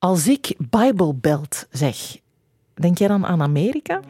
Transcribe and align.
Als 0.00 0.28
ik 0.28 0.54
Bible 0.70 1.14
Belt 1.14 1.66
zeg, 1.70 1.96
denk 2.74 2.98
jij 2.98 3.08
dan 3.08 3.26
aan 3.26 3.42
Amerika? 3.42 4.00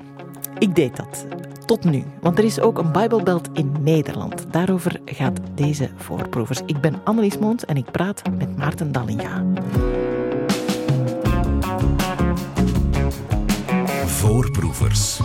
Ik 0.58 0.74
deed 0.74 0.96
dat. 0.96 1.26
Tot 1.66 1.84
nu. 1.84 2.04
Want 2.20 2.38
er 2.38 2.44
is 2.44 2.60
ook 2.60 2.78
een 2.78 2.92
Bible 2.92 3.22
Belt 3.22 3.48
in 3.52 3.74
Nederland. 3.80 4.52
Daarover 4.52 5.00
gaat 5.04 5.40
deze 5.54 5.90
voorproevers. 5.96 6.60
Ik 6.66 6.80
ben 6.80 7.00
Annelies 7.04 7.38
Moons 7.38 7.64
en 7.64 7.76
ik 7.76 7.90
praat 7.90 8.22
met 8.38 8.56
Maarten 8.56 8.92
Dallinga. 8.92 9.44
Voorproevers. 14.06 15.20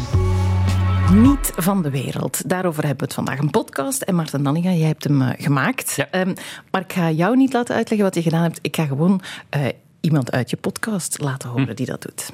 Niet 1.14 1.52
van 1.56 1.82
de 1.82 1.90
wereld. 1.90 2.50
Daarover 2.50 2.86
hebben 2.86 3.00
we 3.00 3.06
het 3.06 3.14
vandaag. 3.14 3.40
Een 3.40 3.50
podcast. 3.50 4.02
En 4.02 4.16
Maarten 4.16 4.44
Dallinga, 4.44 4.72
jij 4.72 4.88
hebt 4.88 5.04
hem 5.04 5.22
uh, 5.22 5.30
gemaakt. 5.38 5.94
Ja. 5.96 6.08
Um, 6.22 6.34
maar 6.72 6.82
ik 6.82 6.94
ga 6.94 7.12
jou 7.12 7.36
niet 7.36 7.54
laten 7.54 7.76
uitleggen 7.76 8.08
wat 8.08 8.16
je 8.16 8.22
gedaan 8.22 8.44
hebt. 8.44 8.60
Ik 8.62 8.76
ga 8.76 8.86
gewoon 8.86 9.22
uh, 9.58 9.66
iemand 10.04 10.32
uit 10.32 10.50
je 10.50 10.58
podcast 10.58 11.20
laten 11.20 11.50
horen 11.50 11.76
die 11.76 11.86
dat 11.86 12.02
doet. 12.02 12.32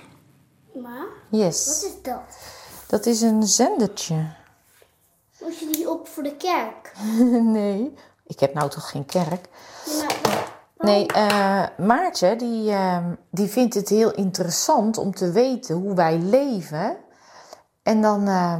Ma, 0.73 1.05
Yes. 1.29 1.65
wat 1.65 1.91
is 1.91 2.01
dat? 2.01 2.37
Dat 2.87 3.05
is 3.05 3.21
een 3.21 3.43
zendertje. 3.43 4.15
Moet 5.41 5.59
je 5.59 5.69
die 5.71 5.89
op 5.89 6.07
voor 6.07 6.23
de 6.23 6.35
kerk? 6.35 6.93
nee, 7.57 7.93
ik 8.25 8.39
heb 8.39 8.53
nou 8.53 8.69
toch 8.69 8.89
geen 8.89 9.05
kerk. 9.05 9.47
Nee, 10.77 11.05
uh, 11.15 11.65
Maartje 11.77 12.35
die, 12.35 12.69
uh, 12.71 13.05
die 13.31 13.47
vindt 13.47 13.73
het 13.73 13.89
heel 13.89 14.11
interessant 14.11 14.97
om 14.97 15.13
te 15.13 15.31
weten 15.31 15.75
hoe 15.75 15.93
wij 15.95 16.17
leven. 16.17 16.97
En 17.83 18.01
dan 18.01 18.27
uh, 18.27 18.59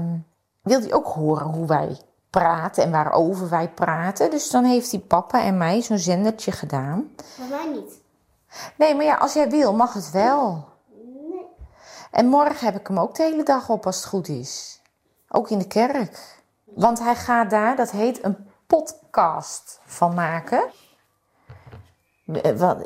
wil 0.62 0.80
hij 0.80 0.94
ook 0.94 1.08
horen 1.08 1.46
hoe 1.48 1.68
wij 1.68 1.98
praten 2.30 2.84
en 2.84 2.92
waarover 2.92 3.50
wij 3.50 3.70
praten. 3.70 4.32
Dus 4.32 4.50
dan 4.50 4.64
heeft 4.64 4.92
hij 4.92 5.00
papa 5.00 5.44
en 5.44 5.58
mij 5.58 5.82
zo'n 5.82 5.98
zendertje 5.98 6.52
gedaan. 6.52 7.10
maar 7.38 7.48
mij 7.48 7.72
niet. 7.74 8.02
Nee, 8.76 8.96
maar 8.96 9.06
ja, 9.06 9.16
als 9.16 9.34
jij 9.34 9.50
wil, 9.50 9.74
mag 9.74 9.94
het 9.94 10.12
wel. 10.12 10.68
En 12.12 12.28
morgen 12.28 12.66
heb 12.66 12.80
ik 12.80 12.88
hem 12.88 13.00
ook 13.00 13.16
de 13.16 13.24
hele 13.24 13.44
dag 13.44 13.70
op 13.70 13.86
als 13.86 13.96
het 13.96 14.06
goed 14.06 14.28
is. 14.28 14.82
Ook 15.30 15.50
in 15.50 15.60
de 15.60 15.68
kerk. 15.68 16.42
Want 16.64 17.00
hij 17.00 17.16
gaat 17.16 17.50
daar, 17.50 17.76
dat 17.76 17.92
heet 17.92 18.24
een 18.24 18.50
podcast 18.68 19.80
van 19.86 20.14
maken. 20.14 20.64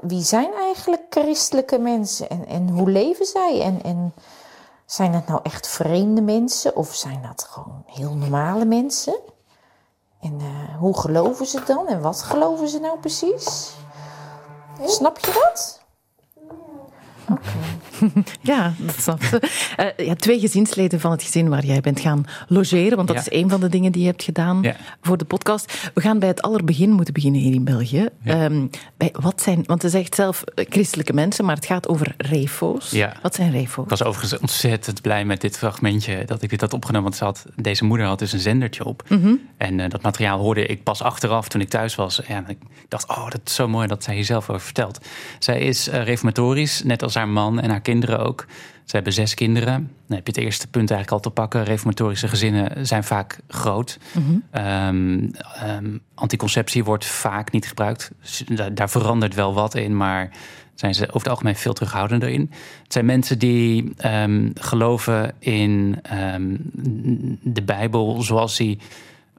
Wie 0.02 0.24
zijn 0.24 0.54
eigenlijk 0.54 1.02
christelijke 1.10 1.78
mensen 1.80 2.30
en, 2.30 2.48
en 2.48 2.70
hoe 2.70 2.90
leven 2.90 3.26
zij? 3.26 3.62
En, 3.62 3.84
en 3.84 4.14
zijn 4.86 5.12
dat 5.12 5.28
nou 5.28 5.40
echt 5.44 5.68
vreemde 5.68 6.22
mensen 6.22 6.76
of 6.76 6.96
zijn 6.96 7.22
dat 7.22 7.44
gewoon 7.44 7.84
heel 7.86 8.14
normale 8.14 8.66
mensen? 8.66 9.16
En 10.22 10.40
uh, 10.42 10.78
hoe 10.80 10.98
geloven 10.98 11.46
ze 11.46 11.64
dan 11.64 11.88
en 11.88 12.02
wat 12.02 12.22
geloven 12.22 12.68
ze 12.68 12.80
nou 12.80 13.00
precies? 13.00 13.76
Snap 14.82 15.20
je 15.20 15.32
dat? 15.34 15.82
Oké. 17.30 17.34
Okay. 17.34 17.93
ja, 18.42 18.74
dat 18.78 18.96
snap 19.00 19.22
je. 19.22 19.42
Uh, 20.00 20.08
ja, 20.08 20.16
twee 20.16 20.40
gezinsleden 20.40 21.00
van 21.00 21.12
het 21.12 21.24
gezin 21.24 21.50
waar 21.50 21.66
jij 21.66 21.82
bent 21.82 22.00
gaan 22.00 22.26
logeren, 22.48 22.96
want 22.96 23.08
dat 23.08 23.18
ja. 23.18 23.24
is 23.32 23.42
een 23.42 23.50
van 23.50 23.60
de 23.60 23.70
dingen 23.70 23.92
die 23.92 24.02
je 24.02 24.08
hebt 24.08 24.24
gedaan 24.24 24.60
ja. 24.62 24.76
voor 25.02 25.18
de 25.18 25.26
podcast. 25.26 25.92
We 25.94 26.02
gaan 26.02 26.20
bij 26.20 26.28
het 26.28 26.42
allerbegin 26.42 26.92
moeten 26.92 27.14
beginnen 27.14 27.42
hier 27.42 27.54
in 27.54 27.64
België. 27.64 28.08
Um, 28.28 28.70
bij, 28.98 29.14
wat 29.20 29.42
zijn, 29.42 29.64
want 29.66 29.82
je 29.82 29.90
zegt 29.90 30.16
zelf 30.16 30.44
christelijke 30.56 31.14
mensen, 31.14 31.46
maar 31.46 31.56
het 31.56 31.66
gaat 31.66 31.88
over 31.88 32.14
refo's. 32.18 32.96
Wat 33.22 33.36
zijn 33.36 33.52
refo's? 33.52 33.84
Ik 33.84 33.90
was 33.90 34.04
overigens 34.04 34.42
ontzettend 34.42 35.02
blij 35.02 35.26
met 35.26 35.42
dit 35.42 35.58
fragmentje 35.58 36.26
dat 36.26 36.42
ik 36.42 36.50
dit 36.50 36.62
had 36.62 36.74
opgenomen, 36.74 37.04
want 37.04 37.16
ze 37.16 37.24
had, 37.24 37.46
deze 37.56 37.86
moeder 37.86 38.08
had 38.08 38.20
dus 38.20 38.34
een 38.34 38.40
zendertje 38.40 38.86
op. 38.86 39.04
Mm 39.10 39.22
-hmm. 39.22 39.40
En 39.58 39.80
uh, 39.80 39.90
dat 39.90 40.02
materiaal 40.02 40.40
hoorde 40.40 40.66
ik 40.66 40.84
pas 40.84 41.02
achteraf 41.02 41.48
toen 41.48 41.62
ik 41.62 41.70
thuis 41.70 41.96
was. 41.96 42.22
Ja, 42.28 42.44
ik 42.48 42.58
dacht, 42.88 43.10
oh, 43.10 43.30
dat 43.30 43.42
is 43.46 43.56
zo 43.56 43.68
mooi 43.68 43.88
dat 43.88 44.04
zij 44.04 44.16
hier 44.16 44.26
zelf 44.26 44.50
over 44.50 44.62
vertelt. 44.62 45.00
Zij 45.40 45.60
is 45.60 45.88
uh, 45.88 46.04
reformatorisch, 46.04 46.84
net 46.84 47.04
als 47.04 47.16
haar 47.16 47.28
man 47.28 47.60
en 47.60 47.70
haar 47.70 47.82
kinderen 47.94 48.26
ook. 48.26 48.46
Ze 48.86 48.96
hebben 48.96 49.14
zes 49.14 49.34
kinderen. 49.34 49.92
Dan 50.08 50.18
heb 50.18 50.28
je 50.28 50.34
het 50.34 50.44
eerste 50.44 50.68
punt 50.68 50.92
eigenlijk 50.92 51.12
al 51.12 51.32
te 51.32 51.42
pakken. 51.42 51.64
Reformatorische 51.64 52.28
gezinnen 52.28 52.88
zijn 52.88 53.04
vaak 53.04 53.40
groot. 53.48 54.00
Mhm. 54.14 54.30
Mm 54.30 54.44
-hmm. 54.52 54.66
um, 54.66 55.32
um, 55.70 56.02
anticonceptie 56.14 56.84
wordt 56.84 57.06
vaak 57.06 57.52
niet 57.52 57.68
gebruikt. 57.68 58.12
Dus 58.22 58.44
daar, 58.48 58.74
daar, 58.74 58.90
verandert 58.90 59.34
wel 59.34 59.54
wat 59.54 59.76
in, 59.76 59.98
maar 59.98 60.30
zijn 60.76 60.94
ze 60.94 61.08
over 61.08 61.20
het 61.20 61.28
algemeen 61.28 61.56
veel 61.56 61.74
terughoudender 61.74 62.30
in. 62.30 62.52
Het 62.84 62.94
zijn 62.94 63.06
mensen 63.06 63.40
die 63.40 63.94
um, 64.06 64.52
geloven 64.54 65.34
in 65.40 66.00
de 67.42 67.62
Bijbel 67.62 68.22
zoals 68.22 68.58
die 68.58 68.80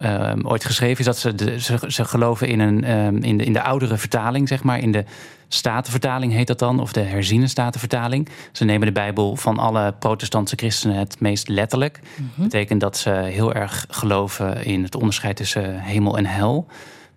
um, 0.05 0.47
ooit 0.47 0.65
geschreven 0.65 0.99
is. 0.99 1.05
Dat 1.05 1.19
ze, 1.19 1.35
de, 1.35 1.61
ze, 1.61 1.79
ze, 1.89 2.05
geloven 2.05 2.49
in, 2.49 2.61
een, 2.61 2.91
um, 2.91 3.23
in, 3.23 3.39
de, 3.39 3.45
in 3.45 3.53
de 3.53 3.63
oudere 3.63 3.97
vertaling, 3.97 4.49
zeg 4.49 4.63
maar. 4.63 4.79
In 4.79 4.93
de 4.93 5.05
Statenvertaling 5.49 6.33
heet 6.33 6.47
dat 6.47 6.59
dan, 6.59 6.81
of 6.81 6.93
de 6.93 7.01
herziene 7.01 7.47
Statenvertaling. 7.47 8.29
Ze 8.53 8.65
nemen 8.65 8.87
de 8.87 8.93
Bijbel 8.93 9.37
van 9.37 9.59
alle 9.59 9.95
protestantse 9.99 10.57
christenen 10.57 10.97
het 10.97 11.21
meest 11.21 11.49
letterlijk. 11.49 11.95
Dat 11.95 12.27
Mhm. 12.27 12.43
betekent 12.43 12.81
dat 12.81 12.97
ze 12.97 13.11
heel 13.11 13.53
erg 13.55 13.87
geloven 13.89 14.65
in 14.65 14.83
het 14.83 14.95
onderscheid 14.95 15.37
tussen 15.37 15.81
hemel 15.81 16.17
en 16.17 16.27
hel. 16.27 16.67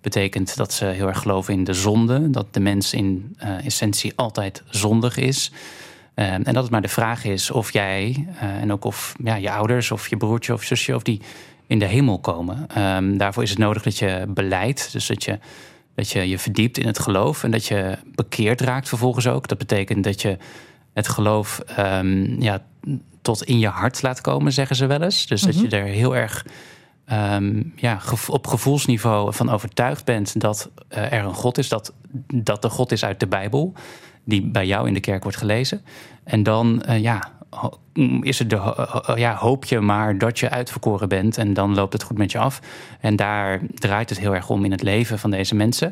Betekent 0.02 0.56
dat 0.56 0.74
ze 0.74 0.86
heel 0.86 1.08
erg 1.08 1.19
geloven 1.19 1.54
in 1.54 1.64
de 1.64 1.74
zonde. 1.74 2.30
Dat 2.30 2.54
de 2.54 2.59
mens 2.59 2.94
in 2.94 3.36
uh, 3.44 3.66
essentie 3.66 4.14
altijd 4.16 4.64
zondig 4.69 5.18
is. 5.18 5.52
Uh, 6.16 6.34
en 6.34 6.44
dat 6.44 6.56
het 6.64 6.72
maar 6.72 6.81
de 6.81 6.88
vraag 6.88 7.24
is 7.24 7.52
of 7.52 7.74
jij, 7.74 8.28
uh, 8.44 8.62
en 8.62 8.72
ook 8.72 8.86
of 8.86 9.16
ja, 9.24 9.36
je 9.36 9.52
ouders 9.52 9.92
of 9.92 10.08
je 10.08 10.18
broertje 10.18 10.54
of 10.54 10.64
zusje, 10.64 10.96
of 10.96 11.04
die 11.04 11.22
in 11.67 11.79
de 11.79 11.85
hemel 11.85 12.19
komen. 12.19 12.67
Um, 12.78 13.17
daarvoor 13.17 13.44
is 13.44 13.50
het 13.50 13.59
nodig 13.59 13.83
dat 13.83 13.97
je 13.97 14.25
beleidt. 14.28 14.91
Dus 14.91 15.07
dat 15.07 15.23
je, 15.23 15.39
dat 15.95 16.09
je 16.09 16.29
je 16.29 16.39
verdiept 16.39 16.78
in 16.78 16.88
het 16.88 17.00
geloof 17.00 17.44
en 17.44 17.51
dat 17.51 17.66
je 17.66 17.97
bekeerd 18.16 18.61
raakt 18.61 18.88
vervolgens 18.88 19.28
ook. 19.28 19.47
Dat 19.47 19.57
betekent 19.57 20.03
dat 20.03 20.22
je 20.22 20.38
het 20.94 21.07
geloof 21.07 21.61
um, 21.79 22.41
ja, 22.41 22.61
tot 23.22 23.44
in 23.44 23.59
je 23.59 23.67
hart 23.67 24.01
laat 24.01 24.22
komen, 24.22 24.51
zeggen 24.51 24.75
ze 24.75 24.85
wel 24.85 25.01
eens. 25.01 25.27
Dus 25.27 25.41
dat 25.41 25.59
je 25.59 25.69
er 25.69 25.83
heel 25.83 26.16
erg 26.16 26.45
um, 27.11 27.73
ja, 27.75 28.00
op 28.27 28.47
gevoelsniveau 28.47 29.33
van 29.33 29.50
overtuigd 29.50 30.06
bent 30.06 30.39
dat 30.39 30.69
uh, 30.89 31.13
er 31.13 31.23
een 31.23 31.33
God 31.33 31.57
is, 31.57 31.69
dat, 31.69 31.94
dat 32.33 32.61
de 32.61 32.69
God 32.69 32.91
is 32.91 33.06
uit 33.06 33.19
de 33.19 33.27
Bijbel, 33.27 33.73
die 34.23 34.45
bij 34.45 34.66
jou 34.66 34.88
in 34.88 34.94
de 34.94 35.00
kerk 35.00 35.23
wordt 35.23 35.38
gelezen. 35.38 35.81
En 36.23 36.44
dan, 36.44 36.83
uh, 36.89 37.00
ja, 37.00 37.31
is 38.22 38.40
het 38.40 38.50
de, 38.50 39.13
ja, 39.16 39.35
hoop 39.35 39.66
je 39.66 39.80
maar 39.80 40.18
dat 40.18 40.40
je 40.40 40.50
uitverkoren 40.50 41.09
bent 41.09 41.38
en 41.38 41.53
dan 41.53 41.75
loopt 41.75 41.94
het 41.94 42.03
goed 42.03 42.18
met 42.18 42.31
je 42.31 42.38
af. 42.38 42.59
En 43.00 43.16
daar 43.16 43.59
draait 43.74 44.09
het 44.09 44.19
heel 44.19 44.35
erg 44.35 44.50
om 44.50 44.66
in 44.66 44.72
het 44.72 44.81
leven 44.81 45.19
van 45.19 45.31
deze 45.31 45.56
mensen. 45.56 45.88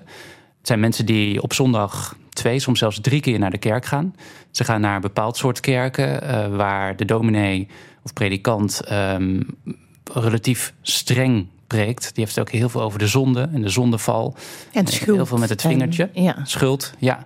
Het 0.58 0.68
zijn 0.68 0.80
mensen 0.80 1.06
die 1.06 1.42
op 1.42 1.54
zondag 1.54 2.18
twee, 2.30 2.60
soms 2.60 2.80
zelfs 2.80 3.02
drie 3.02 3.22
keer 3.22 3.40
naar 3.40 3.52
de 3.52 3.58
kerk 3.58 3.86
gaan. 3.86 4.16
Ze 4.52 4.64
gaan 4.64 4.82
naar 4.82 4.96
een 4.96 5.02
bepaald 5.02 5.38
soort 5.38 5.60
kerken 5.60 6.24
uh, 6.24 6.56
waar 6.56 6.96
de 6.96 7.06
dominee 7.06 7.68
of 8.04 8.14
predikant 8.14 8.92
um, 8.92 9.46
relatief 10.14 10.74
streng 10.82 11.48
preekt. 11.68 12.02
Die 12.02 12.24
heeft 12.24 12.36
het 12.36 12.48
ook 12.48 12.54
heel 12.54 12.70
veel 12.70 12.82
over 12.82 13.00
de 13.00 13.08
zonde 13.08 13.50
en 13.54 13.62
de 13.62 13.70
zondeval. 13.70 14.36
En 14.74 14.88
schuld. 14.88 15.18
Heel 15.18 15.26
veel 15.26 15.38
met 15.38 15.50
het 15.50 15.62
vingertje. 15.62 16.10
En, 16.14 16.24
ja. 16.24 16.38
Schuld, 16.44 16.94
ja. 17.00 17.26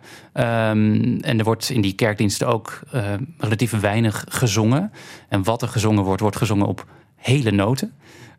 Um, 0.71 1.19
en 1.21 1.39
er 1.39 1.43
wordt 1.43 1.69
in 1.69 1.81
die 1.81 1.93
kerkdiensten 1.93 2.47
ook 2.47 2.79
uh, 2.95 3.13
relatief 3.37 3.79
weinig 3.79 4.25
gezongen. 4.29 4.91
En 5.29 5.43
wat 5.43 5.61
er 5.61 5.67
gezongen 5.67 6.03
wordt, 6.03 6.21
wordt 6.21 6.37
gezongen 6.37 6.67
op 6.67 6.85
hele 7.15 7.51
noten. 7.51 7.93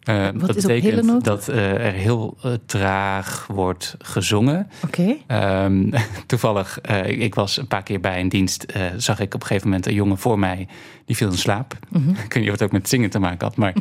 Uh, 0.09 0.25
wat 0.35 0.47
dat 0.47 0.57
is 0.57 0.63
betekent 0.63 1.25
dat 1.25 1.49
uh, 1.49 1.87
er 1.87 1.93
heel 1.93 2.37
traag 2.67 3.47
wordt 3.47 3.97
gezongen. 3.99 4.71
Oké. 4.85 5.17
Okay. 5.27 5.65
Um, 5.65 5.91
toevallig, 6.27 6.81
ik 7.05 7.35
was 7.35 7.57
een 7.57 7.67
paar 7.67 7.83
keer 7.83 8.01
bij 8.01 8.21
een 8.21 8.29
dienst, 8.29 8.67
zag 8.97 9.21
ik 9.21 9.35
op 9.35 9.41
een 9.41 9.47
gegeven 9.47 9.69
moment 9.69 9.87
een 9.87 9.95
jongen 9.95 10.19
voor 10.19 10.39
mij, 10.39 10.69
die 11.05 11.17
viel 11.17 11.31
in 11.31 11.37
slaap. 11.37 11.79
Mm-hmm. 11.89 12.11
Ik 12.25 12.33
weet 12.33 12.35
niet 12.35 12.47
of 12.47 12.53
het 12.53 12.63
ook 12.63 12.73
met 12.73 12.89
zingen 12.89 13.11
te 13.11 13.19
maken 13.19 13.47
had, 13.47 13.57
maar 13.57 13.75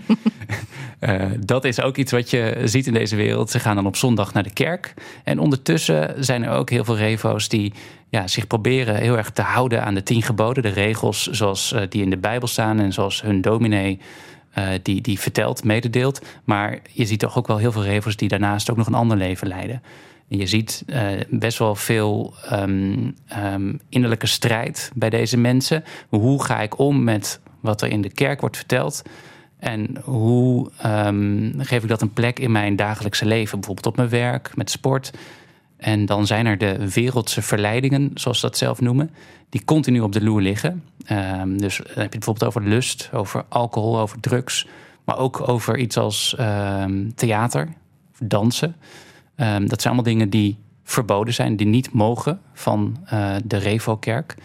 dat 1.46 1.66
is 1.66 1.82
ook 1.82 1.98
iets 1.98 2.12
wat 2.12 2.30
je 2.30 2.62
ziet 2.64 2.88
in 2.88 2.94
deze 2.94 3.16
wereld. 3.16 3.50
Ze 3.50 3.60
gaan 3.60 3.76
dan 3.76 3.86
op 3.86 3.96
zondag 3.96 4.34
naar 4.34 4.44
de 4.44 4.54
kerk. 4.54 4.94
En 5.24 5.40
ondertussen 5.40 6.24
zijn 6.24 6.44
er 6.44 6.52
ook 6.52 6.70
heel 6.70 6.86
veel 6.86 6.98
revo's 6.98 7.50
die 7.50 7.74
ja, 8.10 8.28
zich 8.28 8.48
proberen 8.48 8.96
heel 8.96 9.18
erg 9.18 9.30
te 9.30 9.42
houden 9.42 9.84
aan 9.84 9.94
de 9.94 10.04
tien 10.04 10.22
geboden. 10.22 10.64
De 10.64 10.70
regels 10.70 11.28
zoals 11.28 11.76
die 11.90 12.02
in 12.02 12.10
de 12.10 12.18
Bijbel 12.18 12.48
staan 12.48 12.80
en 12.80 12.94
zoals 12.94 13.22
hun 13.22 13.42
dominee 13.42 14.00
uh, 14.58 14.68
die, 14.82 15.02
die 15.02 15.20
vertelt, 15.20 15.64
mededeelt. 15.64 16.22
Maar 16.44 16.80
je 16.92 17.06
ziet 17.06 17.20
toch 17.20 17.38
ook 17.38 17.48
wel 17.48 17.58
heel 17.58 17.72
veel 17.72 17.84
revo's 17.84 18.16
die 18.16 18.30
daarnaast 18.30 18.72
ook 18.72 18.78
nog 18.78 18.88
een 18.88 18.94
ander 18.94 19.18
leven 19.18 19.48
leiden. 19.48 19.82
En 20.30 20.38
je 20.38 20.48
ziet 20.48 20.84
uh, 20.88 21.08
best 21.30 21.58
wel 21.58 21.76
veel 21.76 22.34
um, 22.52 23.16
um, 23.54 23.80
innerlijke 23.90 24.28
strijd 24.28 24.92
bij 24.96 25.10
deze 25.10 25.38
mensen. 25.38 25.84
Hoe 26.10 26.44
ga 26.44 26.62
ik 26.62 26.80
om 26.80 27.04
met 27.04 27.40
wat 27.60 27.82
er 27.82 27.92
in 27.92 28.02
de 28.02 28.12
kerk 28.12 28.40
wordt 28.42 28.58
verteld? 28.58 29.02
En 29.60 29.98
hoe 30.04 30.72
um, 30.86 31.54
geef 31.58 31.84
ik 31.84 31.90
dat 31.90 32.02
een 32.02 32.14
plek 32.14 32.40
in 32.40 32.52
mijn 32.52 32.76
dagelijkse 32.76 33.26
leven? 33.26 33.58
Bijvoorbeeld 33.60 33.88
op 33.88 33.96
mijn 33.96 34.10
werk, 34.10 34.56
met 34.56 34.70
sport. 34.70 35.12
En 35.80 36.06
dan 36.06 36.28
zijn 36.28 36.46
er 36.46 36.58
de 36.58 36.92
wereldse 36.94 37.42
verleidingen, 37.42 38.12
zoals 38.14 38.40
ze 38.40 38.46
dat 38.46 38.58
zelf 38.58 38.82
noemen, 38.82 39.12
die 39.50 39.64
continu 39.66 40.00
op 40.00 40.14
de 40.14 40.24
loer 40.24 40.42
liggen. 40.42 40.84
Um, 41.12 41.58
dus 41.58 41.78
dan 41.78 41.86
heb 41.88 42.14
je 42.14 42.20
bijvoorbeeld 42.20 42.56
over 42.56 42.70
lust, 42.70 43.10
over 43.14 43.46
alcohol, 43.50 44.00
over 44.00 44.20
drugs. 44.20 44.68
Maar 45.04 45.18
ook 45.18 45.48
over 45.48 45.78
iets 45.78 45.98
als 45.98 46.36
um, 46.40 47.16
theater, 47.16 47.68
dansen. 48.20 48.76
dat 49.36 49.82
zijn 49.82 49.94
allemaal 49.94 50.04
dingen 50.04 50.30
die 50.30 50.58
verboden 50.84 51.34
zijn, 51.34 51.56
die 51.56 51.68
niet 51.68 51.92
mogen 51.94 52.42
van 52.54 52.98
uh, 53.14 53.36
de 53.44 53.58
Revo-kerk. 53.58 54.36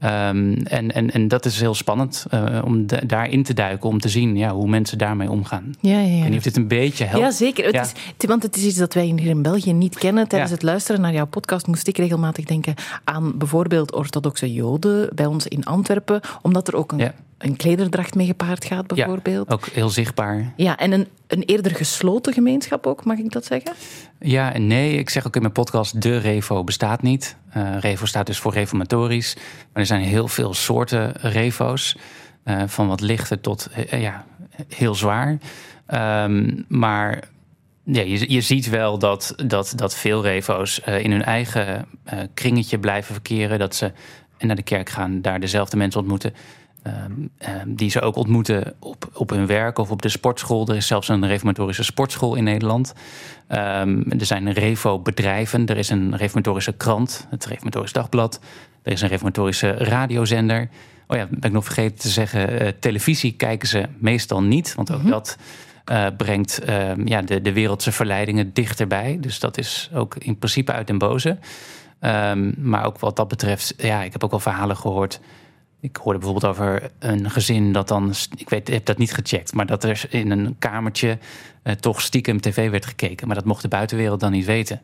Ehm, 0.00 0.52
en, 0.64 0.92
en, 0.92 1.10
en 1.10 1.28
dat 1.28 1.44
is 1.44 1.60
heel 1.60 1.74
spannend 1.74 2.26
uh, 2.34 2.62
om 2.64 2.86
daarin 3.06 3.42
te 3.42 3.54
duiken, 3.54 3.88
om 3.88 4.00
te 4.00 4.08
zien 4.08 4.36
ja, 4.36 4.50
hoe 4.50 4.68
mensen 4.68 4.98
daarmee 4.98 5.30
omgaan. 5.30 5.74
Ja, 5.80 6.00
ja, 6.00 6.16
ja. 6.16 6.24
En 6.24 6.32
heeft 6.32 6.44
dit 6.44 6.56
een 6.56 6.68
beetje 6.68 7.04
helpt. 7.04 7.24
Ja, 7.24 7.30
zeker. 7.30 7.64
Het 7.64 7.94
Is, 8.18 8.26
want 8.28 8.42
het 8.42 8.56
is 8.56 8.64
iets 8.64 8.76
dat 8.76 8.94
wij 8.94 9.04
hier 9.04 9.26
in 9.26 9.42
België 9.42 9.72
niet 9.72 9.98
kennen. 9.98 10.28
Tijdens 10.28 10.50
het 10.50 10.62
luisteren 10.62 11.00
naar 11.00 11.12
jouw 11.12 11.26
podcast 11.26 11.66
moest 11.66 11.88
ik 11.88 11.96
regelmatig 11.96 12.44
denken 12.44 12.74
aan 13.04 13.38
bijvoorbeeld 13.38 13.94
orthodoxe 13.94 14.52
Joden 14.52 15.08
bij 15.14 15.26
ons 15.26 15.46
in 15.46 15.64
Antwerpen, 15.64 16.20
omdat 16.42 16.68
er 16.68 16.76
ook 16.76 16.92
een 16.92 17.12
een 17.40 17.56
klederdracht 17.56 18.14
mee 18.14 18.26
gepaard 18.26 18.64
gaat, 18.64 18.86
bijvoorbeeld. 18.86 19.48
Ja, 19.48 19.54
ook 19.54 19.66
heel 19.66 19.88
zichtbaar. 19.88 20.52
Ja, 20.56 20.78
en 20.78 20.92
een, 20.92 21.08
een 21.26 21.42
eerder 21.42 21.74
gesloten 21.74 22.32
gemeenschap 22.32 22.86
ook, 22.86 23.04
mag 23.04 23.18
ik 23.18 23.32
dat 23.32 23.44
zeggen? 23.44 23.72
Ja 24.18 24.52
en 24.52 24.66
nee. 24.66 24.98
Ik 24.98 25.10
zeg 25.10 25.26
ook 25.26 25.34
in 25.34 25.42
mijn 25.42 25.52
podcast, 25.52 26.02
de 26.02 26.16
Revo 26.16 26.64
bestaat 26.64 27.02
niet. 27.02 27.36
Uh, 27.56 27.78
Revo 27.78 28.06
staat 28.06 28.26
dus 28.26 28.38
voor 28.38 28.52
reformatorisch. 28.52 29.34
Maar 29.36 29.82
er 29.82 29.86
zijn 29.86 30.02
heel 30.02 30.28
veel 30.28 30.54
soorten 30.54 31.12
Revo's. 31.12 31.96
Uh, 32.44 32.62
van 32.66 32.88
wat 32.88 33.00
lichter 33.00 33.40
tot 33.40 33.68
uh, 33.92 34.02
ja, 34.02 34.24
heel 34.68 34.94
zwaar. 34.94 35.38
Um, 36.24 36.64
maar 36.68 37.28
ja, 37.84 38.02
je, 38.02 38.32
je 38.32 38.40
ziet 38.40 38.68
wel 38.68 38.98
dat, 38.98 39.34
dat, 39.46 39.72
dat 39.76 39.94
veel 39.94 40.22
Revo's 40.22 40.78
in 40.78 41.10
hun 41.10 41.24
eigen 41.24 41.86
kringetje 42.34 42.78
blijven 42.78 43.14
verkeren. 43.14 43.58
Dat 43.58 43.74
ze 43.74 43.92
naar 44.38 44.56
de 44.56 44.62
kerk 44.62 44.88
gaan, 44.88 45.22
daar 45.22 45.40
dezelfde 45.40 45.76
mensen 45.76 46.00
ontmoeten. 46.00 46.34
Um, 46.86 47.30
um, 47.62 47.74
die 47.74 47.90
ze 47.90 48.00
ook 48.00 48.16
ontmoeten 48.16 48.74
op, 48.78 49.10
op 49.12 49.30
hun 49.30 49.46
werk 49.46 49.78
of 49.78 49.90
op 49.90 50.02
de 50.02 50.08
sportschool. 50.08 50.68
Er 50.68 50.76
is 50.76 50.86
zelfs 50.86 51.08
een 51.08 51.26
reformatorische 51.26 51.84
sportschool 51.84 52.34
in 52.34 52.44
Nederland. 52.44 52.92
Um, 53.48 54.10
er 54.10 54.26
zijn 54.26 54.52
revo-bedrijven. 54.52 55.66
Er 55.66 55.76
is 55.76 55.90
een 55.90 56.16
reformatorische 56.16 56.72
krant, 56.72 57.26
het 57.30 57.44
Reformatorisch 57.44 57.92
Dagblad. 57.92 58.40
Er 58.82 58.92
is 58.92 59.00
een 59.00 59.08
reformatorische 59.08 59.70
radiozender. 59.70 60.68
Oh 61.06 61.16
ja, 61.16 61.26
ben 61.30 61.40
ik 61.42 61.52
nog 61.52 61.64
vergeten 61.64 61.98
te 61.98 62.08
zeggen. 62.08 62.62
Uh, 62.62 62.68
televisie 62.78 63.32
kijken 63.32 63.68
ze 63.68 63.84
meestal 63.98 64.42
niet, 64.42 64.74
want 64.74 64.90
ook 64.90 64.96
mm 64.96 65.02
-hmm. 65.02 65.10
dat 65.10 65.36
uh, 65.90 66.06
brengt 66.16 66.60
ja, 67.04 67.22
de, 67.22 67.40
de 67.40 67.52
wereldse 67.52 67.92
verleidingen 67.92 68.52
dichterbij. 68.52 69.18
Dus 69.20 69.38
dat 69.38 69.58
is 69.58 69.90
ook 69.94 70.16
in 70.16 70.38
principe 70.38 70.72
uit 70.72 70.86
den 70.86 70.98
boze. 70.98 71.38
maar 72.56 72.84
ook 72.84 72.98
wat 72.98 73.16
dat 73.16 73.28
betreft, 73.28 73.74
ja, 73.76 74.02
ik 74.02 74.12
heb 74.12 74.24
ook 74.24 74.32
al 74.32 74.40
verhalen 74.40 74.76
gehoord 74.76 75.20
ik 75.80 75.96
hoorde 75.96 76.18
bijvoorbeeld 76.18 76.52
over 76.52 76.90
een 76.98 77.30
gezin 77.30 77.72
dat 77.72 77.88
dan, 77.88 78.12
ik 78.36 78.48
weet, 78.48 78.68
ik 78.68 78.74
heb 78.74 78.84
dat 78.84 78.98
niet 78.98 79.14
gecheckt, 79.14 79.52
maar 79.52 79.66
dat 79.66 79.84
er 79.84 80.04
in 80.08 80.30
een 80.30 80.56
kamertje 80.58 81.18
uh, 81.64 81.72
toch 81.72 82.00
stiekem 82.00 82.40
tv 82.40 82.70
werd 82.70 82.86
gekeken. 82.86 83.26
Maar 83.26 83.36
dat 83.36 83.44
mocht 83.44 83.62
de 83.62 83.68
buitenwereld 83.68 84.20
dan 84.20 84.32
niet 84.32 84.44
weten. 84.44 84.80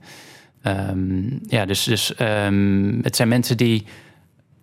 Um, 0.63 1.41
ja, 1.47 1.67
dus, 1.67 1.85
dus 1.85 2.21
um, 2.21 3.01
het 3.03 3.17
zijn 3.17 3.29
mensen 3.29 3.57
die 3.57 3.85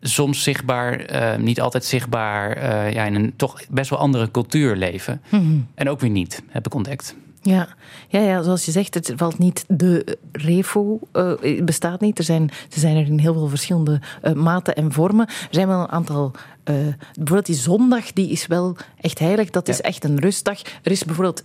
soms 0.02 0.44
zichtbaar, 0.44 1.14
uh, 1.14 1.36
niet 1.36 1.62
altijd 1.62 1.86
zichtbaar, 1.86 2.58
uh, 2.58 2.94
ja, 2.94 3.04
in 3.04 3.16
een 3.16 3.34
toch 3.36 3.62
best 3.70 3.90
wel 3.90 4.00
andere 4.00 4.32
cultuur 4.32 4.76
leven. 4.76 5.22
Mm 5.30 5.40
-hmm. 5.40 5.68
En 5.76 5.90
ook 5.90 6.00
weer 6.00 6.10
niet, 6.10 6.44
heb 6.50 6.66
ik 6.66 6.74
ontdekt. 6.74 7.16
Ja. 7.44 7.68
Ja, 8.08 8.20
ja, 8.20 8.42
zoals 8.42 8.66
je 8.66 8.72
zegt, 8.72 8.94
het 8.94 9.14
valt 9.16 9.38
niet. 9.38 9.66
De 9.68 10.18
revo 10.32 11.00
uh, 11.14 11.64
bestaat 11.64 12.02
niet. 12.02 12.18
Er 12.18 12.24
zijn, 12.24 12.50
ze 12.70 12.80
zijn 12.80 12.98
er 12.98 13.06
in 13.06 13.20
heel 13.20 13.34
veel 13.34 13.48
verschillende 13.48 14.02
uh, 14.24 14.34
maten 14.34 14.76
en 14.76 14.92
vormen. 14.92 15.28
Er 15.28 15.48
zijn 15.50 15.68
wel 15.68 15.80
een 15.80 15.92
aantal. 15.92 16.32
Uh, 16.70 16.76
bijvoorbeeld 17.14 17.46
die 17.46 17.56
zondag, 17.56 18.14
die 18.14 18.30
is 18.30 18.48
wel 18.48 18.76
echt 19.02 19.20
heilig. 19.20 19.50
Dat 19.50 19.68
ja. 19.68 19.74
is 19.74 19.82
echt 19.82 20.04
een 20.04 20.20
rustdag. 20.20 20.62
Er 20.62 20.92
is 20.92 21.04
bijvoorbeeld. 21.04 21.44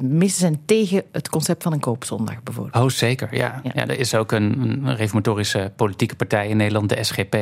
Mensen 0.00 0.40
zijn 0.40 0.60
tegen 0.64 1.02
het 1.12 1.28
concept 1.28 1.62
van 1.62 1.72
een 1.72 1.80
koopzondag, 1.80 2.42
bijvoorbeeld. 2.42 2.84
Oh, 2.84 2.90
zeker. 2.90 3.36
Ja. 3.36 3.60
ja. 3.62 3.70
ja 3.74 3.86
er 3.86 3.98
is 3.98 4.14
ook 4.14 4.32
een, 4.32 4.60
een 4.60 4.96
reformatorische 4.96 5.72
politieke 5.76 6.16
partij 6.16 6.48
in 6.48 6.56
Nederland, 6.56 6.88
de 6.88 7.04
SGP 7.04 7.36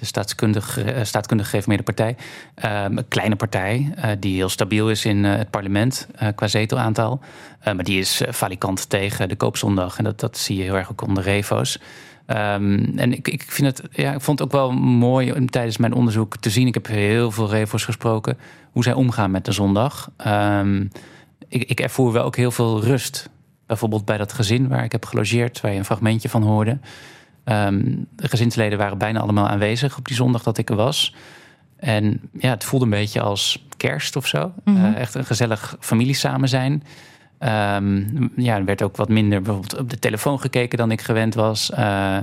de 0.00 0.06
staatskundig, 0.06 0.78
uh, 0.78 1.02
staatkundig 1.02 1.48
gereformeerde 1.48 1.84
partij. 1.84 2.16
Um, 2.64 2.98
een 2.98 3.08
kleine 3.08 3.36
partij 3.36 3.92
uh, 3.96 4.04
die 4.18 4.34
heel 4.34 4.48
stabiel 4.48 4.90
is 4.90 5.04
in 5.04 5.24
uh, 5.24 5.36
het 5.36 5.50
parlement 5.50 6.08
qua 6.34 6.48
zetelaantal. 6.48 7.20
maar 7.64 7.84
die 7.84 7.98
is 7.98 8.22
valikant 8.28 8.88
tegen 8.88 9.28
de 9.28 9.36
koopzondag. 9.36 9.98
En 9.98 10.04
dat, 10.04 10.20
dat 10.20 10.38
zie 10.38 10.56
je 10.56 10.62
heel 10.62 10.76
erg 10.76 10.90
ook 10.90 11.02
onder 11.02 11.22
revo's. 11.22 11.78
Um, 12.26 12.98
en 12.98 13.12
ik, 13.12 13.28
ik, 13.28 13.42
vind 13.42 13.66
het, 13.78 13.88
ja, 13.92 14.12
ik 14.12 14.20
vond 14.20 14.38
het 14.38 14.48
ook 14.48 14.54
wel 14.54 14.72
mooi 14.80 15.32
om 15.32 15.50
tijdens 15.50 15.76
mijn 15.76 15.92
onderzoek 15.92 16.36
te 16.36 16.50
zien. 16.50 16.66
Ik 16.66 16.74
heb 16.74 16.86
heel 16.86 17.30
veel 17.30 17.48
revo's 17.48 17.84
gesproken. 17.84 18.38
Hoe 18.72 18.82
zij 18.82 18.92
omgaan 18.92 19.30
met 19.30 19.44
de 19.44 19.52
zondag. 19.52 20.10
Um, 20.26 20.90
ik, 21.48 21.62
ik 21.62 21.80
ervoer 21.80 22.12
wel 22.12 22.24
ook 22.24 22.36
heel 22.36 22.50
veel 22.50 22.82
rust. 22.82 23.28
Bijvoorbeeld 23.66 24.04
bij 24.04 24.16
dat 24.16 24.32
gezin 24.32 24.68
waar 24.68 24.84
ik 24.84 24.92
heb 24.92 25.04
gelogeerd. 25.04 25.60
Waar 25.60 25.72
je 25.72 25.78
een 25.78 25.84
fragmentje 25.84 26.28
van 26.28 26.42
hoorde. 26.42 26.78
Um, 27.44 28.06
de 28.16 28.28
gezinsleden 28.28 28.78
waren 28.78 28.98
bijna 28.98 29.20
allemaal 29.20 29.48
aanwezig 29.48 29.98
op 29.98 30.06
die 30.06 30.16
zondag 30.16 30.42
dat 30.42 30.58
ik 30.58 30.70
er 30.70 30.76
was. 30.76 31.14
En 31.76 32.20
ja, 32.38 32.50
het 32.50 32.64
voelde 32.64 32.84
een 32.84 32.90
beetje 32.90 33.20
als 33.20 33.66
kerst 33.76 34.16
of 34.16 34.26
zo. 34.26 34.52
Mm 34.64 34.76
-hmm. 34.76 34.84
uh, 34.84 34.96
echt 34.96 35.14
een 35.14 35.24
gezellig 35.24 35.76
familie 35.80 36.14
samen 36.14 36.48
zijn. 36.48 36.82
Um, 37.38 38.32
ja, 38.36 38.56
er 38.56 38.64
werd 38.64 38.82
ook 38.82 38.96
wat 38.96 39.08
minder 39.08 39.42
bijvoorbeeld 39.42 39.78
op 39.78 39.90
de 39.90 39.98
telefoon 39.98 40.40
gekeken 40.40 40.78
dan 40.78 40.90
ik 40.90 41.00
gewend 41.00 41.34
was. 41.34 41.70
Uh, 41.70 42.18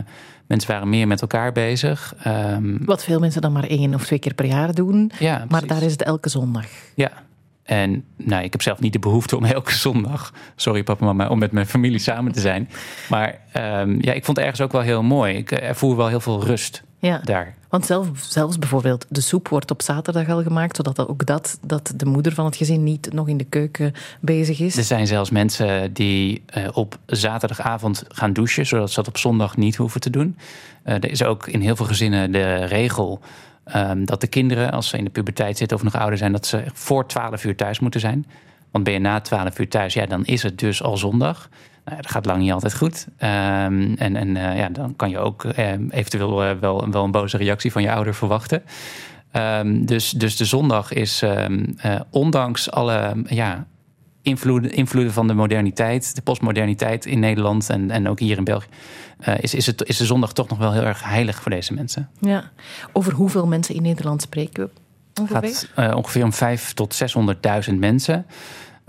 mensen 0.47 0.71
waren 0.71 0.89
meer 0.89 1.07
met 1.07 1.21
elkaar 1.21 1.51
bezig. 1.51 2.15
Um, 2.27 2.85
wat 2.85 3.03
veel 3.03 3.19
mensen 3.19 3.41
dan 3.41 3.51
maar 3.51 3.63
één 3.63 3.93
of 3.93 4.05
twee 4.05 4.19
keer 4.19 4.33
per 4.33 4.45
jaar 4.45 4.73
doen. 4.73 5.11
Ja, 5.19 5.45
maar 5.49 5.67
daar 5.67 5.81
is 5.81 5.91
het 5.91 6.03
elke 6.03 6.29
zondag. 6.29 6.65
Ja, 6.95 7.11
en 7.67 8.03
nou, 8.15 8.43
ik 8.43 8.51
heb 8.51 8.61
zelf 8.61 8.79
niet 8.79 8.93
de 8.93 8.99
behoefte 8.99 9.35
om 9.35 9.45
elke 9.45 9.73
zondag, 9.73 10.33
sorry 10.55 10.83
papa 10.83 11.05
mama, 11.05 11.27
om 11.27 11.39
met 11.39 11.51
mijn 11.51 11.65
familie 11.65 11.99
samen 11.99 12.31
te 12.31 12.39
zijn. 12.39 12.69
Maar 13.09 13.39
um, 13.53 13.97
ja, 14.01 14.13
ik 14.13 14.25
vond 14.25 14.37
het 14.37 14.45
ergens 14.45 14.61
ook 14.61 14.71
wel 14.71 14.81
heel 14.81 15.03
mooi. 15.03 15.35
Ik 15.35 15.51
ervoer 15.51 15.95
wel 15.95 16.07
heel 16.07 16.19
veel 16.19 16.43
rust 16.43 16.83
ja. 16.99 17.21
daar. 17.23 17.55
Want 17.69 17.85
zelf, 17.85 18.07
zelfs 18.13 18.59
bijvoorbeeld 18.59 19.05
de 19.09 19.21
soep 19.21 19.47
wordt 19.47 19.71
op 19.71 19.81
zaterdag 19.81 20.29
al 20.29 20.43
gemaakt, 20.43 20.75
zodat 20.75 21.07
ook 21.07 21.25
dat, 21.25 21.59
dat 21.61 21.93
de 21.95 22.05
moeder 22.05 22.33
van 22.33 22.45
het 22.45 22.55
gezin 22.55 22.83
niet 22.83 23.13
nog 23.13 23.27
in 23.27 23.37
de 23.37 23.43
keuken 23.43 23.93
bezig 24.19 24.59
is. 24.59 24.77
Er 24.77 24.83
zijn 24.83 25.07
zelfs 25.07 25.29
mensen 25.29 25.93
die 25.93 26.43
uh, 26.57 26.67
op 26.73 26.97
zaterdagavond 27.05 28.03
gaan 28.07 28.33
douchen, 28.33 28.65
zodat 28.65 28.89
ze 28.89 28.95
dat 28.95 29.07
op 29.07 29.17
zondag 29.17 29.57
niet 29.57 29.75
hoeven 29.75 30.01
te 30.01 30.09
doen. 30.09 30.37
Uh, 30.85 30.93
er 30.93 31.11
is 31.11 31.23
ook 31.23 31.47
in 31.47 31.61
heel 31.61 31.75
veel 31.75 31.85
gezinnen 31.85 32.31
de 32.31 32.65
regel 32.65 33.21
Um, 33.75 34.05
dat 34.05 34.21
de 34.21 34.27
kinderen, 34.27 34.71
als 34.71 34.87
ze 34.89 34.97
in 34.97 35.03
de 35.03 35.09
puberteit 35.09 35.57
zitten 35.57 35.77
of 35.77 35.83
nog 35.83 35.95
ouder 35.95 36.17
zijn, 36.17 36.31
dat 36.31 36.45
ze 36.45 36.63
voor 36.73 37.07
12 37.07 37.45
uur 37.45 37.55
thuis 37.55 37.79
moeten 37.79 37.99
zijn. 37.99 38.25
Want 38.71 38.83
ben 38.83 38.93
je 38.93 38.99
na 38.99 39.21
12 39.21 39.59
uur 39.59 39.69
thuis, 39.69 39.93
ja, 39.93 40.05
dan 40.05 40.25
is 40.25 40.43
het 40.43 40.59
dus 40.59 40.83
al 40.83 40.97
zondag. 40.97 41.49
Nou, 41.87 42.01
dat 42.01 42.11
gaat 42.11 42.25
lang 42.25 42.39
niet 42.39 42.51
altijd 42.51 42.75
goed. 42.75 43.07
Um, 43.07 43.95
en 43.95 44.15
en 44.15 44.35
uh, 44.35 44.57
ja, 44.57 44.69
dan 44.69 44.95
kan 44.95 45.09
je 45.09 45.19
ook 45.19 45.43
uh, 45.43 45.71
eventueel 45.89 46.45
uh, 46.45 46.51
wel, 46.59 46.89
wel 46.89 47.03
een 47.03 47.11
boze 47.11 47.37
reactie 47.37 47.71
van 47.71 47.81
je 47.81 47.91
ouder 47.91 48.15
verwachten. 48.15 48.63
Um, 49.33 49.85
dus, 49.85 50.09
dus 50.09 50.37
de 50.37 50.45
zondag 50.45 50.93
is, 50.93 51.23
ondanks 52.09 52.71
alle 52.71 53.23
ja, 53.25 53.65
invloeden, 54.21 54.71
invloeden 54.71 55.13
van 55.13 55.27
de 55.27 55.33
moderniteit, 55.33 56.15
de 56.15 56.21
postmoderniteit 56.21 57.05
in 57.05 57.19
Nederland 57.19 57.69
en, 57.69 57.91
en 57.91 58.09
ook 58.09 58.19
hier 58.19 58.37
in 58.37 58.43
België, 58.43 58.67
is, 59.39 59.53
is, 59.53 59.65
het, 59.65 59.87
is 59.87 59.97
de 59.97 60.05
zondag 60.05 60.33
toch 60.33 60.47
nog 60.47 60.57
wel 60.57 60.71
heel 60.71 60.83
erg 60.83 61.03
heilig 61.03 61.41
voor 61.41 61.51
deze 61.51 61.73
mensen. 61.73 62.09
Ja. 62.19 62.51
Over 62.93 63.13
hoeveel 63.13 63.47
mensen 63.47 63.75
in 63.75 63.81
Nederland 63.81 64.21
spreken 64.21 64.63
we? 64.63 64.69
Ongeveer? 65.21 65.67
Gaat 65.75 65.95
ongeveer 65.95 66.23
om 66.23 66.33
5 66.33 66.73
tot 66.73 67.01
600.000 67.69 67.73
mensen. 67.73 68.25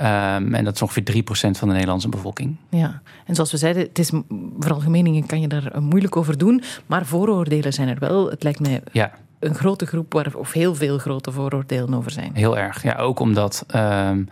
Um, 0.01 0.55
en 0.55 0.65
dat 0.65 0.75
is 0.75 0.83
ongeveer 0.83 1.23
3% 1.25 1.59
van 1.59 1.69
de 1.69 1.75
Nederlandse 1.75 2.09
bevolking. 2.09 2.57
Ja, 2.69 3.03
en 3.27 3.35
zoals 3.35 3.51
we 3.51 3.57
zeiden, 3.57 3.83
het 3.83 3.99
is 3.99 4.11
veralgemeningen 4.59 5.27
kan 5.27 5.41
je 5.41 5.49
daar 5.49 5.83
moeilijk 5.83 6.17
over 6.17 6.39
doen. 6.39 6.63
Maar 6.87 7.07
vooroordelen 7.07 7.73
zijn 7.73 7.89
er 7.89 7.99
wel. 7.99 8.31
Het 8.31 8.43
lijkt 8.43 8.61
mij 8.61 8.83
ja. 8.93 9.13
een 9.39 9.55
grote 9.55 9.87
groep 9.87 10.13
waar 10.13 10.35
of 10.35 10.53
heel 10.53 10.75
veel 10.75 10.99
grote 10.99 11.33
vooroordelen 11.33 11.95
over 11.95 12.11
zijn. 12.11 12.31
Heel 12.35 12.59
erg, 12.59 12.83
ja. 12.83 12.97
Ook 12.97 13.21
omdat 13.21 13.67
um, 13.75 14.29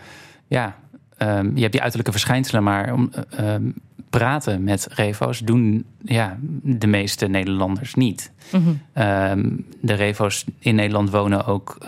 ja, 0.46 0.76
um, 1.18 1.52
je 1.54 1.60
hebt 1.60 1.72
die 1.72 1.80
uiterlijke 1.80 2.12
verschijnselen, 2.12 2.62
maar 2.62 2.92
om, 2.92 3.10
um, 3.40 3.74
praten 4.10 4.64
met 4.64 4.88
revo's 4.90 5.38
doen 5.38 5.84
ja, 6.02 6.36
de 6.62 6.86
meeste 6.86 7.26
Nederlanders 7.26 7.94
niet. 7.94 8.32
Mm 8.52 8.62
-hmm. 8.62 9.02
um, 9.02 9.66
de 9.80 9.94
revo's 9.94 10.44
in 10.58 10.74
Nederland 10.74 11.10
wonen 11.10 11.46
ook 11.46 11.78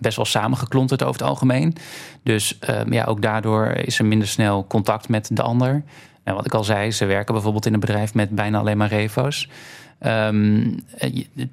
best 0.00 0.16
wel 0.16 0.24
samengeklonterd 0.24 1.02
over 1.02 1.20
het 1.20 1.30
algemeen. 1.30 1.76
Dus 2.22 2.58
ja, 2.90 3.04
ook 3.04 3.22
daardoor 3.22 3.66
is 3.66 3.98
er 3.98 4.04
minder 4.04 4.28
snel 4.28 4.66
contact 4.66 5.08
met 5.08 5.30
de 5.32 5.42
ander. 5.42 5.82
En 6.24 6.34
wat 6.34 6.46
ik 6.46 6.54
al 6.54 6.64
zei, 6.64 6.90
ze 6.90 7.04
werken 7.04 7.34
bijvoorbeeld 7.34 7.66
in 7.66 7.74
een 7.74 7.80
bedrijf 7.80 8.14
met 8.14 8.30
bijna 8.30 8.58
alleen 8.58 8.76
maar 8.76 8.88
revo's. 8.88 9.48
Um, 10.06 10.84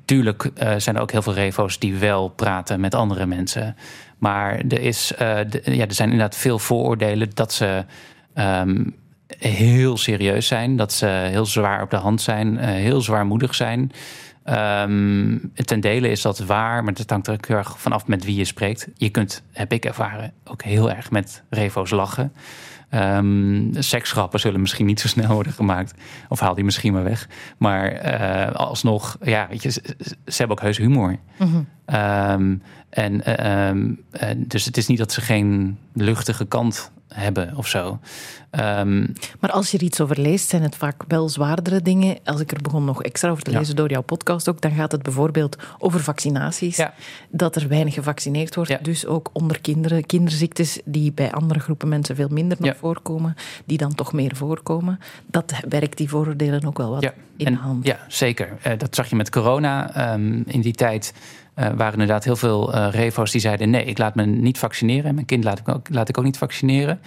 tuurlijk 0.05 0.43
uh, 0.43 0.73
zijn 0.77 0.95
er 0.95 1.01
ook 1.01 1.11
heel 1.11 1.21
veel 1.21 1.33
revo's 1.33 1.79
die 1.79 1.95
wel 1.95 2.29
praten 2.29 2.79
met 2.79 2.95
andere 2.95 3.25
mensen. 3.25 3.75
Maar 4.17 4.59
er, 4.69 4.81
is, 4.81 5.13
de, 5.17 5.61
ja, 5.63 5.85
er 5.85 5.93
zijn 5.93 6.11
inderdaad 6.11 6.35
veel 6.35 6.59
vooroordelen 6.59 7.29
dat 7.33 7.53
ze 7.53 7.85
um, 8.35 8.95
heel 9.37 9.97
serieus 9.97 10.47
zijn. 10.47 10.75
Dat 10.75 10.93
ze 10.93 11.05
heel 11.05 11.45
zwaar 11.45 11.81
op 11.81 11.89
de 11.89 11.95
hand 11.95 12.21
zijn, 12.21 12.53
uh, 12.53 12.65
heel 12.65 13.01
zwaarmoedig 13.01 13.55
zijn. 13.55 13.91
Um, 14.49 15.51
ten 15.53 15.79
dele 15.79 16.09
is 16.09 16.21
dat 16.21 16.39
waar, 16.39 16.83
maar 16.83 16.93
het 16.93 17.09
hangt 17.09 17.27
er 17.27 17.37
heel 17.47 17.57
erg 17.57 17.79
vanaf 17.79 18.07
met 18.07 18.25
wie 18.25 18.35
je 18.35 18.45
spreekt. 18.45 18.87
Je 18.95 19.09
kunt, 19.09 19.43
heb 19.51 19.73
ik 19.73 19.85
ervaren, 19.85 20.33
ook 20.43 20.63
heel 20.63 20.91
erg 20.91 21.11
met 21.11 21.43
revo's 21.49 21.89
lachen. 21.89 22.33
Um, 22.91 23.69
seksgrappen 23.73 24.39
zullen 24.39 24.61
misschien 24.61 24.85
niet 24.85 24.99
zo 24.99 25.07
snel 25.07 25.33
worden 25.33 25.53
gemaakt. 25.53 25.93
Of 26.29 26.39
haal 26.39 26.55
die 26.55 26.63
misschien 26.63 26.93
maar 26.93 27.03
weg. 27.03 27.27
Maar 27.57 28.05
uh, 28.19 28.55
alsnog, 28.55 29.17
ja, 29.21 29.47
weet 29.49 29.63
je, 29.63 29.71
ze, 29.71 29.83
hebben 30.25 30.57
ook 30.57 30.63
heus 30.63 30.77
humor. 30.77 31.17
-hmm. 31.37 31.67
um, 31.95 32.61
en, 32.89 33.45
um, 33.69 34.03
dus 34.37 34.65
het 34.65 34.77
is 34.77 34.87
niet 34.87 34.97
dat 34.97 35.11
ze 35.11 35.21
geen 35.21 35.77
luchtige 35.93 36.45
kant 36.45 36.91
hebben 37.13 37.55
of 37.55 37.67
zo. 37.67 37.99
Um, 38.51 39.13
maar 39.39 39.51
als 39.51 39.71
je 39.71 39.77
er 39.77 39.83
iets 39.83 40.01
over 40.01 40.19
leest, 40.19 40.49
zijn 40.49 40.61
het 40.61 40.75
vaak 40.75 41.03
wel 41.07 41.29
zwaardere 41.29 41.81
dingen. 41.81 42.17
Als 42.23 42.41
ik 42.41 42.51
er 42.51 42.61
begon 42.61 42.85
nog 42.85 43.03
extra 43.03 43.29
over 43.29 43.43
te 43.43 43.51
lezen 43.51 43.67
ja. 43.67 43.73
door 43.73 43.89
jouw 43.89 44.01
podcast 44.01 44.49
ook, 44.49 44.61
dan 44.61 44.71
gaat 44.71 44.91
het 44.91 45.03
bijvoorbeeld 45.03 45.57
over 45.77 45.99
vaccinaties. 45.99 46.77
Ja. 46.77 46.93
Dat 47.29 47.55
er 47.55 47.67
weinig 47.67 47.93
gevaccineerd 47.93 48.55
wordt. 48.55 48.69
Ja. 48.69 48.79
Dus 48.81 49.05
ook 49.05 49.29
onder 49.33 49.61
kinderen. 49.61 50.05
Kinderziektes 50.05 50.79
die 50.85 51.11
bij 51.11 51.31
andere 51.31 51.59
groepen 51.59 51.87
mensen 51.87 52.15
veel 52.15 52.29
minder 52.31 52.57
nog 52.59 52.75
voorkomen, 52.77 53.35
die 53.65 53.77
dan 53.77 53.95
toch 53.95 54.13
meer 54.13 54.35
voorkomen. 54.35 54.99
Dat 55.25 55.53
werkt 55.69 55.97
die 55.97 56.09
vooroordelen 56.09 56.65
ook 56.65 56.77
wel 56.77 56.89
wat 56.89 57.11
in 57.37 57.51
de 57.51 57.59
hand. 57.59 57.85
Ja, 57.85 57.99
zeker. 58.07 58.57
Uh, 58.67 58.73
dat 58.77 58.95
zag 58.95 59.09
je 59.09 59.15
met 59.15 59.29
corona. 59.29 60.13
Um, 60.13 60.43
in 60.45 60.61
die 60.61 60.73
tijd 60.73 61.13
uh, 61.59 61.65
waren 61.75 61.93
inderdaad 61.93 62.23
heel 62.23 62.35
veel 62.35 62.75
uh, 62.75 62.87
revo's 62.91 63.31
die 63.31 63.41
zeiden: 63.41 63.69
nee, 63.69 63.85
ik 63.85 63.97
laat 63.97 64.15
me 64.15 64.25
niet 64.25 64.57
vaccineren. 64.57 65.13
Mijn 65.13 65.25
kind 65.25 65.43
laat 65.43 65.59
ik 65.59 65.69
ook, 65.69 65.87
laat 65.89 66.09
ik 66.09 66.17
ook 66.17 66.23
niet 66.23 66.37
vaccineren. 66.37 66.99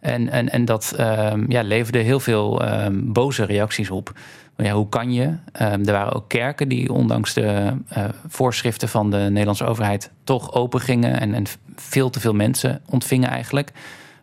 En, 0.00 0.28
en, 0.28 0.48
en 0.48 0.64
dat 0.64 0.96
um, 1.00 1.44
ja, 1.48 1.62
leverde 1.62 1.98
heel 1.98 2.20
veel 2.20 2.68
um, 2.68 3.12
boze 3.12 3.44
reacties 3.44 3.90
op. 3.90 4.12
Ja, 4.56 4.72
hoe 4.72 4.88
kan 4.88 5.12
je? 5.12 5.24
Um, 5.24 5.38
er 5.86 5.92
waren 5.92 6.12
ook 6.12 6.28
kerken 6.28 6.68
die 6.68 6.92
ondanks 6.92 7.34
de 7.34 7.72
uh, 7.96 8.04
voorschriften 8.28 8.88
van 8.88 9.10
de 9.10 9.16
Nederlandse 9.16 9.64
overheid 9.64 10.10
toch 10.24 10.52
open 10.52 10.80
gingen 10.80 11.20
en, 11.20 11.34
en 11.34 11.44
veel 11.74 12.10
te 12.10 12.20
veel 12.20 12.34
mensen 12.34 12.80
ontvingen 12.90 13.28
eigenlijk. 13.28 13.72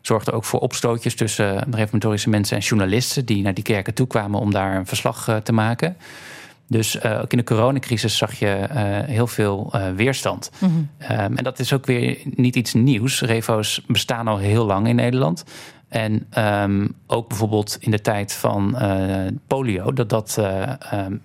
Zorgde 0.02 0.32
ook 0.32 0.44
voor 0.44 0.60
opstootjes 0.60 1.16
tussen 1.16 1.74
reformatorische 1.74 2.30
mensen 2.30 2.58
en 2.58 2.64
journalisten 2.64 3.26
die 3.26 3.44
naar 3.44 3.54
die 3.54 3.64
kerken 3.64 3.94
toe 3.94 4.08
kwamen 4.08 4.40
om 4.40 4.52
daar 4.52 4.76
een 4.76 4.86
verslag 4.86 5.40
te 5.44 5.54
maken. 5.54 5.98
Dus 6.74 6.96
uh, 6.96 7.20
ook 7.22 7.32
in 7.32 7.38
de 7.38 7.44
coronacrisis 7.44 8.18
zag 8.18 8.34
je 8.34 8.68
uh, 8.72 8.78
heel 9.06 9.28
veel 9.28 9.72
uh, 9.76 9.90
weerstand. 9.96 10.52
Mm 10.60 10.70
-hmm. 10.70 11.18
um, 11.20 11.38
en 11.38 11.44
dat 11.44 11.60
is 11.60 11.74
ook 11.74 11.86
weer 11.86 12.18
niet 12.24 12.56
iets 12.56 12.74
nieuws. 12.74 13.22
Revo's 13.22 13.82
bestaan 13.88 14.28
al 14.28 14.38
heel 14.38 14.66
lang 14.66 14.88
in 14.88 14.96
Nederland. 14.96 15.44
En 15.88 16.28
um, 16.38 16.96
ook 17.08 17.28
bijvoorbeeld 17.28 17.78
in 17.80 17.92
de 17.92 18.02
tijd 18.02 18.34
van 18.34 18.78
polio, 19.48 19.94
dat 19.94 20.10
dat 20.10 20.38
um, 20.94 21.22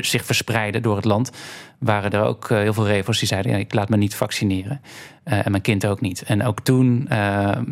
zich 0.00 0.24
verspreidde 0.24 0.80
door 0.80 0.96
het 0.96 1.04
land, 1.04 1.30
waren 1.78 2.10
er 2.10 2.22
ook 2.22 2.48
heel 2.48 2.72
veel 2.72 2.86
revo's 2.86 3.18
die 3.18 3.28
zeiden: 3.28 3.52
ja, 3.52 3.58
ik 3.58 3.74
laat 3.74 3.88
me 3.88 3.96
niet 3.96 4.14
vaccineren. 4.14 4.80
en 5.24 5.50
mijn 5.50 5.62
kind 5.62 5.86
ook 5.86 6.00
niet. 6.00 6.22
En 6.22 6.44
ook 6.44 6.60
toen 6.60 7.06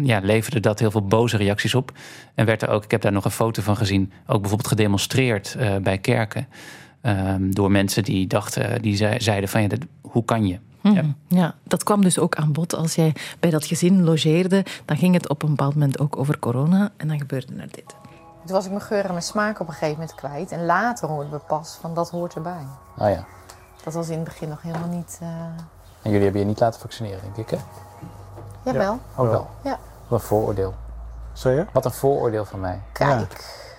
ja, 0.02 0.20
leverde 0.22 0.60
dat 0.60 0.78
heel 0.78 0.90
veel 0.90 1.06
boze 1.06 1.36
reacties 1.36 1.74
op. 1.74 1.92
En 2.34 2.46
werd 2.46 2.62
er 2.62 2.68
ook, 2.68 2.84
ik 2.84 2.90
heb 2.90 3.00
daar 3.00 3.12
nog 3.12 3.24
een 3.24 3.30
foto 3.30 3.62
van 3.62 3.76
gezien, 3.76 4.12
ook 4.26 4.40
bijvoorbeeld 4.40 4.68
gedemonstreerd 4.68 5.56
bij 5.82 5.98
kerken. 5.98 6.46
Um, 7.02 7.54
door 7.54 7.70
mensen 7.70 8.02
die 8.02 8.26
dachten, 8.26 8.82
die 8.82 8.96
ze, 8.96 9.14
zeiden 9.18 9.48
van 9.48 9.62
ja, 9.62 9.68
dat, 9.68 9.78
hoe 10.00 10.24
kan 10.24 10.46
je? 10.46 10.58
Mm 10.80 10.96
-hmm. 10.96 11.16
ja. 11.28 11.38
ja, 11.38 11.54
dat 11.62 11.82
kwam 11.82 12.02
dus 12.02 12.18
ook 12.18 12.34
aan 12.36 12.52
bod. 12.52 12.74
Als 12.74 12.94
jij 12.94 13.14
bij 13.40 13.50
dat 13.50 13.64
gezin 13.64 14.02
logeerde, 14.02 14.64
dan 14.84 14.96
ging 14.96 15.14
het 15.14 15.28
op 15.28 15.42
een 15.42 15.48
bepaald 15.48 15.74
moment 15.74 15.98
ook 15.98 16.16
over 16.16 16.38
corona 16.38 16.90
en 16.96 17.08
dan 17.08 17.18
gebeurde 17.18 17.52
er 17.56 17.68
dit. 17.70 17.94
Toen 18.44 18.54
was 18.54 18.64
ik 18.64 18.70
mijn 18.70 18.82
geur 18.82 19.04
en 19.04 19.10
mijn 19.10 19.22
smaak 19.22 19.60
op 19.60 19.66
een 19.66 19.72
gegeven 19.72 19.98
moment 19.98 20.14
kwijt. 20.14 20.52
En 20.52 20.64
later 20.64 21.08
hoorden 21.08 21.32
we 21.32 21.38
pas 21.38 21.78
van 21.80 21.94
dat 21.94 22.10
hoort 22.10 22.34
erbij. 22.34 22.66
Oh 22.98 23.08
ja. 23.08 23.24
Dat 23.84 23.94
was 23.94 24.08
in 24.08 24.18
het 24.18 24.24
begin 24.24 24.48
nog 24.48 24.62
helemaal 24.62 24.88
niet... 24.88 25.18
Uh... 25.22 25.28
En 26.02 26.10
jullie 26.10 26.22
hebben 26.22 26.40
je 26.40 26.46
niet 26.46 26.60
laten 26.60 26.80
vaccineren, 26.80 27.20
denk 27.22 27.36
ik, 27.36 27.50
hè? 27.50 27.56
Jawel. 28.64 28.98
Ja. 29.16 29.22
Oh 29.22 29.30
wel? 29.30 29.50
Ja. 29.64 29.78
Wat 30.08 30.20
een 30.20 30.26
vooroordeel. 30.26 30.74
Je? 31.42 31.66
Wat 31.72 31.84
een 31.84 31.90
vooroordeel 31.90 32.44
van 32.44 32.60
mij. 32.60 32.80
Kijk. 32.92 33.10
Ja, 33.10 33.69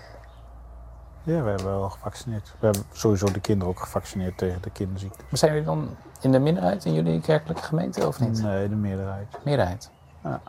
we 1.23 1.31
hebben 1.31 1.65
wel 1.65 1.89
gevaccineerd. 1.89 2.53
We 2.59 2.65
hebben 2.65 2.83
sowieso 2.91 3.31
de 3.31 3.39
kinderen 3.39 3.73
ook 3.73 3.79
gevaccineerd 3.79 4.37
tegen 4.37 4.61
de 4.61 4.69
kinderziekte. 4.69 5.23
Maar 5.29 5.37
zijn 5.37 5.51
jullie 5.51 5.67
dan 5.67 5.89
in 6.21 6.31
de 6.31 6.39
minderheid 6.39 6.85
in 6.85 6.93
jullie 6.93 7.21
kerkelijke 7.21 7.63
gemeente 7.63 8.07
of 8.07 8.19
niet? 8.19 8.41
Nee, 8.41 8.69
de 8.69 8.75
meerderheid. 8.75 9.27
Meerderheid? 9.43 9.89
Ja. 10.23 10.41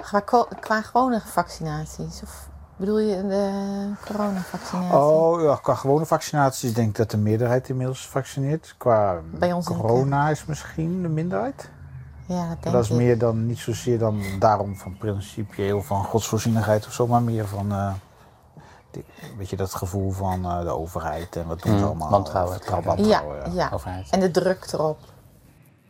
Qua, 0.00 0.20
qua 0.60 0.82
gewone 0.82 1.20
vaccinaties? 1.20 2.22
Of 2.22 2.48
bedoel 2.76 2.98
je 2.98 3.26
de 3.26 3.90
coronavaccinatie? 4.06 4.96
Oh 4.96 5.42
ja, 5.42 5.56
qua 5.62 5.74
gewone 5.74 6.06
vaccinaties 6.06 6.74
denk 6.74 6.88
ik 6.88 6.96
dat 6.96 7.10
de 7.10 7.16
meerderheid 7.16 7.68
inmiddels 7.68 8.08
vaccineert. 8.08 8.74
Qua 8.78 9.20
Bij 9.30 9.52
ons 9.52 9.66
corona 9.66 10.28
is 10.28 10.44
misschien 10.44 11.02
de 11.02 11.08
minderheid. 11.08 11.70
Ja, 12.26 12.48
dat 12.48 12.62
denk 12.62 12.74
dat 12.74 12.84
is 12.84 12.90
ik. 12.90 12.96
meer 12.96 13.18
dan, 13.18 13.46
niet 13.46 13.58
zozeer 13.58 13.98
dan 13.98 14.22
daarom 14.38 14.76
van 14.76 14.96
principieel 14.96 15.82
van 15.82 16.04
godsvoorzienigheid 16.04 16.86
of 16.86 16.92
zo, 16.92 17.06
maar 17.06 17.22
meer 17.22 17.46
van... 17.46 17.72
Uh, 17.72 17.92
weet 19.38 19.50
je, 19.50 19.56
dat 19.56 19.74
gevoel 19.74 20.10
van 20.10 20.44
uh, 20.44 20.60
de 20.60 20.70
overheid 20.76 21.36
en 21.36 21.46
wat 21.46 21.62
doen 21.62 21.72
ze 21.72 21.78
Mm, 21.78 21.84
allemaal. 21.84 22.10
wantrouwen. 22.10 22.58
Wantrouwen, 22.84 23.52
Ja. 23.54 23.70
Overheid. 23.72 24.10
En 24.10 24.20
de 24.20 24.30
druk 24.30 24.66
erop. 24.72 24.98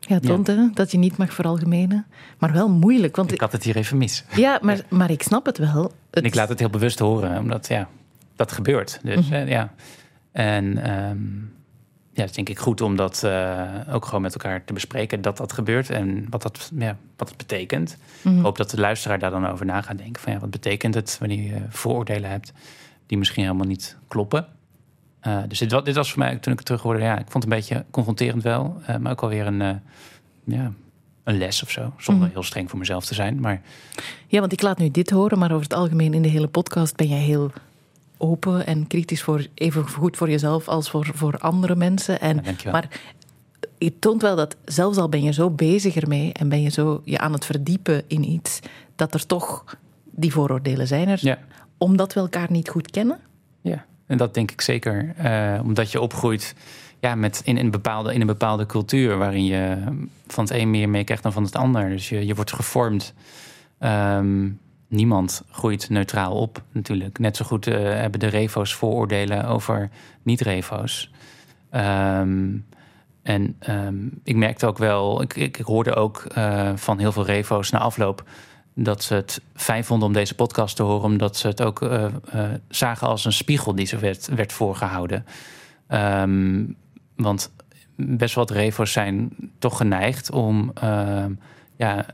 Ja, 0.00 0.18
toont 0.20 0.46
hè, 0.46 0.70
dat 0.74 0.90
je 0.90 0.98
niet 0.98 1.16
mag 1.16 1.32
veralgemenen. 1.32 2.06
Maar 2.38 2.52
wel 2.52 2.68
moeilijk. 2.68 3.16
Want 3.16 3.32
Ik 3.32 3.40
had 3.40 3.52
het 3.52 3.62
hier 3.64 3.76
even 3.76 3.98
mis. 3.98 4.24
Ja, 4.34 4.58
maar, 4.62 4.80
maar 4.88 5.10
ik 5.10 5.22
snap 5.22 5.46
het 5.46 5.58
wel. 5.58 5.82
Het 5.82 5.92
En 6.10 6.24
ik 6.24 6.34
laat 6.34 6.48
het 6.48 6.58
heel 6.58 6.70
bewust 6.70 6.98
horen, 6.98 7.38
omdat 7.38 7.68
ja, 7.68 7.88
dat 8.36 8.52
gebeurt. 8.52 8.98
Dus 9.02 9.24
Mhm. 9.28 9.34
eh, 9.34 9.48
ja. 9.48 9.72
En 10.32 10.78
ehm, 10.78 11.36
ja, 12.12 12.20
het 12.20 12.28
is 12.30 12.32
denk 12.36 12.48
ik 12.48 12.58
goed 12.58 12.80
om 12.80 12.96
dat 12.96 13.22
eh, 13.24 13.62
ook 13.92 14.04
gewoon 14.04 14.22
met 14.22 14.32
elkaar 14.34 14.64
te 14.64 14.72
bespreken 14.72 15.22
dat 15.22 15.36
dat 15.36 15.52
gebeurt 15.52 15.90
en 15.90 16.26
wat 16.30 16.42
dat, 16.42 16.70
ja, 16.74 16.96
wat 17.16 17.28
het 17.28 17.36
betekent. 17.38 17.96
Mhm. 18.22 18.36
Ik 18.36 18.42
hoop 18.42 18.56
dat 18.56 18.70
de 18.70 18.80
luisteraar 18.80 19.18
daar 19.18 19.30
dan 19.30 19.46
over 19.48 19.66
na 19.66 19.82
gaat 19.82 19.98
denken. 19.98 20.22
Van 20.22 20.32
ja, 20.32 20.38
wat 20.38 20.50
betekent 20.50 20.94
het 20.94 21.16
wanneer 21.18 21.42
je 21.54 21.60
vooroordelen 21.68 22.30
hebt 22.30 22.52
die 23.06 23.18
misschien 23.18 23.42
helemaal 23.44 23.66
niet 23.66 23.96
kloppen. 24.08 24.46
Uh, 25.26 25.38
dus 25.48 25.58
dit, 25.58 25.72
wa- 25.72 25.80
dit 25.80 25.94
was 25.94 26.10
voor 26.10 26.18
mij, 26.18 26.36
toen 26.36 26.52
ik 26.52 26.58
het 26.58 26.66
terug 26.66 26.82
hoorde, 26.82 27.00
ja, 27.02 27.12
ik 27.18 27.30
vond 27.30 27.44
het 27.44 27.52
een 27.52 27.58
beetje 27.58 27.84
confronterend 27.90 28.42
wel. 28.42 28.80
eh, 28.86 28.96
maar 28.96 29.12
ook 29.12 29.20
wel 29.20 29.30
weer 29.30 29.46
een, 29.46 29.60
eh, 29.62 29.74
ja, 30.44 30.72
een 31.24 31.38
les 31.38 31.62
of 31.62 31.70
zo. 31.70 31.92
Zonder 31.98 32.24
Mhm. 32.24 32.32
heel 32.32 32.42
streng 32.42 32.70
voor 32.70 32.78
mezelf 32.78 33.04
te 33.06 33.14
zijn. 33.14 33.40
Maar 33.40 33.60
Ja, 34.26 34.40
want 34.40 34.52
ik 34.52 34.62
laat 34.62 34.78
nu 34.78 34.90
dit 34.90 35.10
horen, 35.10 35.38
maar 35.38 35.50
over 35.50 35.62
het 35.62 35.74
algemeen 35.74 36.14
in 36.14 36.22
de 36.22 36.28
hele 36.28 36.48
podcast 36.48 36.96
ben 36.96 37.08
jij 37.08 37.18
heel 37.18 37.50
open 38.16 38.66
en 38.66 38.86
kritisch 38.86 39.22
voor 39.22 39.46
even 39.54 39.88
goed 39.88 40.16
voor 40.16 40.30
jezelf 40.30 40.68
als 40.68 40.90
voor, 40.90 41.10
voor 41.14 41.38
andere 41.38 41.76
mensen. 41.76 42.20
En, 42.20 42.40
Ja, 42.64 42.70
maar 42.70 42.88
je 43.78 43.98
toont 43.98 44.22
wel 44.22 44.36
dat 44.36 44.56
zelfs 44.64 44.98
al 44.98 45.08
ben 45.08 45.22
je 45.22 45.32
zo 45.32 45.50
bezig 45.50 45.96
ermee 45.96 46.32
en 46.32 46.48
ben 46.48 46.62
je 46.62 46.68
zo 46.70 47.02
je 47.04 47.18
aan 47.18 47.32
het 47.32 47.44
verdiepen 47.44 48.02
in 48.06 48.28
iets, 48.30 48.60
dat 48.96 49.14
er 49.14 49.26
toch 49.26 49.76
die 50.10 50.32
vooroordelen 50.32 50.86
zijn 50.86 51.08
er. 51.08 51.18
ja. 51.22 51.38
Omdat 51.82 52.12
we 52.12 52.20
elkaar 52.20 52.50
niet 52.50 52.68
goed 52.68 52.90
kennen. 52.90 53.18
Ja, 53.60 53.84
en 54.06 54.16
dat 54.16 54.34
denk 54.34 54.50
ik 54.50 54.60
zeker. 54.60 55.14
eh, 55.16 55.60
omdat 55.62 55.92
je 55.92 56.00
opgroeit 56.00 56.54
ja, 57.00 57.14
met 57.14 57.40
in, 57.44 57.56
een 57.56 57.70
bepaalde, 57.70 58.14
in 58.14 58.20
een 58.20 58.26
bepaalde 58.26 58.66
cultuur... 58.66 59.18
waarin 59.18 59.44
je 59.44 59.76
van 60.26 60.44
het 60.44 60.52
een 60.52 60.70
meer 60.70 60.88
meekrijgt 60.88 61.22
dan 61.22 61.32
van 61.32 61.42
het 61.42 61.56
ander. 61.56 61.88
Dus 61.88 62.08
je, 62.08 62.26
je 62.26 62.34
wordt 62.34 62.52
gevormd. 62.52 63.14
Ehm, 63.78 64.48
niemand 64.88 65.42
groeit 65.50 65.88
neutraal 65.88 66.34
op 66.34 66.62
natuurlijk. 66.72 67.18
Net 67.18 67.36
zo 67.36 67.44
goed 67.44 67.66
eh, 67.66 67.74
hebben 67.82 68.20
de 68.20 68.26
revo's 68.26 68.74
vooroordelen 68.74 69.44
over 69.44 69.90
niet-revo's. 70.22 71.10
Ehm, 71.70 72.56
en 73.22 73.56
ehm, 73.58 73.96
ik 74.24 74.36
merkte 74.36 74.66
ook 74.66 74.78
wel... 74.78 75.22
Ik, 75.22 75.36
ik, 75.36 75.58
ik 75.58 75.64
hoorde 75.64 75.94
ook 75.94 76.24
eh, 76.34 76.72
van 76.74 76.98
heel 76.98 77.12
veel 77.12 77.26
revo's 77.26 77.70
na 77.70 77.78
afloop 77.78 78.24
dat 78.74 79.02
ze 79.02 79.14
het 79.14 79.40
fijn 79.54 79.84
vonden 79.84 80.08
om 80.08 80.14
deze 80.14 80.34
podcast 80.34 80.76
te 80.76 80.82
horen, 80.82 81.04
omdat 81.04 81.36
ze 81.36 81.46
het 81.46 81.62
ook 81.62 81.82
uh, 81.82 82.04
uh, 82.34 82.44
zagen 82.68 83.06
als 83.06 83.24
een 83.24 83.32
spiegel 83.32 83.74
die 83.74 83.86
ze 83.86 83.98
werd, 83.98 84.28
werd 84.34 84.52
voorgehouden. 84.52 85.24
Um, 85.88 86.76
want 87.16 87.52
best 87.96 88.34
wat 88.34 88.50
revo's 88.50 88.92
zijn 88.92 89.32
toch 89.58 89.76
geneigd 89.76 90.30
om 90.30 90.72
uh, 90.84 91.24
ja, 91.76 92.06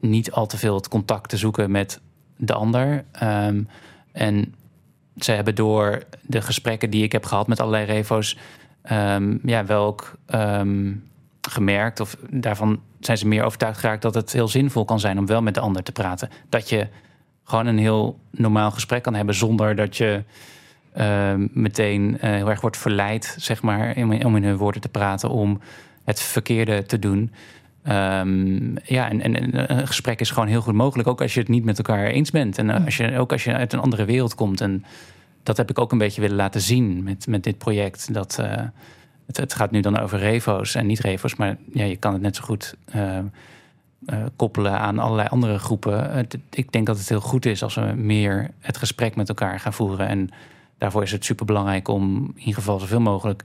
niet 0.00 0.32
al 0.32 0.46
te 0.46 0.58
veel 0.58 0.74
het 0.74 0.88
contact 0.88 1.28
te 1.28 1.36
zoeken 1.36 1.70
met 1.70 2.00
de 2.36 2.52
ander. 2.52 3.04
Um, 3.22 3.68
en 4.12 4.54
ze 5.16 5.32
hebben 5.32 5.54
door 5.54 6.02
de 6.22 6.42
gesprekken 6.42 6.90
die 6.90 7.02
ik 7.02 7.12
heb 7.12 7.24
gehad 7.24 7.46
met 7.46 7.60
allerlei 7.60 7.84
revo's, 7.84 8.38
ja, 9.42 9.64
wel 9.66 9.86
ook 9.86 10.14
gemerkt, 11.48 12.00
of 12.00 12.16
daarvan 12.30 12.80
zijn 13.04 13.18
ze 13.18 13.26
meer 13.26 13.44
overtuigd 13.44 13.78
geraakt 13.78 14.02
dat 14.02 14.14
het 14.14 14.32
heel 14.32 14.48
zinvol 14.48 14.84
kan 14.84 15.00
zijn 15.00 15.18
om 15.18 15.26
wel 15.26 15.42
met 15.42 15.54
de 15.54 15.60
ander 15.60 15.82
te 15.82 15.92
praten. 15.92 16.30
Dat 16.48 16.68
je 16.68 16.88
gewoon 17.44 17.66
een 17.66 17.78
heel 17.78 18.18
normaal 18.30 18.70
gesprek 18.70 19.02
kan 19.02 19.14
hebben 19.14 19.34
zonder 19.34 19.76
dat 19.76 19.96
je 19.96 20.22
uh, 20.96 21.32
meteen 21.52 22.14
uh, 22.14 22.20
heel 22.20 22.50
erg 22.50 22.60
wordt 22.60 22.76
verleid, 22.76 23.34
zeg 23.38 23.62
maar, 23.62 23.96
om 23.96 24.36
in 24.36 24.44
hun 24.44 24.56
woorden 24.56 24.80
te 24.80 24.88
praten, 24.88 25.30
om 25.30 25.60
het 26.04 26.20
verkeerde 26.20 26.86
te 26.86 26.98
doen. 26.98 27.32
Um, 27.88 28.74
ja, 28.84 29.10
en, 29.10 29.22
en, 29.22 29.72
een 29.72 29.86
gesprek 29.86 30.20
is 30.20 30.30
gewoon 30.30 30.48
heel 30.48 30.60
goed 30.60 30.74
mogelijk, 30.74 31.08
ook 31.08 31.20
als 31.20 31.34
je 31.34 31.40
het 31.40 31.48
niet 31.48 31.64
met 31.64 31.78
elkaar 31.78 32.06
eens 32.06 32.30
bent. 32.30 32.58
En 32.58 32.68
uh, 32.68 32.84
als 32.84 32.96
je, 32.96 33.18
ook 33.18 33.32
als 33.32 33.44
je 33.44 33.52
uit 33.52 33.72
een 33.72 33.80
andere 33.80 34.04
wereld 34.04 34.34
komt. 34.34 34.60
En 34.60 34.84
dat 35.42 35.56
heb 35.56 35.70
ik 35.70 35.78
ook 35.78 35.92
een 35.92 35.98
beetje 35.98 36.20
willen 36.20 36.36
laten 36.36 36.60
zien 36.60 37.02
met, 37.02 37.26
met 37.26 37.44
dit 37.44 37.58
project. 37.58 38.14
Dat 38.14 38.42
het, 39.36 39.54
gaat 39.54 39.70
nu 39.70 39.80
dan 39.80 39.98
over 39.98 40.18
revo's 40.18 40.74
en 40.74 40.86
niet 40.86 41.00
revo's, 41.00 41.34
maar 41.34 41.56
ja, 41.72 41.84
je 41.84 41.96
kan 41.96 42.12
het 42.12 42.22
net 42.22 42.36
zo 42.36 42.42
goed 42.42 42.74
uh, 42.94 43.18
koppelen 44.36 44.78
aan 44.78 44.98
allerlei 44.98 45.28
andere 45.28 45.58
groepen. 45.58 46.26
ik 46.50 46.72
denk 46.72 46.86
dat 46.86 46.98
het 46.98 47.08
heel 47.08 47.20
goed 47.20 47.46
is 47.46 47.62
als 47.62 47.74
we 47.74 47.92
meer 47.96 48.50
het 48.58 48.76
gesprek 48.76 49.16
met 49.16 49.28
elkaar 49.28 49.60
gaan 49.60 49.72
voeren. 49.72 50.08
En 50.08 50.28
daarvoor 50.78 51.02
is 51.02 51.12
het 51.12 51.24
super 51.24 51.46
belangrijk 51.46 51.88
om 51.88 52.14
in 52.14 52.38
ieder 52.38 52.54
geval 52.54 52.80
zoveel 52.80 53.00
mogelijk 53.00 53.44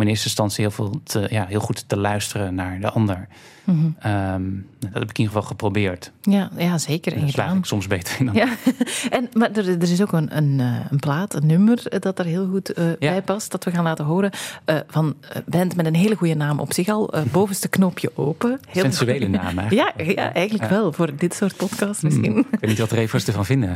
in 0.00 0.08
eerste 0.08 0.26
instantie 0.26 0.64
heel, 0.64 0.70
veel 0.70 1.00
te, 1.02 1.26
ja, 1.30 1.46
heel 1.46 1.60
goed 1.60 1.88
te 1.88 1.96
luisteren 1.96 2.54
naar 2.54 2.80
de 2.80 2.90
ander. 2.90 3.28
Mhm. 3.70 3.90
Ehm, 3.98 4.42
dat 4.78 4.92
heb 4.92 5.10
ik 5.10 5.18
in 5.18 5.24
ieder 5.24 5.26
geval 5.26 5.42
geprobeerd. 5.42 6.12
Ja, 6.22 6.50
ja 6.56 6.78
zeker. 6.78 7.12
En 7.12 7.28
slaag 7.28 7.54
ik 7.54 7.64
soms 7.64 7.86
beter 7.86 8.20
in 8.20 8.26
dan. 8.26 8.34
Ja. 8.34 8.48
en, 9.16 9.28
maar 9.32 9.50
er, 9.52 9.68
er 9.68 9.82
is 9.82 10.02
ook 10.02 10.12
een, 10.12 10.36
een, 10.36 10.60
eh, 10.60 10.76
een, 10.90 10.98
plaat, 10.98 11.34
een 11.34 11.46
nummer 11.46 11.86
eh, 11.86 12.00
dat 12.00 12.18
er 12.18 12.24
heel 12.24 12.48
goed 12.48 12.78
uh, 12.78 12.84
bij 12.98 13.22
past. 13.22 13.50
Dat 13.50 13.64
we 13.64 13.70
gaan 13.70 13.84
laten 13.84 14.04
horen. 14.04 14.30
Uh, 14.66 14.76
van 14.88 15.14
band 15.46 15.76
met 15.76 15.86
een 15.86 15.94
hele 15.94 16.14
goede 16.14 16.34
naam 16.34 16.60
op 16.60 16.72
zich 16.72 16.88
al. 16.88 17.14
bovenste 17.32 17.68
knopje 17.68 18.10
open. 18.14 18.60
Heel 18.68 18.82
Sensuele 18.82 19.28
naam 19.38 19.60
Ja, 19.70 19.92
ja 19.96 20.32
eigenlijk 20.32 20.70
wel. 20.70 20.92
Voor 20.92 21.16
dit 21.16 21.34
soort 21.34 21.56
podcasts 21.56 22.02
misschien. 22.02 22.32
Hmm, 22.32 22.38
ik 22.50 22.60
weet 22.60 22.70
niet 22.70 22.78
wat 22.78 22.92
Revers 22.92 23.26
ervan 23.26 23.44
vinden. 23.44 23.74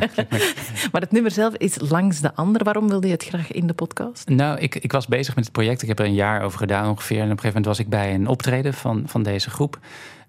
maar 0.92 1.00
het 1.00 1.12
nummer 1.12 1.30
zelf 1.30 1.54
is 1.54 1.76
Langs 1.90 2.20
de 2.20 2.34
Ander. 2.34 2.64
Waarom 2.64 2.88
wilde 2.88 3.06
je 3.06 3.12
het 3.12 3.24
graag 3.24 3.52
in 3.52 3.66
de 3.66 3.74
podcast? 3.74 4.28
Nou, 4.28 4.58
ik, 4.58 4.74
ik 4.74 4.92
was 4.92 5.06
bezig 5.06 5.34
met 5.34 5.44
het 5.44 5.52
project. 5.52 5.82
Ik 5.82 5.88
heb 5.88 5.98
er 5.98 6.04
een 6.04 6.14
jaar 6.14 6.42
over 6.42 6.58
gedaan 6.58 6.88
ongeveer. 6.88 7.18
En 7.18 7.24
op 7.24 7.30
een 7.30 7.38
gegeven 7.38 7.60
moment 7.60 7.66
was 7.66 7.78
ik 7.78 7.88
bij 7.88 8.14
een 8.14 8.26
optreden 8.26 8.74
van, 8.74 9.02
van 9.06 9.22
deze 9.22 9.50
groep. 9.50 9.78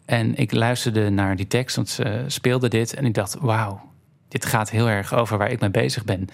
En 0.06 0.36
ik 0.36 0.52
luisterde 0.52 1.10
naar 1.10 1.36
die 1.36 1.48
tekst, 1.48 1.76
want 1.76 1.90
ze 1.90 2.24
speelde 2.28 2.68
dit. 2.68 2.94
En 2.94 3.06
ik 3.06 3.14
dacht, 3.14 3.36
wauw, 3.40 3.92
dit 4.28 4.46
gaat 4.46 4.70
heel 4.70 4.90
erg 4.90 5.14
over 5.14 5.38
waar 5.38 5.52
ik 5.52 5.60
mee 5.60 5.70
bezig 5.70 6.06
ben. 6.06 6.28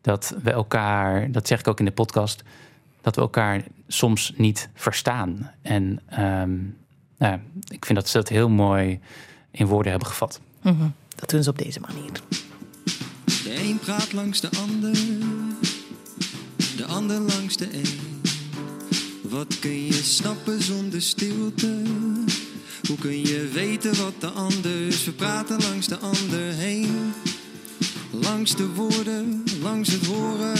Dat 0.00 0.34
we 0.42 0.50
elkaar, 0.50 1.30
dat 1.32 1.46
zeg 1.46 1.58
ik 1.58 1.68
ook 1.68 1.78
in 1.78 1.84
de 1.84 1.90
podcast, 1.90 2.42
dat 3.00 3.14
we 3.14 3.20
elkaar 3.20 3.62
soms 3.88 4.32
niet 4.36 4.68
verstaan. 4.74 5.50
En 5.62 6.00
um, 6.20 6.76
nou, 7.18 7.38
ik 7.68 7.84
vind 7.84 7.98
dat 7.98 8.08
ze 8.08 8.16
dat 8.16 8.28
heel 8.28 8.48
mooi 8.48 9.00
in 9.50 9.66
woorden 9.66 9.90
hebben 9.90 10.08
gevat. 10.08 10.40
Mm 10.62 10.78
-hmm. 10.78 10.94
Dat 11.16 11.30
doen 11.30 11.42
ze 11.42 11.50
op 11.50 11.58
deze 11.58 11.80
manier. 11.80 12.10
De 13.24 13.60
een 13.62 13.78
praat 13.78 14.12
langs 14.12 14.40
de 14.40 14.50
ander, 14.56 14.92
de 16.76 16.84
ander 16.86 17.20
langs 17.20 17.56
de 17.56 17.74
een. 17.74 18.22
Wat 19.22 19.58
kun 19.58 19.84
je 19.84 19.92
snappen 19.92 20.62
zonder 20.62 21.02
stilte? 21.02 21.82
Hoe 22.86 22.98
kun 22.98 23.20
je 23.20 23.48
weten 23.52 23.96
wat 23.96 24.20
de 24.20 24.28
ander 24.28 24.86
is? 24.86 25.04
We 25.04 25.12
praten 25.12 25.62
langs 25.62 25.86
de 25.86 25.98
ander 25.98 26.52
heen. 26.52 27.12
Langs 28.10 28.56
de 28.56 28.68
woorden, 28.68 29.44
langs 29.62 29.88
het 29.92 30.06
horen. 30.06 30.58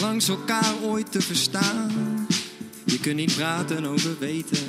Langs 0.00 0.28
elkaar 0.28 0.74
ooit 0.82 1.12
te 1.12 1.20
verstaan. 1.20 2.26
Je 2.84 3.00
kunt 3.00 3.16
niet 3.16 3.34
praten 3.34 3.84
over 3.84 4.18
weten. 4.18 4.66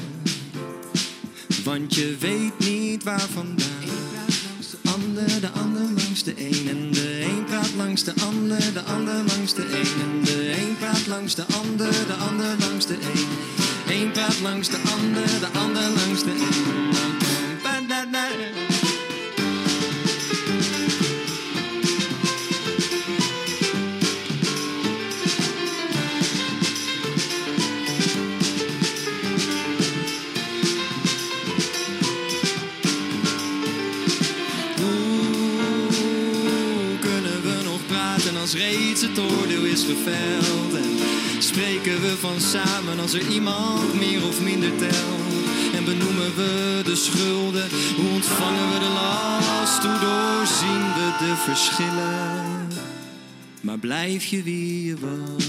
Want 1.63 1.95
je 1.95 2.15
weet 2.19 2.59
niet 2.59 3.03
waar 3.03 3.27
vandaan. 3.33 3.87
De 4.71 4.89
ander, 4.89 5.41
de 5.41 5.49
ander 5.49 5.81
langs 5.81 6.23
de 6.23 6.33
een. 6.37 6.69
En 6.69 6.91
de 6.91 7.21
een 7.21 7.43
praat 7.43 7.73
langs 7.77 8.03
de 8.03 8.13
ander, 8.21 8.73
de 8.73 8.81
ander 8.81 9.15
langs 9.15 9.53
de 9.53 9.65
een. 9.65 10.01
En 10.01 10.23
de 10.23 10.61
een 10.61 10.77
praat 10.77 11.07
langs 11.07 11.35
de 11.35 11.45
ander, 11.45 11.91
de 12.07 12.13
ander 12.13 12.55
langs 12.59 12.85
de 12.85 12.93
een. 12.93 13.58
Eén 13.89 14.11
praat 14.11 14.39
langs 14.41 14.69
de 14.69 14.77
ander, 14.91 15.39
de 15.39 15.59
ander 15.59 15.81
langs 15.81 16.23
de 16.23 16.31
een. 16.31 16.37
Hoe 34.75 36.99
kunnen 36.99 37.41
we 37.41 37.61
nog 37.63 37.85
praten 37.87 38.37
als 38.37 38.53
reeds 38.53 39.01
het 39.01 39.19
oordeel 39.19 39.63
is 39.63 39.83
geveld? 39.83 40.38
Van 42.19 42.39
samen 42.39 42.99
als 42.99 43.13
er 43.13 43.27
iemand 43.27 43.93
meer 43.93 44.27
of 44.27 44.41
minder 44.41 44.77
telt? 44.77 45.19
En 45.75 45.85
benoemen 45.85 46.35
we 46.35 46.81
de 46.83 46.95
schulden? 46.95 47.69
Hoe 47.95 48.09
ontvangen 48.13 48.73
we 48.73 48.79
de 48.79 48.89
last? 48.93 49.83
Hoe 49.83 49.99
doorzien 49.99 50.93
we 50.93 51.15
de 51.19 51.35
verschillen? 51.35 52.67
Maar 53.61 53.77
blijf 53.77 54.25
je 54.25 54.43
wie 54.43 54.85
je 54.85 54.95
was? 54.99 55.48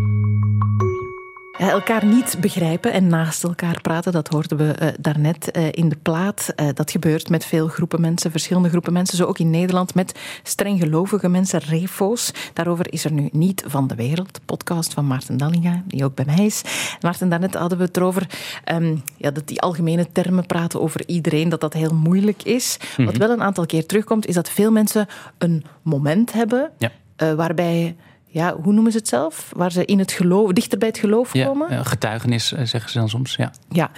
elkaar 1.69 2.05
niet 2.05 2.37
begrijpen 2.39 2.93
en 2.93 3.07
naast 3.07 3.43
elkaar 3.43 3.81
praten, 3.81 4.11
dat 4.11 4.27
hoorden 4.27 4.57
we 4.57 4.75
uh, 4.81 4.87
daarnet 4.99 5.57
uh, 5.57 5.67
in 5.71 5.89
de 5.89 5.97
plaat. 6.01 6.53
Uh, 6.55 6.67
dat 6.73 6.91
gebeurt 6.91 7.29
met 7.29 7.45
veel 7.45 7.67
groepen 7.67 8.01
mensen, 8.01 8.31
verschillende 8.31 8.69
groepen 8.69 8.93
mensen. 8.93 9.17
Zo 9.17 9.25
ook 9.25 9.39
in 9.39 9.49
Nederland 9.49 9.95
met 9.95 10.19
strenggelovige 10.43 11.29
mensen, 11.29 11.59
refo's. 11.59 12.31
Daarover 12.53 12.93
is 12.93 13.05
er 13.05 13.11
nu 13.11 13.29
niet 13.31 13.63
van 13.67 13.87
de 13.87 13.95
wereld. 13.95 14.39
Podcast 14.45 14.93
van 14.93 15.07
Maarten 15.07 15.37
Dallinga, 15.37 15.83
die 15.85 16.03
ook 16.03 16.15
bij 16.15 16.25
mij 16.25 16.45
is. 16.45 16.61
Maarten, 17.01 17.29
daarnet 17.29 17.55
hadden 17.55 17.77
we 17.77 17.83
het 17.83 17.97
erover 17.97 18.27
um, 18.71 19.03
ja, 19.17 19.31
dat 19.31 19.47
die 19.47 19.61
algemene 19.61 20.11
termen 20.11 20.45
praten 20.45 20.81
over 20.81 21.03
iedereen, 21.05 21.49
dat 21.49 21.61
dat 21.61 21.73
heel 21.73 21.95
moeilijk 21.95 22.43
is. 22.43 22.77
Wat 22.97 23.05
mhm. 23.05 23.17
wel 23.17 23.29
een 23.29 23.43
aantal 23.43 23.65
keer 23.65 23.85
terugkomt, 23.85 24.27
is 24.27 24.35
dat 24.35 24.49
veel 24.49 24.71
mensen 24.71 25.07
een 25.37 25.63
moment 25.81 26.33
hebben 26.33 26.71
ja. 26.77 26.91
waarbij 27.35 27.95
ja, 28.33 28.55
hoe 28.55 28.73
noemen 28.73 28.91
ze 28.91 28.97
het 28.97 29.07
zelf? 29.07 29.51
Waar 29.55 29.71
ze 29.71 29.85
in 29.85 29.99
het 29.99 30.11
geloof, 30.11 30.51
dichter 30.51 30.77
bij 30.77 30.87
het 30.87 30.97
geloof 30.97 31.31
komen. 31.31 31.71
Ja, 31.71 31.83
getuigenis 31.83 32.47
zeggen 32.51 32.89
ze 32.89 32.99
dan 32.99 33.09
soms, 33.09 33.35
ja. 33.35 33.51
Ja, 33.69 33.91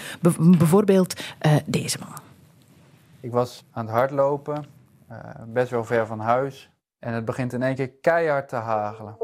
bijvoorbeeld 0.58 1.24
uh, 1.46 1.56
deze 1.66 1.98
man. 2.00 2.14
Ik 3.20 3.32
was 3.32 3.66
aan 3.72 3.86
het 3.86 3.96
hardlopen, 3.96 4.66
uh, 5.12 5.18
best 5.48 5.70
wel 5.70 5.84
ver 5.84 6.06
van 6.06 6.20
huis. 6.20 6.70
En 7.00 7.14
het 7.14 7.26
begint 7.26 7.54
in 7.54 7.64
één 7.64 7.76
keer 7.76 7.90
keihard 7.90 8.50
te 8.50 8.56
hagelen. 8.56 9.18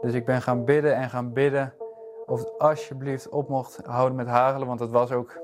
Dus 0.00 0.12
ik 0.12 0.24
ben 0.24 0.42
gaan 0.42 0.64
bidden 0.64 0.96
en 0.96 1.10
gaan 1.10 1.32
bidden 1.32 1.74
of 2.26 2.38
het 2.38 2.58
alsjeblieft 2.58 3.28
op 3.28 3.48
mocht 3.48 3.80
houden 3.84 4.16
met 4.16 4.26
hagelen. 4.26 4.66
Want 4.66 4.80
het 4.80 4.90
was 4.90 5.10
ook, 5.10 5.40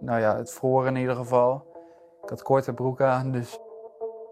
nou 0.00 0.20
ja, 0.20 0.36
het 0.36 0.52
vroor 0.52 0.86
in 0.86 0.96
ieder 0.96 1.16
geval. 1.16 1.74
Ik 2.22 2.28
had 2.28 2.42
korte 2.42 2.72
broek 2.72 3.00
aan, 3.00 3.32
dus 3.32 3.58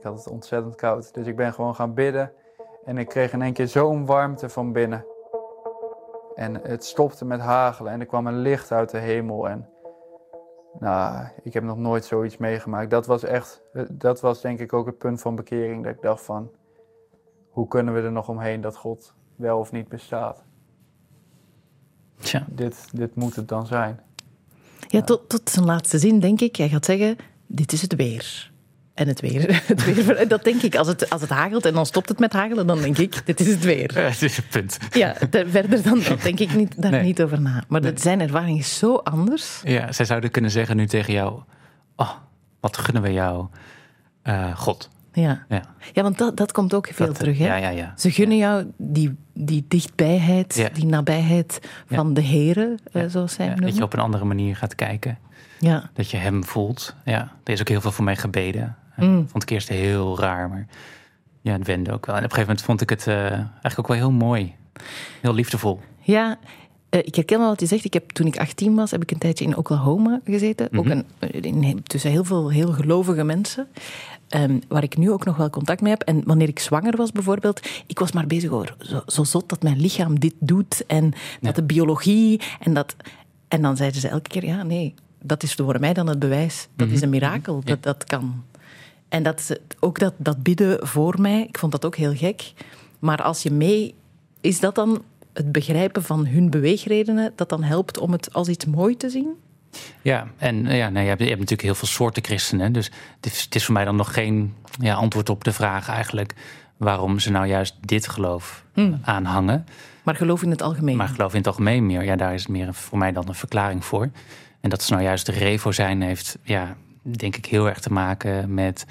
ik 0.05 0.11
had 0.11 0.19
het 0.19 0.33
ontzettend 0.33 0.75
koud. 0.75 1.15
Dus 1.15 1.27
ik 1.27 1.37
ben 1.37 1.53
gewoon 1.53 1.75
gaan 1.75 1.95
bidden. 1.95 2.33
En 2.85 2.99
ik 2.99 3.09
kreeg 3.09 3.33
in 3.33 3.43
één 3.43 3.53
keer 3.53 3.69
zo'n 3.69 4.07
warmte 4.07 4.49
van 4.49 4.73
binnen. 4.73 5.07
En 6.35 6.55
het 6.55 6.85
stopte 6.85 7.25
met 7.25 7.41
hagelen 7.41 7.93
en 7.93 8.01
er 8.01 8.07
kwam 8.07 8.27
een 8.27 8.39
licht 8.39 8.73
uit 8.73 8.91
de 8.91 8.99
hemel. 8.99 9.49
En 9.49 9.69
nou, 10.79 11.27
ik 11.43 11.53
heb 11.53 11.63
nog 11.63 11.77
nooit 11.77 12.05
zoiets 12.05 12.37
meegemaakt. 12.37 12.91
Dat 12.91 13.07
was 13.07 13.23
echt, 13.23 13.63
dat 13.91 14.21
was 14.21 14.41
denk 14.41 14.61
ik 14.61 14.73
ook 14.73 14.87
het 14.87 14.99
punt 14.99 15.21
van 15.21 15.35
bekering. 15.35 15.85
Dat 15.85 15.95
ik 15.95 16.03
dacht 16.03 16.23
van, 16.23 16.51
hoe 17.49 17.69
kunnen 17.69 17.95
we 17.95 18.01
er 18.01 18.13
nog 18.13 18.29
omheen 18.29 18.61
dat 18.61 18.77
God 18.77 19.15
wel 19.37 19.59
of 19.59 19.73
niet 19.73 19.89
bestaat? 19.89 20.45
Tja. 22.19 22.47
Dit, 22.49 22.89
dit 22.93 23.15
moet 23.15 23.37
het 23.37 23.49
dan 23.49 23.67
zijn. 23.67 24.01
Ja, 24.89 25.03
tot, 25.03 25.29
tot 25.29 25.51
zijn 25.51 25.65
laatste 25.65 25.99
zin 25.99 26.21
denk 26.21 26.41
ik. 26.41 26.57
Jij 26.57 26.69
gaat 26.69 26.85
zeggen, 26.85 27.17
dit 27.47 27.73
is 27.73 27.83
het 27.83 27.95
weer. 27.95 28.53
En 28.95 29.09
het 29.09 29.21
weer, 29.21 29.63
het 29.67 29.85
weer. 29.85 30.29
Dat 30.29 30.45
denk 30.45 30.63
ik. 30.63 30.77
Als 30.77 30.89
het, 30.89 31.11
als 31.11 31.21
het 31.21 31.31
hagelt 31.31 31.67
en 31.67 31.73
dan 31.73 31.87
stopt 31.87 32.09
het 32.09 32.19
met 32.19 32.33
hagelen, 32.33 32.67
dan 32.67 32.81
denk 32.81 32.99
ik, 32.99 33.27
dit 33.27 33.41
is 33.41 33.47
het 33.49 33.65
weer. 33.65 34.05
het 34.05 34.23
is 34.23 34.37
het 34.37 34.49
punt. 34.49 34.79
Ja, 34.91 35.15
verder 35.31 35.83
dan 35.83 36.03
dat 36.09 36.23
denk 36.23 36.39
ik 36.41 36.55
niet, 36.55 36.83
daar 36.83 37.03
niet 37.03 37.23
over 37.23 37.41
na. 37.41 37.63
Maar 37.69 37.81
nee. 37.81 37.93
zijn 37.95 38.21
ervaring 38.21 38.59
is 38.59 38.79
zo 38.79 38.97
anders. 38.97 39.61
Ja, 39.65 39.93
zij 39.93 40.05
zouden 40.05 40.31
kunnen 40.31 40.51
zeggen 40.51 40.77
nu 40.77 40.87
tegen 40.87 41.13
jou, 41.13 41.41
oh, 41.97 42.11
wat 42.61 42.77
gunnen 42.77 43.03
we 43.03 43.13
jou, 43.13 43.47
uh, 44.25 44.57
God. 44.57 44.91
Ja. 45.13 45.45
ja, 45.49 45.63
ja. 45.93 46.03
want 46.03 46.19
dat, 46.19 46.37
dat 46.37 46.53
komt 46.53 46.75
ook 46.75 46.89
veel 46.93 47.07
dat, 47.07 47.19
terug. 47.19 47.39
Hè? 47.39 47.47
Ja, 47.47 47.57
ja, 47.57 47.69
ja. 47.69 47.93
Ze 47.97 48.11
gunnen 48.11 48.37
jou 48.37 48.67
die, 48.77 49.17
die 49.35 49.65
dichtbijheid, 49.69 50.55
Ja. 50.55 50.69
die 50.69 50.87
nabijheid 50.87 51.61
van 51.87 52.15
de 52.15 52.21
heren, 52.21 52.79
eh, 52.93 53.03
zoals 53.07 53.33
zij 53.33 53.47
Ja, 53.47 53.55
dat 53.55 53.77
je 53.77 53.83
op 53.83 53.93
een 53.93 53.99
andere 54.01 54.25
manier 54.25 54.57
gaat 54.57 54.75
kijken. 54.75 55.19
Ja. 55.59 55.91
Dat 55.93 56.11
je 56.11 56.17
hem 56.17 56.45
voelt. 56.45 56.95
Ja, 57.05 57.33
er 57.45 57.53
is 57.53 57.61
ook 57.61 57.69
heel 57.69 57.81
veel 57.81 57.93
voor 57.93 58.05
mij 58.05 58.17
gebeden. 58.17 58.77
Mm. 58.97 59.29
Vond 59.29 59.43
ik 59.43 59.51
eerst 59.51 59.69
heel 59.69 60.19
raar, 60.19 60.49
maar 60.49 60.67
ja, 61.41 61.53
het 61.53 61.67
wende 61.67 61.93
ook 61.93 62.07
wel. 62.07 62.15
En 62.17 62.25
op 62.25 62.31
een 62.31 62.35
gegeven 62.37 62.49
moment 62.49 62.63
vond 62.67 62.81
ik 62.81 62.91
het 62.91 63.07
eh, 63.07 63.17
eigenlijk 63.33 63.79
ook 63.79 63.87
wel 63.89 63.97
heel 63.97 64.11
mooi. 64.11 64.55
Heel 65.21 65.35
liefdevol. 65.35 65.81
Ja, 66.01 66.39
eh, 66.89 67.01
ik 67.05 67.15
herken 67.15 67.39
wel 67.39 67.49
wat 67.49 67.61
je 67.61 67.67
zegt. 67.67 67.85
Ik 67.85 67.93
heb, 67.93 68.11
toen 68.11 68.27
ik 68.27 68.39
18 68.39 68.75
was, 68.75 68.91
heb 68.91 69.03
ik 69.03 69.11
een 69.11 69.19
tijdje 69.19 69.45
in 69.45 69.57
Oklahoma 69.57 70.21
gezeten. 70.25 70.69
Ook 70.79 70.85
Mhm. 70.85 70.91
een, 70.91 71.05
eh, 71.19 71.43
in, 71.43 71.83
tussen 71.83 72.11
heel 72.11 72.25
veel 72.25 72.51
heel 72.51 72.73
gelovige 72.73 73.25
mensen. 73.25 73.69
ehm, 74.29 74.59
waar 74.69 74.83
ik 74.83 74.97
nu 74.97 75.11
ook 75.11 75.25
nog 75.25 75.37
wel 75.37 75.51
contact 75.51 75.81
mee 75.81 75.91
heb. 75.93 76.03
En 76.03 76.23
wanneer 76.25 76.49
ik 76.49 76.59
zwanger 76.59 76.97
was 76.97 77.13
bijvoorbeeld, 77.13 77.69
ik 77.87 77.99
was 77.99 78.13
maar 78.13 78.27
bezig 78.27 78.51
over 78.51 78.75
zo, 78.79 79.03
zo 79.07 79.25
zot 79.25 79.49
dat 79.49 79.63
mijn 79.63 79.81
lichaam 79.81 80.19
dit 80.21 80.35
doet. 80.39 80.85
En 80.87 81.13
dat 81.41 81.55
de 81.55 81.63
biologie 81.63 82.41
en 82.61 82.75
dat... 82.75 82.97
En 83.49 83.63
dan 83.63 83.77
zeiden 83.77 84.01
ze 84.01 84.09
elke 84.09 84.29
keer, 84.29 84.45
ja, 84.45 84.63
nee, 84.63 84.95
dat 85.23 85.43
is 85.43 85.55
voor 85.55 85.81
mij 85.81 85.93
dan 85.93 86.07
het 86.09 86.19
bewijs. 86.19 86.69
Dat 86.77 86.87
Mhm. 86.87 86.97
is 86.97 87.03
een 87.03 87.09
mirakel, 87.11 87.61
dat 87.65 87.83
dat 87.83 88.05
kan. 88.05 88.45
En 89.15 89.23
dat, 89.23 89.61
ook 89.81 89.99
dat, 89.99 90.15
dat 90.17 90.43
bidden 90.43 90.87
voor 90.87 91.21
mij, 91.21 91.43
ik 91.49 91.59
vond 91.59 91.73
dat 91.73 91.85
ook 91.85 91.97
heel 91.97 92.15
gek. 92.15 92.53
Maar 92.99 93.23
als 93.23 93.43
je 93.43 93.51
mee... 93.51 93.95
Is 94.41 94.61
dat 94.61 94.75
dan 94.75 95.03
het 95.33 95.53
begrijpen 95.53 96.03
van 96.03 96.27
hun 96.27 96.51
beweegredenen 96.51 97.33
dat 97.37 97.49
dan 97.49 97.63
helpt 97.63 97.99
om 97.99 98.13
het 98.13 98.33
als 98.33 98.49
iets 98.49 98.65
mooi 98.65 98.97
te 98.97 99.11
zien? 99.11 99.29
Ja, 100.03 100.27
en 100.37 100.67
eh, 100.67 100.77
ja, 100.77 100.89
nou, 100.89 101.03
je, 101.03 101.09
hebt, 101.09 101.21
je 101.21 101.27
hebt 101.27 101.41
natuurlijk 101.41 101.69
heel 101.69 101.75
veel 101.75 101.89
soorten 101.89 102.25
christenen. 102.25 102.73
Dus 102.73 102.91
het 103.17 103.27
is, 103.33 103.43
het 103.43 103.55
is 103.55 103.65
voor 103.65 103.75
mij 103.75 103.85
dan 103.85 103.97
nog 103.97 104.15
geen 104.15 104.55
ja, 104.81 104.95
antwoord 104.95 105.29
op 105.29 105.45
de 105.45 105.53
vraag 105.53 105.89
eigenlijk... 105.89 106.35
waarom 106.77 107.19
ze 107.19 107.31
nou 107.31 107.47
juist 107.47 107.75
dit 107.81 108.09
geloof 108.09 108.65
Hmm. 108.73 109.01
aanhangen. 109.03 109.67
Maar 110.03 110.17
geloof 110.17 110.43
in 110.43 110.51
het 110.51 110.63
algemeen. 110.63 110.97
Maar 110.97 111.09
geloof 111.09 111.33
in 111.33 111.39
het 111.39 111.47
algemeen 111.47 111.87
meer. 111.87 112.05
Ja, 112.05 112.17
daar 112.17 112.35
is 112.35 112.43
het 112.43 112.51
meer 112.51 112.75
voor 112.75 112.99
mij 112.99 113.13
dan 113.13 113.29
een 113.29 113.35
verklaring 113.35 113.85
voor. 113.85 114.11
En 114.61 114.71
dat 114.71 114.83
ze 114.83 114.93
nou 114.93 115.05
juist 115.05 115.27
de 115.27 115.33
revo 115.33 115.73
zijn, 115.73 116.03
heeft 116.03 116.39
ja, 116.43 116.77
denk 117.05 117.37
ik 117.37 117.47
heel 117.47 117.69
erg 117.69 117.81
te 117.81 117.93
maken 117.93 118.55
met 118.55 118.87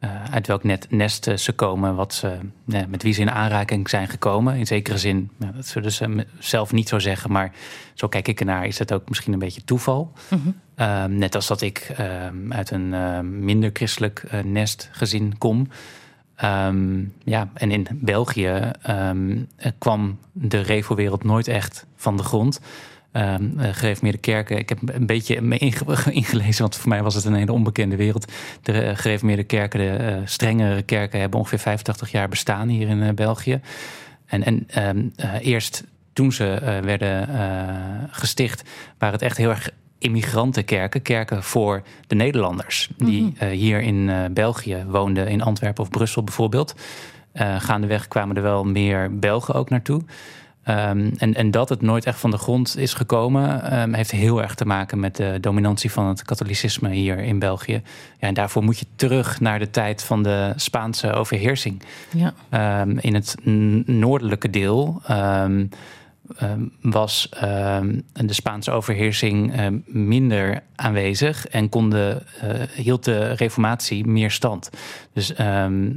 eh, 0.00 0.24
uit 0.30 0.46
welk 0.46 0.64
net, 0.64 0.86
nest 0.90 1.30
ze 1.36 1.52
komen, 1.52 1.94
wat 1.94 2.14
ze, 2.14 2.38
met 2.64 3.02
wie 3.02 3.12
ze 3.12 3.20
in 3.20 3.30
aanraking 3.30 3.88
zijn 3.88 4.08
gekomen. 4.08 4.56
In 4.56 4.66
zekere 4.66 4.98
zin, 4.98 5.30
dat 5.36 5.66
zullen 5.66 5.92
ze 5.92 6.26
zelf 6.38 6.72
niet 6.72 6.88
zo 6.88 6.98
zeggen, 6.98 7.32
maar 7.32 7.52
zo 7.94 8.08
kijk 8.08 8.28
ik 8.28 8.40
ernaar, 8.40 8.66
is 8.66 8.78
het 8.78 8.92
ook 8.92 9.08
misschien 9.08 9.32
een 9.32 9.38
beetje 9.38 9.64
toeval. 9.64 10.12
Mhm. 10.28 10.40
Ehm, 10.74 11.18
net 11.18 11.34
als 11.34 11.46
dat 11.46 11.60
ik 11.60 11.92
ehm, 11.96 12.52
uit 12.52 12.70
een 12.70 12.94
eh, 12.94 13.20
minder 13.20 13.70
christelijk 13.72 14.24
eh, 14.30 14.40
nestgezin 14.42 15.38
kom. 15.38 15.68
Ehm, 16.34 17.04
ja, 17.24 17.50
en 17.54 17.70
in 17.70 17.86
België 17.90 18.70
ehm, 18.82 19.42
kwam 19.78 20.18
de 20.32 20.60
revo-wereld 20.60 21.24
nooit 21.24 21.48
echt 21.48 21.86
van 21.96 22.16
de 22.16 22.22
grond. 22.22 22.60
Ehm 23.12 23.58
eh, 23.58 23.68
gereformeerde 23.72 24.18
kerken, 24.18 24.58
ik 24.58 24.68
heb 24.68 24.78
een 24.84 25.06
beetje 25.06 25.40
me 25.40 25.58
inge- 25.58 26.12
ingelezen, 26.12 26.62
want 26.62 26.76
voor 26.76 26.88
mij 26.88 27.02
was 27.02 27.14
het 27.14 27.24
een 27.24 27.34
hele 27.34 27.52
onbekende 27.52 27.96
wereld. 27.96 28.32
De 28.62 28.72
eh, 28.72 28.96
gereformeerde 28.96 29.44
kerken, 29.44 29.80
de 29.80 29.90
eh, 29.90 30.16
strengere 30.24 30.82
kerken, 30.82 31.20
hebben 31.20 31.38
ongeveer 31.38 31.58
85 31.58 32.10
jaar 32.10 32.28
bestaan 32.28 32.68
hier 32.68 32.88
in 32.88 33.14
België. 33.14 33.60
En, 34.26 34.44
en 34.44 34.64
ehm, 34.66 35.08
eh, 35.16 35.34
eerst 35.40 35.84
toen 36.12 36.32
ze 36.32 36.80
werden 36.84 37.28
gesticht, 38.10 38.62
waren 38.98 39.14
het 39.14 39.24
echt 39.24 39.36
heel 39.36 39.50
erg 39.50 39.70
immigrantenkerken, 39.98 41.02
kerken 41.02 41.42
voor 41.42 41.82
de 42.06 42.14
Nederlanders 42.14 42.90
die 42.96 43.32
eh, 43.38 43.48
hier 43.48 43.80
in 43.80 44.10
België 44.32 44.84
woonden, 44.86 45.28
in 45.28 45.42
Antwerpen 45.42 45.82
of 45.82 45.90
Brussel 45.90 46.24
bijvoorbeeld. 46.24 46.74
Gaandeweg 47.58 48.08
kwamen 48.08 48.36
er 48.36 48.42
wel 48.42 48.64
meer 48.64 49.18
Belgen 49.18 49.54
ook 49.54 49.70
naartoe. 49.70 50.02
Ehm, 50.70 51.10
en, 51.16 51.34
en 51.34 51.50
dat 51.50 51.68
het 51.68 51.82
nooit 51.82 52.04
echt 52.04 52.18
van 52.18 52.30
de 52.30 52.38
grond 52.38 52.76
is 52.76 52.94
gekomen, 52.94 53.70
ehm, 53.70 53.92
heeft 53.92 54.10
heel 54.10 54.42
erg 54.42 54.54
te 54.54 54.64
maken 54.64 55.00
met 55.00 55.16
de 55.16 55.38
dominantie 55.40 55.92
van 55.92 56.06
het 56.06 56.22
katholicisme 56.22 56.90
hier 56.90 57.18
in 57.18 57.38
België. 57.38 57.82
Ja, 58.18 58.28
en 58.28 58.34
daarvoor 58.34 58.62
moet 58.62 58.78
je 58.78 58.86
terug 58.96 59.40
naar 59.40 59.58
de 59.58 59.70
tijd 59.70 60.02
van 60.02 60.22
de 60.22 60.52
Spaanse 60.56 61.12
overheersing. 61.12 61.82
Ja. 62.10 62.34
Ehm, 62.48 62.98
in 62.98 63.14
het 63.14 63.34
noordelijke 63.86 64.50
deel 64.50 65.02
was 66.80 67.28
de 68.12 68.32
Spaanse 68.34 68.70
overheersing 68.70 69.52
minder 69.86 70.62
aanwezig 70.74 71.48
en 71.48 71.68
kon 71.68 71.90
de, 71.90 72.22
eh, 72.40 72.84
hield 72.84 73.04
de 73.04 73.32
reformatie 73.32 74.06
meer 74.06 74.30
stand. 74.30 74.70
Dus 75.12 75.26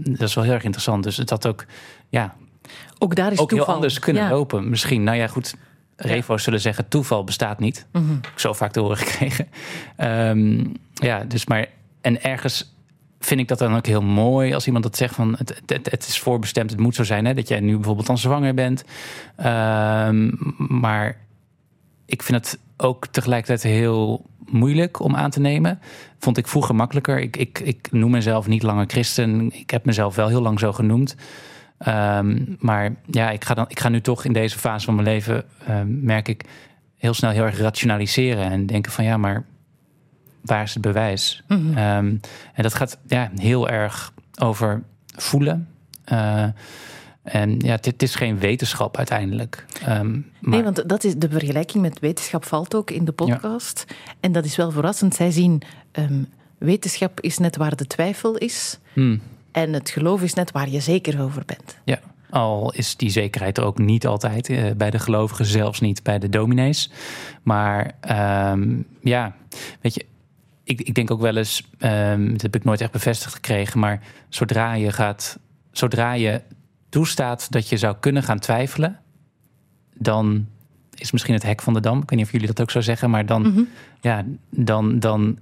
dat 0.03 0.27
is 0.27 0.33
wel 0.33 0.43
heel 0.43 0.53
erg 0.53 0.63
interessant. 0.63 1.03
Dus 1.03 1.17
het 1.17 1.29
had 1.29 1.47
ook, 1.47 1.65
ja, 2.09 2.36
Ook 2.99 3.15
daar 3.15 3.32
is 3.32 3.39
ook 3.39 3.49
toeval. 3.49 3.65
heel 3.67 3.76
anders 3.76 3.99
kunnen 3.99 4.23
Ja. 4.23 4.30
lopen. 4.30 4.69
Misschien, 4.69 5.04
nou 5.04 5.17
ja, 5.17 5.28
goed. 5.28 5.56
Revo's 5.95 6.43
zullen 6.43 6.62
zeggen, 6.62 6.88
toeval 6.88 7.23
bestaat 7.23 7.60
niet. 7.60 7.86
Heb 7.91 8.04
ik 8.34 8.39
zo 8.39 8.54
vaak 8.54 8.71
te 8.71 8.80
horen 8.80 8.97
gekregen. 9.06 9.47
Ehm, 9.95 10.65
ja, 10.93 11.23
dus 11.23 11.45
maar... 11.45 11.67
En 12.02 12.23
ergens 12.23 12.73
vind 13.19 13.39
ik 13.39 13.47
dat 13.47 13.60
dan 13.60 13.76
ook 13.76 13.86
heel 13.86 14.02
mooi 14.02 14.54
als 14.54 14.65
iemand 14.65 14.84
dat 14.84 14.97
zegt 14.97 15.15
van... 15.15 15.36
het, 15.38 15.62
het, 15.65 15.91
het 15.91 16.08
is 16.08 16.19
voorbestemd, 16.19 16.69
het 16.69 16.80
moet 16.80 16.95
zo 16.95 17.04
zijn. 17.04 17.26
Hè, 17.26 17.34
dat 17.34 17.47
jij 17.47 17.60
nu 17.60 17.76
bijvoorbeeld 17.76 18.08
dan 18.08 18.17
zwanger 18.17 18.54
bent. 18.54 18.84
Ehm, 19.36 20.32
maar 20.58 21.17
ik 22.06 22.23
vind 22.23 22.45
het 22.45 22.60
ook 22.78 23.08
tegelijkertijd 23.08 23.63
heel 23.73 24.26
moeilijk 24.45 24.99
om 24.99 25.15
aan 25.15 25.30
te 25.30 25.39
nemen. 25.39 25.80
Vond 26.19 26.38
ik 26.38 26.47
vroeger 26.47 26.76
makkelijker. 26.76 27.19
Ik, 27.19 27.38
ik, 27.38 27.60
ik 27.60 27.88
noem 27.91 28.12
mezelf 28.12 28.47
niet 28.47 28.63
langer 28.63 28.86
christen. 28.88 29.52
Ik 29.60 29.69
heb 29.69 29.86
mezelf 29.86 30.15
wel 30.15 30.28
heel 30.28 30.41
lang 30.41 30.60
zo 30.60 30.73
genoemd. 30.73 31.15
Ehm, 31.77 32.45
maar 32.59 32.95
ja, 33.05 33.29
ik 33.31 33.43
ga, 33.43 33.53
dan, 33.53 33.65
ik 33.67 33.79
ga 33.79 33.89
nu 33.89 34.01
toch 34.01 34.25
in 34.25 34.33
deze 34.33 34.59
fase 34.59 34.86
van 34.86 34.95
mijn 34.95 35.07
leven, 35.07 35.43
ehm, 35.67 36.05
merk 36.05 36.27
ik, 36.27 36.43
heel 36.95 37.13
snel 37.13 37.31
heel 37.31 37.43
erg 37.43 37.57
rationaliseren. 37.59 38.51
En 38.51 38.65
denken 38.65 38.91
van 38.91 39.03
ja, 39.03 39.17
maar 39.17 39.45
waar 40.41 40.63
is 40.63 40.73
het 40.73 40.81
bewijs? 40.81 41.43
Mhm. 41.47 41.77
Ehm, 41.77 42.15
en 42.53 42.63
dat 42.63 42.73
gaat 42.73 42.97
ja, 43.07 43.31
heel 43.36 43.69
erg 43.69 44.13
over 44.39 44.83
voelen. 45.15 45.67
Eh, 46.03 46.45
en 47.23 47.59
ja, 47.59 47.77
dit 47.77 48.03
is 48.03 48.15
geen 48.15 48.39
wetenschap 48.39 48.97
uiteindelijk. 48.97 49.65
Maar, 49.86 50.12
Nee, 50.39 50.63
want 50.63 50.89
dat 50.89 51.03
is, 51.03 51.15
de 51.15 51.29
vergelijking 51.29 51.83
met 51.83 51.99
wetenschap 51.99 52.45
valt 52.45 52.75
ook 52.75 52.91
in 52.91 53.05
de 53.05 53.12
podcast. 53.12 53.86
En 54.19 54.31
dat 54.31 54.45
is 54.45 54.55
wel 54.55 54.71
verrassend. 54.71 55.15
Zij 55.15 55.31
zien, 55.31 55.62
wetenschap 56.57 57.21
is 57.21 57.38
net 57.38 57.57
waar 57.57 57.75
de 57.75 57.88
twijfel 57.88 58.38
is. 58.38 58.79
hmm, 58.93 59.21
En 59.54 59.74
het 59.74 59.89
geloof 59.89 60.22
is 60.22 60.34
net 60.34 60.52
waar 60.52 60.70
je 60.70 60.80
zeker 60.80 61.22
over 61.22 61.44
bent. 61.46 61.78
ja, 61.84 62.00
al 62.30 62.74
is 62.74 62.96
die 62.96 63.10
zekerheid 63.10 63.58
er 63.58 63.63
ook 63.63 63.78
niet 63.78 64.08
altijd 64.08 64.50
eh, 64.50 64.72
bij 64.78 64.89
de 64.89 65.00
gelovigen, 65.00 65.46
zelfs 65.46 65.80
niet 65.80 66.04
bij 66.04 66.20
de 66.20 66.30
dominees. 66.30 66.92
Maar 67.44 67.92
ehm, 68.00 68.82
ja, 69.02 69.36
weet 69.82 69.94
je, 69.94 70.06
ik, 70.63 70.82
ik 70.82 70.94
denk 70.94 71.12
ook 71.12 71.22
wel 71.22 71.38
eens, 71.38 71.70
um, 71.80 72.32
dat 72.32 72.42
heb 72.42 72.56
ik 72.56 72.63
nooit 72.63 72.82
echt 72.82 72.92
bevestigd 72.92 73.34
gekregen, 73.34 73.80
maar 73.80 74.02
zodra 74.30 74.74
je 74.74 74.92
gaat, 74.92 75.39
zodra 75.72 76.13
je 76.13 76.42
toestaat 76.89 77.52
dat 77.52 77.70
je 77.70 77.78
zou 77.78 77.96
kunnen 78.00 78.24
gaan 78.24 78.39
twijfelen, 78.39 79.00
dan 79.94 80.48
is 80.96 81.12
misschien 81.12 81.34
het 81.34 81.44
hek 81.44 81.62
van 81.62 81.74
de 81.74 81.80
dam. 81.80 82.02
Ik 82.02 82.10
weet 82.10 82.20
niet 82.20 82.28
of 82.28 82.32
jullie 82.32 82.48
dat 82.48 82.62
ook 82.62 82.72
zo 82.72 82.82
zeggen, 82.82 83.10
maar 83.10 83.26
dan, 83.26 83.42
mhm. 83.42 83.62
ja, 84.02 84.26
dan, 84.50 85.00
dan 85.00 85.38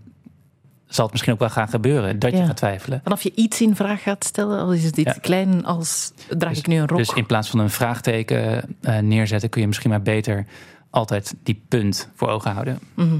zal 0.93 1.03
het 1.03 1.11
misschien 1.11 1.33
ook 1.33 1.39
wel 1.39 1.49
gaan 1.49 1.67
gebeuren 1.67 2.19
dat 2.19 2.31
je 2.31 2.45
gaat 2.45 2.57
twijfelen. 2.57 2.99
Vanaf 3.03 3.21
je 3.21 3.31
iets 3.35 3.61
in 3.61 3.75
vraag 3.75 4.03
gaat 4.03 4.23
stellen, 4.23 4.59
al 4.59 4.73
is 4.73 4.83
het 4.83 4.97
iets 4.97 5.19
klein 5.21 5.65
als 5.65 6.11
draag 6.29 6.49
dus, 6.49 6.59
ik 6.59 6.67
nu 6.67 6.75
een 6.75 6.87
rok. 6.87 6.97
Dus 6.97 7.13
in 7.13 7.25
plaats 7.25 7.49
van 7.49 7.59
een 7.59 7.69
vraagteken 7.69 8.75
uh, 8.81 8.97
neerzetten, 8.97 9.49
kun 9.49 9.61
je 9.61 9.67
misschien 9.67 9.89
maar 9.89 10.01
beter 10.01 10.45
altijd 10.89 11.35
die 11.43 11.61
punt 11.67 12.09
voor 12.15 12.27
ogen 12.27 12.51
houden. 12.51 12.79
Mhm. 12.93 13.17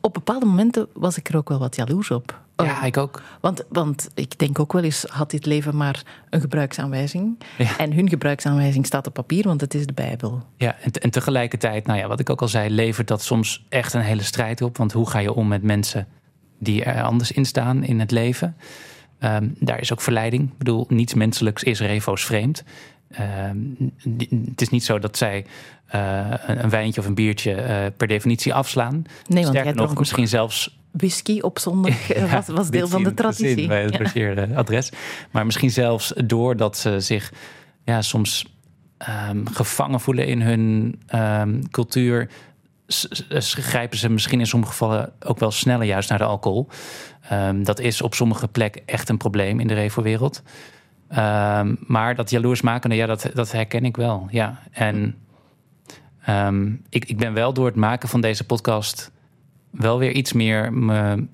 Op 0.00 0.12
bepaalde 0.12 0.46
momenten 0.46 0.86
was 0.92 1.16
ik 1.18 1.28
er 1.28 1.36
ook 1.36 1.48
wel 1.48 1.58
wat 1.58 1.76
jaloers 1.76 2.10
op. 2.10 2.40
Ja, 2.56 2.82
ik 2.82 2.96
ook. 2.96 3.22
Want, 3.40 3.64
want 3.68 4.10
ik 4.14 4.38
denk 4.38 4.58
ook 4.58 4.72
wel 4.72 4.82
eens, 4.82 5.04
had 5.08 5.30
dit 5.30 5.46
leven 5.46 5.76
maar 5.76 6.02
een 6.30 6.40
gebruiksaanwijzing. 6.40 7.38
En 7.78 7.92
hun 7.92 8.08
gebruiksaanwijzing 8.08 8.86
staat 8.86 9.06
op 9.06 9.14
papier, 9.14 9.44
want 9.44 9.60
het 9.60 9.74
is 9.74 9.86
de 9.86 9.92
Bijbel. 9.92 10.42
Ja, 10.56 10.76
en, 10.80 10.92
en 10.92 11.10
tegelijkertijd, 11.10 11.86
nou 11.86 11.98
ja, 11.98 12.08
wat 12.08 12.20
ik 12.20 12.30
ook 12.30 12.40
al 12.40 12.48
zei, 12.48 12.70
levert 12.70 13.08
dat 13.08 13.22
soms 13.22 13.64
echt 13.68 13.94
een 13.94 14.00
hele 14.00 14.22
strijd 14.22 14.62
op. 14.62 14.76
Want 14.76 14.92
hoe 14.92 15.10
ga 15.10 15.18
je 15.18 15.32
om 15.32 15.48
met 15.48 15.62
mensen 15.62 16.06
die 16.60 16.84
er 16.84 17.02
anders 17.02 17.32
in 17.32 17.44
staan 17.44 17.84
in 17.84 18.00
het 18.00 18.10
leven? 18.10 18.56
Ehm, 19.18 19.48
daar 19.58 19.80
is 19.80 19.92
ook 19.92 20.00
verleiding. 20.00 20.50
Ik 20.50 20.58
bedoel, 20.58 20.86
niets 20.88 21.14
menselijks 21.14 21.62
is 21.62 21.80
revo's 21.80 22.24
vreemd. 22.24 22.64
Ehm, 23.10 23.58
het 24.48 24.60
is 24.60 24.68
niet 24.68 24.84
zo 24.84 24.98
dat 24.98 25.16
zij 25.16 25.46
uh, 25.94 26.32
een, 26.46 26.70
wijntje 26.70 27.00
of 27.00 27.06
een 27.06 27.14
biertje 27.14 27.54
uh, 27.56 27.86
per 27.96 28.06
definitie 28.06 28.54
afslaan. 28.54 29.04
Nee, 29.26 29.42
want 29.42 29.56
Sterker 29.56 29.74
nog, 29.74 29.98
misschien 29.98 30.28
zelfs 30.28 30.78
whisky 30.90 31.40
op 31.40 31.58
zondag 31.58 32.10
eh, 32.10 32.32
was, 32.32 32.46
was 32.46 32.70
deel 32.70 32.88
van 32.88 33.02
de 33.02 33.14
traditie. 33.14 33.66
bij 33.66 33.82
het 33.82 34.12
ja. 34.12 34.46
adres. 34.54 34.90
Maar 35.30 35.46
misschien 35.46 35.70
zelfs 35.70 36.12
doordat 36.24 36.76
ze 36.76 37.00
zich 37.00 37.32
ja, 37.84 38.02
soms 38.02 38.46
um, 39.30 39.48
gevangen 39.48 40.00
voelen 40.00 40.26
in 40.26 40.40
hun 40.40 40.98
um, 41.14 41.70
cultuur, 41.70 42.30
grijpen 43.40 43.98
ze 43.98 44.08
misschien 44.08 44.40
in 44.40 44.46
sommige 44.46 44.72
gevallen 44.72 45.12
ook 45.20 45.38
wel 45.38 45.50
sneller 45.50 45.86
juist 45.86 46.08
naar 46.08 46.18
de 46.18 46.24
alcohol. 46.24 46.68
Um, 47.32 47.64
dat 47.64 47.78
is 47.78 48.02
op 48.02 48.14
sommige 48.14 48.48
plekken 48.48 48.82
echt 48.86 49.08
een 49.08 49.16
probleem 49.16 49.60
in 49.60 49.66
de 49.66 49.74
revo-wereld. 49.74 50.42
maar 51.86 52.14
dat 52.14 52.30
jaloers 52.30 52.60
maken, 52.60 52.90
ja, 52.90 53.06
dat, 53.06 53.30
dat 53.34 53.52
herken 53.52 53.84
ik 53.84 53.96
wel. 53.96 54.26
Ja. 54.30 54.62
En 54.70 55.14
Um, 56.28 56.82
ik, 56.88 57.04
ik 57.04 57.16
ben 57.16 57.32
wel 57.32 57.52
door 57.52 57.66
het 57.66 57.74
maken 57.74 58.08
van 58.08 58.20
deze 58.20 58.44
podcast 58.46 59.10
wel 59.70 59.98
weer 59.98 60.12
iets 60.12 60.32
meer 60.32 60.72
me 60.72 61.26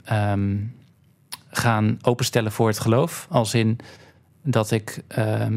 gaan 1.51 1.99
openstellen 2.03 2.53
voor 2.53 2.69
het 2.69 2.79
geloof. 2.79 3.27
Als 3.31 3.55
in 3.55 3.79
dat 4.43 4.71
ik 4.71 5.03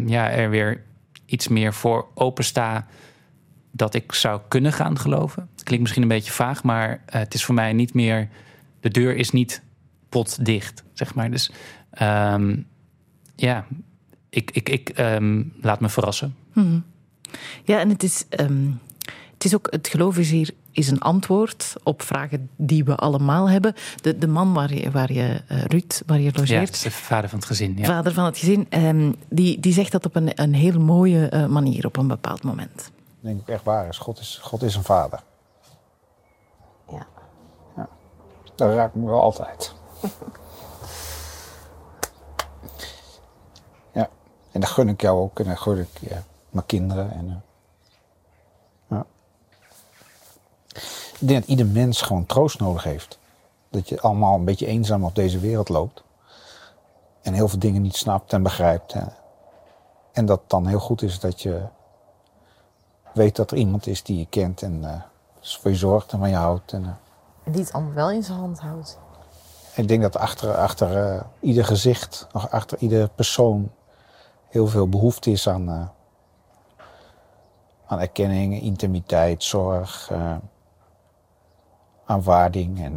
ja, 0.05 0.29
er 0.29 0.49
weer 0.49 0.83
iets 1.25 1.47
meer 1.47 1.73
voor 1.73 2.07
opensta 2.13 2.87
dat 3.71 3.93
ik 3.93 4.13
zou 4.13 4.41
kunnen 4.47 4.73
gaan 4.73 4.99
geloven. 4.99 5.49
Het 5.51 5.63
klinkt 5.63 5.83
misschien 5.83 6.03
een 6.03 6.09
beetje 6.09 6.31
vaag, 6.31 6.63
maar 6.63 6.89
uh, 6.89 6.97
het 7.05 7.33
is 7.33 7.45
voor 7.45 7.55
mij 7.55 7.73
niet 7.73 7.93
meer. 7.93 8.29
De 8.79 8.89
deur 8.89 9.15
is 9.15 9.31
niet 9.31 9.61
potdicht, 10.09 10.83
zeg 10.93 11.15
maar. 11.15 11.31
Dus 11.31 11.51
um, 12.01 12.67
ja, 13.35 13.65
ik, 14.29 14.51
ik, 14.51 14.69
ik 14.69 14.99
um, 14.99 15.53
laat 15.61 15.79
me 15.79 15.89
verrassen. 15.89 16.35
Hmm. 16.53 16.83
Ja, 17.63 17.79
en 17.79 17.89
het 17.89 18.03
is. 18.03 18.25
Um, 18.39 18.79
het 19.33 19.45
is 19.45 19.55
ook, 19.55 19.67
het 19.71 19.87
geloof 19.87 20.17
is 20.17 20.31
hier 20.31 20.49
is 20.71 20.91
een 20.91 20.99
antwoord 20.99 21.73
op 21.83 22.01
vragen 22.01 22.49
die 22.55 22.83
we 22.83 22.95
allemaal 22.95 23.49
hebben. 23.49 23.73
De, 24.01 24.17
de 24.17 24.27
man 24.27 24.53
waar 24.53 24.73
je, 24.73 24.91
waar 24.91 25.13
je 25.13 25.41
uh, 25.51 25.63
Ruud, 25.63 26.01
waar 26.05 26.19
je 26.19 26.31
logeert. 26.33 26.77
Ja, 26.77 26.83
de 26.83 26.91
vader 26.91 27.29
van 27.29 27.39
het 27.39 27.47
gezin. 27.47 27.77
Ja. 27.77 27.85
Vader 27.85 28.13
van 28.13 28.25
het 28.25 28.37
gezin. 28.37 28.67
Um, 28.69 29.15
die, 29.29 29.59
die 29.59 29.73
zegt 29.73 29.91
dat 29.91 30.05
op 30.05 30.15
een, 30.15 30.31
een 30.35 30.53
heel 30.53 30.79
mooie 30.79 31.31
uh, 31.33 31.45
manier 31.45 31.85
op 31.85 31.97
een 31.97 32.07
bepaald 32.07 32.43
moment. 32.43 32.91
Denk 33.19 33.41
ik 33.41 33.47
echt 33.47 33.63
waar 33.63 33.87
is. 33.87 33.97
God 33.97 34.19
is, 34.19 34.37
God 34.37 34.61
is 34.61 34.75
een 34.75 34.83
vader. 34.83 35.23
Ja. 36.87 37.07
ja. 37.75 37.87
Dat 38.55 38.73
raakt 38.73 38.95
me 38.95 39.05
wel 39.05 39.21
altijd. 39.21 39.73
ja. 43.91 44.09
En 44.51 44.59
dat 44.59 44.69
gun 44.69 44.89
ik 44.89 45.01
jou 45.01 45.19
ook. 45.19 45.39
En 45.39 45.45
dat 45.45 45.59
gun 45.59 45.79
ik 45.79 45.99
ja, 45.99 46.23
mijn 46.49 46.65
kinderen. 46.65 47.11
En, 47.11 47.43
uh, 48.87 48.99
Ik 51.19 51.27
denk 51.27 51.39
dat 51.39 51.49
ieder 51.49 51.65
mens 51.65 52.01
gewoon 52.01 52.25
troost 52.25 52.59
nodig 52.59 52.83
heeft. 52.83 53.19
Dat 53.69 53.89
je 53.89 54.01
allemaal 54.01 54.35
een 54.35 54.45
beetje 54.45 54.65
eenzaam 54.65 55.03
op 55.03 55.15
deze 55.15 55.39
wereld 55.39 55.69
loopt. 55.69 56.03
En 57.21 57.33
heel 57.33 57.47
veel 57.47 57.59
dingen 57.59 57.81
niet 57.81 57.95
snapt 57.95 58.33
en 58.33 58.43
begrijpt. 58.43 58.95
En 60.11 60.25
dat 60.25 60.39
het 60.39 60.49
dan 60.49 60.67
heel 60.67 60.79
goed 60.79 61.01
is 61.01 61.19
dat 61.19 61.41
je 61.41 61.67
weet 63.19 63.35
dat 63.35 63.51
er 63.51 63.57
iemand 63.57 63.87
is 63.87 64.03
die 64.03 64.17
je 64.17 64.25
kent 64.25 64.61
en 64.61 64.81
uh, 64.83 65.01
voor 65.41 65.71
je 65.71 65.77
zorgt 65.77 66.11
en 66.11 66.19
van 66.19 66.29
je 66.29 66.35
houdt. 66.35 66.73
En, 66.73 66.83
uh, 66.83 66.89
en 67.43 67.51
die 67.51 67.61
het 67.61 67.73
allemaal 67.73 67.93
wel 67.93 68.11
in 68.11 68.23
zijn 68.23 68.37
hand 68.37 68.59
houdt. 68.59 68.97
Ik 69.75 69.87
denk 69.87 70.01
dat 70.01 70.17
achter, 70.17 70.55
achter 70.55 71.13
uh, 71.15 71.21
ieder 71.39 71.65
gezicht, 71.65 72.27
achter 72.31 72.77
ieder 72.77 73.09
persoon, 73.09 73.71
heel 74.47 74.67
veel 74.67 74.89
behoefte 74.89 75.31
is 75.31 75.47
aan, 75.49 75.91
aan 77.85 77.99
erkenning, 77.99 78.61
intimiteit, 78.61 79.43
zorg 79.43 80.11
aanvaarding. 82.05 82.83
En 82.83 82.95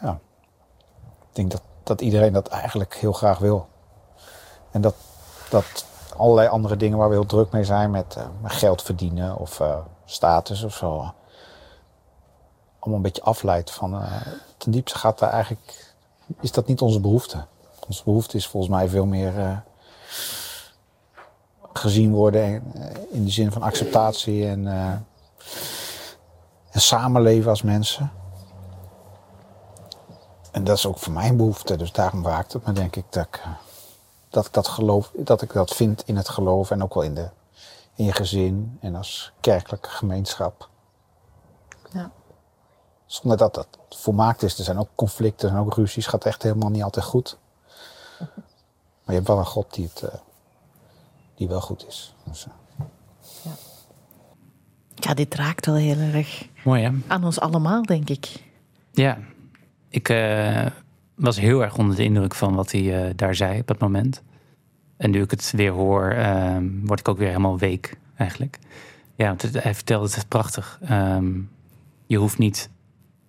ja, 0.00 0.18
ik 1.20 1.32
denk 1.32 1.50
dat, 1.50 1.62
dat 1.82 2.00
iedereen 2.00 2.32
dat 2.32 2.48
eigenlijk 2.48 2.94
heel 2.94 3.12
graag 3.12 3.38
wil. 3.38 3.68
En 4.70 4.80
dat, 4.80 4.94
dat 5.50 5.86
allerlei 6.16 6.48
andere 6.48 6.76
dingen 6.76 6.98
waar 6.98 7.08
we 7.08 7.14
heel 7.14 7.26
druk 7.26 7.50
mee 7.50 7.64
zijn, 7.64 7.90
met, 7.90 8.16
uh, 8.18 8.24
geld 8.44 8.82
verdienen 8.82 9.36
of 9.36 9.60
uh, 9.60 9.76
status 10.04 10.62
of 10.62 10.74
zo, 10.74 10.88
allemaal 12.78 12.96
een 12.96 13.02
beetje 13.02 13.22
afleidt 13.22 13.70
van. 13.70 14.02
ten 14.56 14.70
diepste 14.72 14.98
gaat 14.98 15.18
daar 15.18 15.30
eigenlijk, 15.30 15.94
is 16.40 16.52
dat 16.52 16.66
niet 16.66 16.80
onze 16.80 17.00
behoefte. 17.00 17.44
Onze 17.86 18.04
behoefte 18.04 18.36
is 18.36 18.46
volgens 18.46 18.72
mij 18.72 18.88
veel 18.88 19.06
meer 19.06 19.62
gezien 21.72 22.12
worden 22.12 22.72
in 23.10 23.24
de 23.24 23.30
zin 23.30 23.52
van 23.52 23.62
acceptatie 23.62 24.46
en 24.46 24.66
en 26.74 26.80
samenleven 26.80 27.50
als 27.50 27.62
mensen. 27.62 28.12
En 30.50 30.64
dat 30.64 30.76
is 30.76 30.86
ook 30.86 30.98
voor 30.98 31.12
mijn 31.12 31.36
behoefte. 31.36 31.76
Dus 31.76 31.92
daarom 31.92 32.26
raakt 32.26 32.52
het 32.52 32.66
me, 32.66 32.72
denk 32.72 32.96
ik, 32.96 33.04
dat 33.10 33.26
ik, 33.26 33.40
eh, 33.44 33.50
dat, 34.34 34.46
ik 34.46 34.52
dat, 34.52 34.68
geloof, 34.68 35.10
dat 35.16 35.42
ik 35.42 35.52
dat 35.52 35.74
vind 35.74 36.02
in 36.06 36.16
het 36.16 36.28
geloof 36.28 36.70
en 36.70 36.82
ook 36.82 36.94
wel 36.94 37.02
in, 37.02 37.14
de, 37.14 37.28
in 37.94 38.04
je 38.04 38.12
gezin 38.12 38.78
en 38.80 38.94
als 38.94 39.32
kerkelijke 39.40 39.88
gemeenschap. 39.88 40.68
Ja. 41.92 42.10
Zonder 43.06 43.38
dat 43.38 43.54
dat 43.54 43.68
volmaakt 43.88 44.42
is. 44.42 44.58
Er 44.58 44.64
zijn 44.64 44.78
ook 44.78 44.88
conflicten 44.94 45.50
en 45.50 45.56
ook 45.56 45.74
ruzies. 45.74 46.06
Gaat 46.06 46.24
echt 46.24 46.42
helemaal 46.42 46.70
niet 46.70 46.82
altijd 46.82 47.04
goed. 47.04 47.38
Maar 48.18 48.28
je 49.04 49.12
hebt 49.12 49.26
wel 49.26 49.38
een 49.38 49.46
God 49.46 49.74
die, 49.74 49.90
het, 49.92 50.02
uh, 50.02 50.20
die 51.34 51.48
wel 51.48 51.60
goed 51.60 51.86
is. 51.86 52.14
Dus, 52.24 52.46
uh. 52.46 53.52
Ja, 54.94 55.14
dit 55.14 55.34
raakt 55.34 55.66
wel 55.66 55.74
heel 55.74 55.98
erg 55.98 56.48
Mooi, 56.64 56.82
hè? 56.82 56.90
aan 57.06 57.24
ons 57.24 57.40
allemaal, 57.40 57.82
denk 57.82 58.08
ik. 58.08 58.42
Ja, 58.92 59.18
ik 59.88 60.08
uh, 60.08 60.66
was 61.14 61.40
heel 61.40 61.62
erg 61.62 61.78
onder 61.78 61.96
de 61.96 62.04
indruk 62.04 62.34
van 62.34 62.54
wat 62.54 62.72
hij 62.72 63.06
uh, 63.06 63.12
daar 63.16 63.34
zei 63.34 63.60
op 63.60 63.66
dat 63.66 63.78
moment. 63.78 64.22
En 64.96 65.10
nu 65.10 65.22
ik 65.22 65.30
het 65.30 65.52
weer 65.56 65.70
hoor, 65.70 66.14
uh, 66.14 66.56
word 66.82 67.00
ik 67.00 67.08
ook 67.08 67.18
weer 67.18 67.28
helemaal 67.28 67.58
week 67.58 67.96
eigenlijk. 68.16 68.58
Ja, 69.14 69.26
want 69.26 69.42
hij 69.42 69.74
vertelde 69.74 70.08
het 70.14 70.28
prachtig. 70.28 70.80
Um, 70.90 71.50
je 72.06 72.16
hoeft 72.16 72.38
niet 72.38 72.70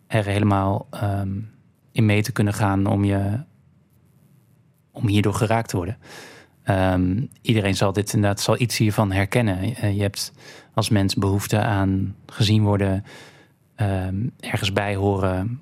er 0.08 0.26
helemaal 0.26 0.88
um, 1.04 1.50
in 1.92 2.06
mee 2.06 2.22
te 2.22 2.32
kunnen 2.32 2.54
gaan 2.54 2.86
om, 2.86 3.04
je, 3.04 3.40
om 4.92 5.08
hierdoor 5.08 5.34
geraakt 5.34 5.70
te 5.70 5.78
worden. 5.78 5.98
Iedereen 7.42 7.76
zal 7.76 7.94
dit 7.94 8.14
inderdaad 8.14 8.40
zal 8.40 8.60
iets 8.60 8.78
hiervan 8.78 9.12
herkennen. 9.12 9.64
Uh, 9.64 9.96
je 9.96 10.02
hebt 10.02 10.32
als 10.74 10.90
mens 10.90 11.16
behoefte 11.16 11.60
aan 11.60 12.16
gezien 12.26 12.64
worden, 12.64 13.04
ergens 14.40 14.74
bij 14.74 14.96
horen. 14.96 15.62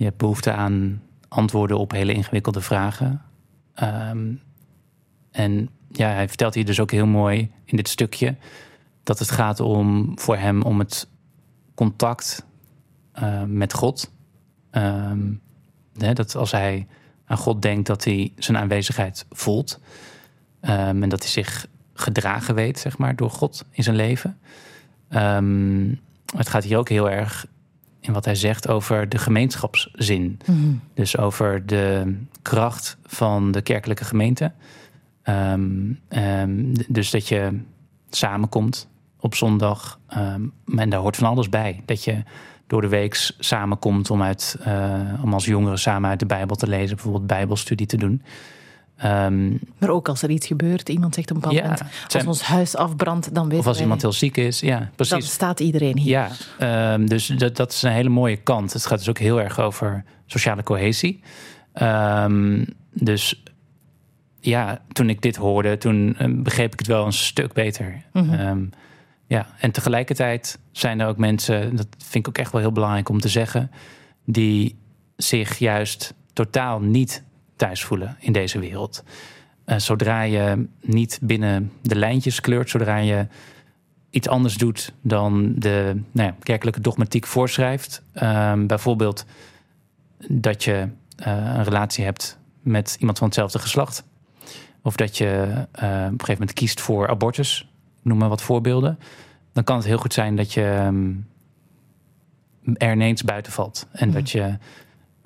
Je 0.00 0.06
hebt 0.06 0.18
behoefte 0.18 0.52
aan 0.52 1.02
antwoorden 1.28 1.78
op 1.78 1.90
hele 1.90 2.12
ingewikkelde 2.12 2.60
vragen. 2.60 3.22
Um, 3.82 4.40
en 5.30 5.68
ja, 5.88 6.08
hij 6.08 6.28
vertelt 6.28 6.54
hier 6.54 6.64
dus 6.64 6.80
ook 6.80 6.90
heel 6.90 7.06
mooi 7.06 7.52
in 7.64 7.76
dit 7.76 7.88
stukje 7.88 8.36
dat 9.02 9.18
het 9.18 9.30
gaat 9.30 9.60
om 9.60 10.12
voor 10.18 10.36
hem 10.36 10.62
om 10.62 10.78
het 10.78 11.08
contact 11.74 12.46
uh, 13.22 13.42
met 13.42 13.72
God. 13.72 14.12
Hè, 14.70 16.12
dat 16.12 16.36
als 16.36 16.50
hij 16.50 16.86
aan 17.24 17.36
God 17.36 17.62
denkt 17.62 17.86
dat 17.86 18.04
hij 18.04 18.32
zijn 18.36 18.56
aanwezigheid 18.56 19.26
voelt. 19.30 19.80
en 20.60 21.08
dat 21.08 21.22
hij 21.22 21.30
zich 21.30 21.66
gedragen 21.94 22.54
weet, 22.54 22.78
zeg 22.78 22.98
maar, 22.98 23.16
door 23.16 23.30
God 23.30 23.64
in 23.70 23.82
zijn 23.82 23.96
leven. 23.96 24.38
Het 26.36 26.48
gaat 26.48 26.64
hier 26.64 26.78
ook 26.78 26.88
heel 26.88 27.10
erg 27.10 27.46
in 28.00 28.12
wat 28.12 28.24
hij 28.24 28.34
zegt 28.34 28.68
over 28.68 29.08
de 29.08 29.18
gemeenschapszin. 29.18 30.38
Mhm. 30.46 30.72
Dus 30.94 31.16
over 31.16 31.66
de 31.66 32.16
kracht 32.42 32.96
van 33.04 33.52
de 33.52 33.62
kerkelijke 33.62 34.04
gemeente. 34.04 34.52
Ehm, 35.22 35.92
ehm, 36.08 36.74
dus 36.88 37.10
dat 37.10 37.28
je 37.28 37.60
samenkomt 38.10 38.88
op 39.20 39.34
zondag. 39.34 39.98
ehm, 40.08 40.42
en 40.76 40.90
daar 40.90 41.00
hoort 41.00 41.16
van 41.16 41.28
alles 41.28 41.48
bij. 41.48 41.82
Dat 41.84 42.04
je 42.04 42.22
door 42.66 42.80
de 42.80 42.88
week 42.88 43.32
samenkomt 43.38 44.10
om, 44.10 44.22
uit, 44.22 44.56
eh, 44.60 45.00
om 45.22 45.34
als 45.34 45.44
jongeren 45.44 45.78
samen 45.78 46.10
uit 46.10 46.18
de 46.18 46.26
Bijbel 46.26 46.56
te 46.56 46.68
lezen. 46.68 46.94
Bijvoorbeeld 46.94 47.26
Bijbelstudie 47.26 47.86
te 47.86 47.96
doen. 47.96 48.22
Ehm, 49.00 49.48
Maar 49.78 49.88
ook 49.88 50.08
als 50.08 50.22
er 50.22 50.30
iets 50.30 50.46
gebeurt, 50.46 50.88
iemand 50.88 51.14
zegt 51.14 51.30
op 51.30 51.36
een 51.36 51.42
bepaald 51.42 51.58
Ja, 51.60 51.68
moment, 51.70 51.82
als 52.04 52.12
zijn- 52.12 52.26
ons 52.26 52.42
huis 52.42 52.76
afbrandt, 52.76 53.34
dan 53.34 53.44
weten 53.44 53.58
of 53.58 53.66
als 53.66 53.74
wij, 53.74 53.82
iemand 53.84 54.02
heel 54.02 54.12
ziek 54.12 54.36
is. 54.36 54.60
Ja, 54.60 54.78
dan 54.78 54.88
precies. 54.96 55.30
staat 55.32 55.60
iedereen 55.60 55.98
hier. 55.98 56.10
Ja, 56.10 56.28
ehm, 56.92 57.06
dus 57.06 57.26
dat, 57.26 57.56
dat 57.56 57.72
is 57.72 57.82
een 57.82 57.92
hele 57.92 58.08
mooie 58.08 58.36
kant. 58.36 58.72
Het 58.72 58.86
gaat 58.86 58.98
dus 58.98 59.08
ook 59.08 59.18
heel 59.18 59.40
erg 59.40 59.58
over 59.60 60.04
sociale 60.26 60.62
cohesie. 60.62 61.20
Ehm, 61.72 62.64
dus 62.92 63.42
ja, 64.40 64.80
toen 64.92 65.08
ik 65.10 65.22
dit 65.22 65.36
hoorde, 65.36 65.78
toen 65.78 66.14
eh, 66.18 66.28
begreep 66.30 66.72
ik 66.72 66.78
het 66.78 66.88
wel 66.88 67.06
een 67.06 67.12
stuk 67.12 67.52
beter. 67.52 68.02
Mhm. 68.12 68.64
Ja, 69.26 69.46
en 69.60 69.70
tegelijkertijd 69.70 70.58
zijn 70.72 71.00
er 71.00 71.06
ook 71.06 71.16
mensen, 71.16 71.76
dat 71.76 71.86
vind 71.98 72.26
ik 72.26 72.28
ook 72.28 72.38
echt 72.38 72.52
wel 72.52 72.60
heel 72.60 72.72
belangrijk 72.72 73.08
om 73.08 73.20
te 73.20 73.28
zeggen, 73.28 73.70
die 74.24 74.78
zich 75.16 75.58
juist 75.58 76.14
totaal 76.32 76.80
niet 76.80 77.22
thuis 77.60 77.84
voelen 77.84 78.16
in 78.18 78.32
deze 78.32 78.58
wereld. 78.58 79.04
Eh, 79.64 79.78
zodra 79.78 80.22
je 80.22 80.66
niet 80.80 81.18
binnen 81.22 81.72
de 81.82 81.96
lijntjes 81.96 82.40
kleurt, 82.40 82.70
zodra 82.70 82.96
je 82.96 83.26
iets 84.10 84.28
anders 84.28 84.54
doet 84.54 84.92
dan 85.00 85.54
de 85.56 86.00
nou 86.12 86.28
ja, 86.28 86.34
kerkelijke 86.42 86.80
dogmatiek 86.80 87.26
voorschrijft. 87.26 88.02
Ehm, 88.12 88.66
bijvoorbeeld 88.66 89.24
dat 90.28 90.64
je 90.64 90.88
eh, 91.16 91.32
een 91.32 91.64
relatie 91.64 92.04
hebt 92.04 92.38
met 92.62 92.96
iemand 92.98 93.18
van 93.18 93.26
hetzelfde 93.26 93.58
geslacht. 93.58 94.04
Of 94.82 94.96
dat 94.96 95.18
je 95.18 95.26
eh, 95.72 95.88
op 95.88 95.92
een 95.92 96.20
gegeven 96.20 96.32
moment 96.32 96.52
kiest 96.52 96.80
voor 96.80 97.08
abortus. 97.08 97.68
Noem 98.02 98.18
maar 98.18 98.28
wat 98.28 98.42
voorbeelden. 98.42 98.98
Dan 99.52 99.64
kan 99.64 99.76
het 99.76 99.86
heel 99.86 99.98
goed 99.98 100.14
zijn 100.14 100.36
dat 100.36 100.52
je 100.52 100.64
ehm, 100.64 101.12
er 102.76 102.92
ineens 102.92 103.22
buiten 103.22 103.52
valt. 103.52 103.86
En 103.92 104.10
dat, 104.10 104.30
je, 104.30 104.58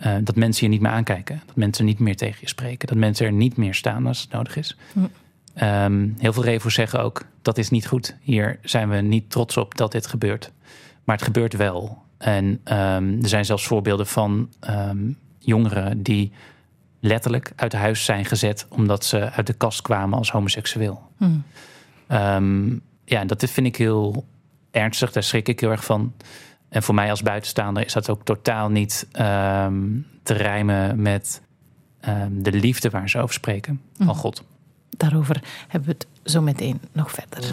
eh, 0.04 0.14
dat 0.22 0.36
mensen 0.36 0.64
je 0.66 0.72
niet 0.72 0.80
meer 0.80 0.90
aankijken. 0.90 1.42
Dat 1.46 1.56
mensen 1.56 1.84
niet 1.84 1.98
meer 1.98 2.16
tegen 2.16 2.38
je 2.40 2.48
spreken. 2.48 2.88
Dat 2.88 2.96
mensen 2.96 3.26
er 3.26 3.32
niet 3.32 3.56
meer 3.56 3.74
staan 3.74 4.06
als 4.06 4.20
het 4.20 4.30
nodig 4.30 4.56
is. 4.56 4.76
Hm. 4.92 5.00
Ehm, 5.54 6.08
heel 6.18 6.32
veel 6.32 6.44
revo's 6.44 6.74
zeggen 6.74 7.02
ook, 7.02 7.22
dat 7.42 7.58
is 7.58 7.70
niet 7.70 7.86
goed. 7.86 8.16
Hier 8.20 8.58
zijn 8.62 8.88
we 8.88 8.96
niet 8.96 9.30
trots 9.30 9.56
op 9.56 9.76
dat 9.76 9.92
dit 9.92 10.06
gebeurt. 10.06 10.52
Maar 11.04 11.16
het 11.16 11.24
gebeurt 11.24 11.56
wel. 11.56 12.02
En 12.18 12.60
ehm, 12.64 13.22
er 13.22 13.28
zijn 13.28 13.44
zelfs 13.44 13.66
voorbeelden 13.66 14.06
van 14.06 14.48
ehm, 14.60 15.12
jongeren 15.38 16.02
die 16.02 16.32
letterlijk 17.00 17.52
uit 17.56 17.72
huis 17.72 18.04
zijn 18.04 18.24
gezet... 18.24 18.66
omdat 18.68 19.04
ze 19.04 19.30
uit 19.30 19.46
de 19.46 19.52
kast 19.52 19.82
kwamen 19.82 20.18
als 20.18 20.30
homoseksueel. 20.30 21.02
Hm. 21.16 21.30
Ehm, 22.06 22.68
ja, 23.04 23.24
dat 23.24 23.50
vind 23.50 23.66
ik 23.66 23.76
heel 23.76 24.24
ernstig. 24.70 25.12
Daar 25.12 25.22
schrik 25.22 25.48
ik 25.48 25.60
heel 25.60 25.70
erg 25.70 25.84
van. 25.84 26.12
En 26.74 26.82
voor 26.82 26.94
mij 26.94 27.10
als 27.10 27.22
buitenstaander 27.22 27.84
is 27.84 27.92
dat 27.92 28.10
ook 28.10 28.24
totaal 28.24 28.68
niet 28.68 29.06
ehm, 29.12 29.82
te 30.22 30.32
rijmen 30.32 31.02
met 31.02 31.42
ehm, 32.00 32.30
de 32.32 32.52
liefde 32.52 32.90
waar 32.90 33.08
ze 33.08 33.18
over 33.18 33.34
spreken 33.34 33.80
van 33.96 34.06
Mhm. 34.06 34.16
God. 34.16 34.42
Daarover 34.90 35.42
hebben 35.68 35.88
we 35.88 35.94
het 35.98 36.32
zo 36.32 36.40
meteen 36.40 36.80
nog 36.92 37.10
verder. 37.10 37.52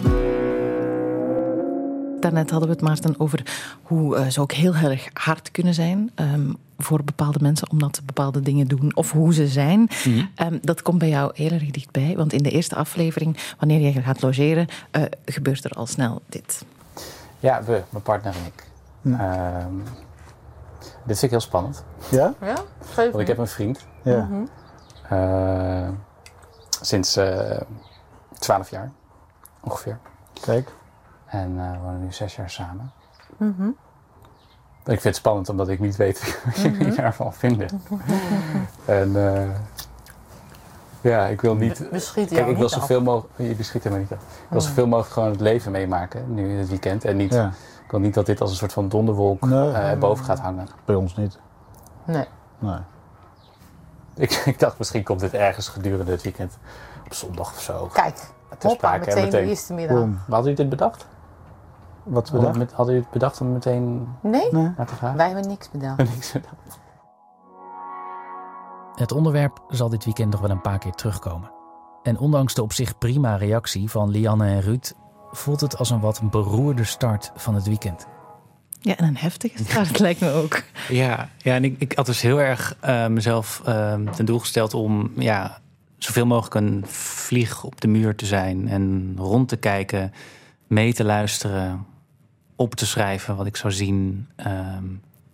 Daarnet 2.20 2.50
hadden 2.50 2.68
we 2.68 2.74
het, 2.74 2.84
Maarten, 2.84 3.20
over 3.20 3.42
hoe 3.82 4.16
eh, 4.16 4.26
ze 4.26 4.40
ook 4.40 4.52
heel 4.52 4.74
erg 4.74 5.08
hard 5.12 5.50
kunnen 5.50 5.74
zijn 5.74 6.10
ehm, 6.14 6.52
voor 6.78 7.04
bepaalde 7.04 7.38
mensen, 7.42 7.70
omdat 7.70 7.96
ze 7.96 8.02
bepaalde 8.02 8.40
dingen 8.40 8.66
doen 8.66 8.96
of 8.96 9.12
hoe 9.12 9.34
ze 9.34 9.46
zijn. 9.48 9.88
Mhm. 10.04 10.24
Ehm, 10.34 10.58
dat 10.62 10.82
komt 10.82 10.98
bij 10.98 11.08
jou 11.08 11.30
heel 11.34 11.50
erg 11.50 11.70
dichtbij, 11.70 12.14
want 12.16 12.32
in 12.32 12.42
de 12.42 12.50
eerste 12.50 12.74
aflevering, 12.74 13.36
wanneer 13.58 13.80
je 13.80 14.02
gaat 14.02 14.22
logeren, 14.22 14.66
eh, 14.90 15.02
gebeurt 15.24 15.64
er 15.64 15.70
al 15.70 15.86
snel 15.86 16.22
dit. 16.28 16.64
Ja, 17.40 17.62
we, 17.64 17.82
mijn 17.90 18.02
partner 18.02 18.34
en 18.34 18.46
ik. 18.46 18.70
Ehm, 19.04 19.74
dit 21.04 21.18
vind 21.18 21.22
ik 21.22 21.30
heel 21.30 21.40
spannend. 21.40 21.84
Ja? 22.08 22.34
Ja? 22.40 22.54
Want 22.94 23.18
ik 23.18 23.26
heb 23.26 23.38
een 23.38 23.46
vriend. 23.46 23.86
Ja. 24.02 24.28
eh, 25.08 25.88
sinds 26.80 27.16
eh 27.16 27.60
12 28.38 28.70
jaar 28.70 28.90
ongeveer. 29.60 29.98
Kijk. 30.40 30.72
En 31.26 31.54
eh, 31.58 31.70
we 31.70 31.78
wonen 31.82 32.00
nu 32.00 32.12
zes 32.12 32.36
jaar 32.36 32.50
samen. 32.50 32.92
Ik 34.84 35.00
vind 35.00 35.02
het 35.02 35.16
spannend 35.16 35.48
omdat 35.48 35.68
ik 35.68 35.80
niet 35.80 35.96
weet 35.96 36.20
wat 36.44 36.56
jullie 36.56 36.94
daarvan 36.94 37.34
vinden. 37.34 37.68
en 38.84 39.34
eh, 39.34 39.48
ja, 41.00 41.26
ik 41.26 41.40
wil 41.40 41.54
niet. 41.54 41.88
We 41.90 41.98
schieten 41.98 42.36
Kijk, 42.36 42.48
ik 42.48 42.56
wil 42.56 42.68
zoveel 42.68 43.02
mogelijk. 43.02 43.58
Je 43.58 43.62
schiet 43.62 43.82
helemaal 43.82 44.04
niet 44.10 44.12
af. 44.18 44.22
Ik 44.22 44.48
wil 44.48 44.60
zoveel 44.60 44.86
mogelijk 44.86 45.12
gewoon 45.12 45.30
het 45.30 45.40
leven 45.40 45.72
meemaken 45.72 46.34
nu 46.34 46.50
in 46.50 46.58
het 46.58 46.68
weekend. 46.68 47.04
En 47.04 47.16
niet, 47.16 47.32
Ja. 47.32 47.52
Ik 47.92 47.98
wil 47.98 48.06
niet 48.06 48.16
dat 48.16 48.26
dit 48.26 48.40
als 48.40 48.50
een 48.50 48.56
soort 48.56 48.72
van 48.72 48.88
donderwolk 48.88 49.40
Nee. 49.44 49.70
eh, 49.72 49.98
boven 49.98 50.24
gaat 50.24 50.38
hangen. 50.38 50.66
Bij 50.84 50.94
ons 50.94 51.16
niet. 51.16 51.38
Nee. 52.04 52.24
Nee. 52.58 52.78
Ik, 54.14 54.30
ik 54.52 54.58
dacht 54.58 54.78
misschien 54.78 55.02
komt 55.02 55.20
dit 55.20 55.32
ergens 55.34 55.68
gedurende 55.68 56.10
het 56.10 56.22
weekend 56.22 56.58
op 57.06 57.14
zondag 57.14 57.50
of 57.50 57.60
zo. 57.60 57.88
Kijk, 57.92 58.14
Ter 58.14 58.68
hoppa, 58.70 58.88
sprake 58.88 58.94
en 59.04 59.08
meteen, 59.08 59.24
meteen. 59.24 59.42
de 59.44 59.48
eerste 59.50 59.74
middag. 59.74 59.96
Boom. 59.96 60.10
Maar 60.10 60.20
hadden 60.26 60.50
jullie 60.52 60.56
dit 60.56 60.78
bedacht? 60.78 61.06
Wat 62.02 62.30
we 62.30 62.38
Hadden, 62.38 62.68
hadden 62.68 62.86
jullie 62.86 63.00
het 63.02 63.10
bedacht 63.10 63.40
om 63.40 63.52
meteen 63.52 64.08
Nee, 64.20 64.48
Nee. 64.52 64.72
naar 64.76 64.86
te 64.86 64.94
vragen? 64.94 65.16
wij 65.16 65.26
hebben 65.26 65.48
niks 65.48 65.70
bedacht. 65.70 65.96
Niks 66.14 66.32
bedacht. 66.32 66.78
Het 68.94 69.12
onderwerp 69.12 69.60
zal 69.68 69.88
dit 69.88 70.04
weekend 70.04 70.30
nog 70.32 70.40
wel 70.40 70.50
een 70.50 70.60
paar 70.60 70.78
keer 70.78 70.92
terugkomen. 70.92 71.50
En 72.02 72.18
ondanks 72.18 72.54
de 72.54 72.62
op 72.62 72.72
zich 72.72 72.98
prima 72.98 73.36
reactie 73.36 73.90
van 73.90 74.10
Lianne 74.10 74.46
en 74.46 74.60
Ruud, 74.60 74.92
voelt 75.32 75.60
het 75.60 75.78
als 75.78 75.90
een 75.90 76.00
wat 76.00 76.20
beroerde 76.30 76.84
start 76.84 77.32
van 77.36 77.54
het 77.54 77.66
weekend. 77.66 78.06
Ja, 78.80 78.96
en 78.96 79.04
een 79.04 79.16
heftige 79.16 79.64
start 79.64 79.98
lijkt 80.06 80.20
me 80.20 80.30
ook. 80.30 80.62
Ja, 80.88 81.28
ja 81.38 81.54
en 81.54 81.64
ik, 81.64 81.74
ik 81.78 81.92
had 81.92 82.06
dus 82.06 82.20
heel 82.20 82.40
erg 82.40 82.76
eh, 82.80 83.06
mezelf 83.06 83.62
eh, 83.64 83.94
ten 83.94 84.24
doel 84.24 84.38
gesteld 84.38 84.74
om 84.74 85.12
ja, 85.16 85.60
zoveel 85.98 86.26
mogelijk 86.26 86.54
een 86.54 86.84
vlieg 86.86 87.64
op 87.64 87.80
de 87.80 87.88
muur 87.88 88.14
te 88.14 88.26
zijn 88.26 88.68
en 88.68 89.14
rond 89.18 89.48
te 89.48 89.56
kijken, 89.56 90.12
mee 90.66 90.94
te 90.94 91.04
luisteren, 91.04 91.86
op 92.56 92.74
te 92.74 92.86
schrijven 92.86 93.36
wat 93.36 93.46
ik 93.46 93.56
zou 93.56 93.72
zien. 93.72 94.28
Ehm, 94.36 94.84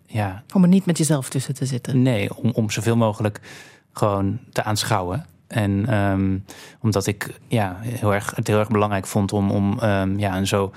ja, 0.07 0.43
Om 0.55 0.63
er 0.63 0.69
niet 0.69 0.87
met 0.87 0.99
jezelf 0.99 1.29
tussen 1.29 1.55
te 1.55 1.67
zitten. 1.67 2.03
nee, 2.03 2.37
om, 2.37 2.51
om 2.51 2.71
zoveel 2.71 2.97
mogelijk 2.97 3.41
gewoon 3.93 4.39
te 4.53 4.63
aanschouwen. 4.63 5.27
En 5.49 5.87
ehm, 5.89 6.39
omdat 6.81 7.07
ik 7.07 7.41
ja, 7.49 7.77
heel 7.81 8.15
erg, 8.15 8.33
het 8.35 8.47
heel 8.47 8.59
erg 8.59 8.69
belangrijk 8.69 9.07
vond 9.07 9.33
om, 9.33 9.51
om 9.51 9.79
ehm, 9.79 10.19
ja, 10.19 10.37
een 10.37 10.47
zo 10.47 10.73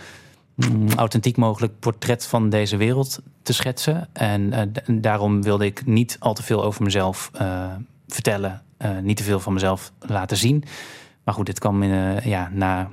mm, 0.56 0.90
authentiek 0.96 1.38
mogelijk 1.38 1.80
portret 1.80 2.26
van 2.26 2.50
deze 2.50 2.78
wereld 2.78 3.22
te 3.44 3.54
schetsen. 3.54 4.08
En 4.14 4.54
eh, 4.54 4.62
en 4.86 5.02
daarom 5.02 5.42
wilde 5.42 5.66
ik 5.66 5.86
niet 5.86 6.16
al 6.20 6.34
te 6.34 6.44
veel 6.44 6.64
over 6.64 6.84
mezelf 6.84 7.32
eh, 7.34 7.66
vertellen. 8.08 8.62
eh, 8.78 8.98
niet 9.02 9.18
te 9.18 9.24
veel 9.24 9.40
van 9.40 9.54
mezelf 9.54 9.92
laten 10.00 10.38
zien. 10.38 10.64
Maar 11.24 11.34
goed, 11.34 11.46
dit 11.46 11.60
kwam 11.60 11.84
in, 11.84 12.20
ja, 12.24 12.50
na 12.54 12.90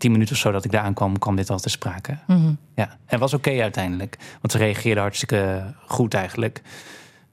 tien 0.00 0.12
minuten 0.12 0.34
of 0.34 0.40
zo 0.40 0.50
dat 0.50 0.64
ik 0.64 0.70
daar 0.70 0.82
aankwam, 0.82 1.18
kwam 1.18 1.36
dit 1.36 1.50
al 1.50 1.58
te 1.58 1.68
sprake. 1.68 2.18
Mhm. 2.26 2.52
Ja, 2.74 2.96
en 3.06 3.18
was 3.18 3.34
oké 3.34 3.62
uiteindelijk. 3.62 4.16
Want 4.40 4.52
ze 4.52 4.58
reageerden 4.58 5.02
hartstikke 5.02 5.62
goed 5.86 6.14
eigenlijk. 6.14 6.62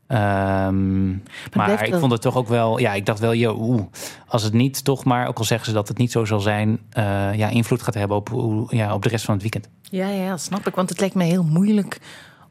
Ehm, 0.08 1.10
maar 1.54 1.84
ik 1.84 1.90
wel- 1.92 2.00
vond 2.00 2.12
het 2.12 2.22
toch 2.22 2.36
ook 2.36 2.48
wel... 2.48 2.78
Ja, 2.78 2.94
ik 2.94 3.06
dacht 3.06 3.20
wel, 3.20 3.34
joh, 3.34 3.62
oeh, 3.62 3.82
als 4.28 4.44
het 4.44 4.54
niet 4.54 4.84
toch 4.84 5.04
maar... 5.04 5.28
ook 5.28 5.38
al 5.38 5.44
zeggen 5.44 5.68
ze 5.68 5.74
dat 5.74 5.88
het 5.88 5.98
niet 5.98 6.12
zo 6.12 6.26
zal 6.26 6.40
zijn... 6.40 6.80
eh, 6.90 7.34
ja, 7.34 7.48
invloed 7.50 7.82
gaat 7.82 7.94
hebben 7.94 8.18
op, 8.18 8.30
ja, 8.70 8.94
op 8.94 9.04
de 9.04 9.10
rest 9.10 9.26
van 9.26 9.34
het 9.34 9.42
weekend. 9.44 9.70
Ja, 9.82 10.08
ja, 10.08 10.38
snap 10.38 10.68
ik. 10.68 10.76
Want 10.76 10.90
het 10.90 11.00
lijkt 11.00 11.16
me 11.16 11.24
heel 11.24 11.44
moeilijk, 11.44 12.00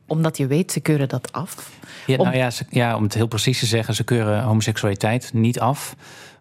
omdat 0.07 0.37
je 0.37 0.47
weet, 0.47 0.73
ze 0.73 0.81
keuren 0.81 1.09
dat 1.09 1.33
af. 1.33 1.71
Ja, 2.07 2.17
Om- 2.17 2.25
nou 2.25 2.37
ja, 2.37 2.51
ze- 2.51 2.65
ja, 2.71 2.97
om 2.97 3.03
het 3.03 3.15
heel 3.15 3.27
precies 3.27 3.59
te 3.59 3.67
zeggen... 3.67 3.95
ze 3.95 4.05
keuren 4.05 4.43
homoseksualiteit 4.43 5.31
niet 5.33 5.61
af. 5.61 5.97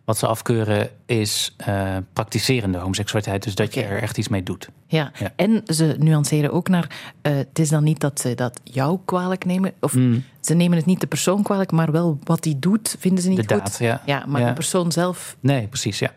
Wat 0.06 0.18
ze 0.18 0.28
afkeuren 0.28 0.90
is 1.06 1.54
eh, 1.58 1.98
praktiserende 2.14 2.78
homoseksualiteit. 2.78 3.44
Dus 3.44 3.56
dat 3.56 3.74
je 3.74 3.84
er 3.84 4.02
echt 4.02 4.18
iets 4.18 4.28
mee 4.28 4.44
doet. 4.44 4.70
Ja. 4.88 5.12
Ja. 5.20 5.32
en 5.36 5.62
ze 5.66 5.96
nuanceren 6.00 6.52
ook 6.54 6.68
naar, 6.70 6.90
eh, 7.22 7.36
het 7.36 7.60
is 7.60 7.70
dan 7.70 7.84
niet 7.84 8.00
dat 8.00 8.20
ze 8.20 8.36
dat 8.36 8.60
jou 8.64 9.00
kwalijk 9.06 9.46
nemen, 9.46 9.74
of 9.80 9.94
Mm, 9.94 10.24
ze 10.42 10.54
nemen 10.54 10.78
het 10.78 10.86
niet 10.86 11.00
de 11.02 11.08
persoon 11.08 11.44
kwalijk, 11.44 11.72
maar 11.72 11.92
wel 11.92 12.20
wat 12.24 12.44
die 12.44 12.60
doet, 12.60 12.96
vinden 13.00 13.24
ze 13.24 13.30
niet 13.30 13.48
de 13.50 13.54
goed. 13.56 13.64
daad, 13.66 13.78
ja. 13.80 14.02
Ja, 14.06 14.24
maar 14.28 14.42
Ja. 14.42 14.48
de 14.48 14.54
persoon 14.54 14.92
zelf, 14.92 15.36
Nee, 15.40 15.68
precies, 15.68 16.00
ja. 16.00 16.12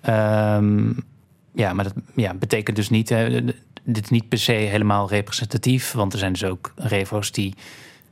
Ehm, 0.00 0.92
ja, 1.54 1.72
maar 1.72 1.84
dat 1.84 1.94
ja, 2.14 2.34
betekent 2.34 2.76
dus 2.76 2.90
niet... 2.90 3.08
hè, 3.08 3.40
dit 3.84 4.04
is 4.04 4.10
niet 4.10 4.28
per 4.28 4.38
se 4.38 4.52
helemaal 4.52 5.08
representatief. 5.08 5.92
Want 5.92 6.12
er 6.12 6.18
zijn 6.18 6.32
dus 6.32 6.44
ook 6.44 6.72
revo's 6.76 7.32
die... 7.32 7.54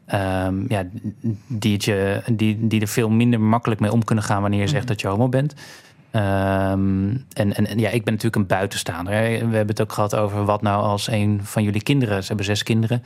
ehm, 0.07 0.65
ja, 0.69 0.85
die, 1.47 1.73
het 1.73 1.85
je, 1.85 2.23
die, 2.33 2.67
die 2.67 2.81
er 2.81 2.89
veel 2.89 3.11
minder 3.11 3.41
makkelijk 3.41 3.81
mee 3.81 3.93
om 3.93 4.05
kunnen 4.05 4.25
gaan... 4.25 4.43
wanneer 4.43 4.61
je 4.61 4.67
zegt 4.67 4.87
dat 4.87 5.01
je 5.01 5.09
homo 5.09 5.29
bent. 5.29 5.55
Ehm, 6.11 7.09
en, 7.33 7.55
en, 7.55 7.67
en 7.67 7.79
ja, 7.79 7.89
ik 7.89 8.05
ben 8.05 8.15
natuurlijk 8.15 8.37
een 8.37 8.47
buitenstaander. 8.47 9.15
Hè. 9.15 9.21
We 9.21 9.57
hebben 9.57 9.67
het 9.67 9.81
ook 9.81 9.93
gehad 9.93 10.15
over 10.17 10.45
wat 10.45 10.63
nou 10.63 10.83
als 10.83 11.11
een 11.11 11.41
van 11.43 11.63
jullie 11.63 11.83
kinderen... 11.83 12.21
ze 12.21 12.29
hebben 12.29 12.47
zes 12.47 12.63
kinderen... 12.63 13.03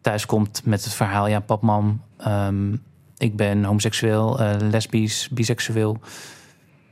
thuis 0.00 0.26
komt 0.26 0.62
met 0.64 0.84
het 0.84 0.94
verhaal: 0.94 1.26
ja, 1.26 1.40
pap, 1.40 1.62
mam, 1.62 2.02
ehm, 2.18 2.72
ik 3.18 3.36
ben 3.36 3.64
homoseksueel, 3.64 4.40
uh, 4.40 4.54
lesbisch, 4.70 5.28
biseksueel. 5.28 6.00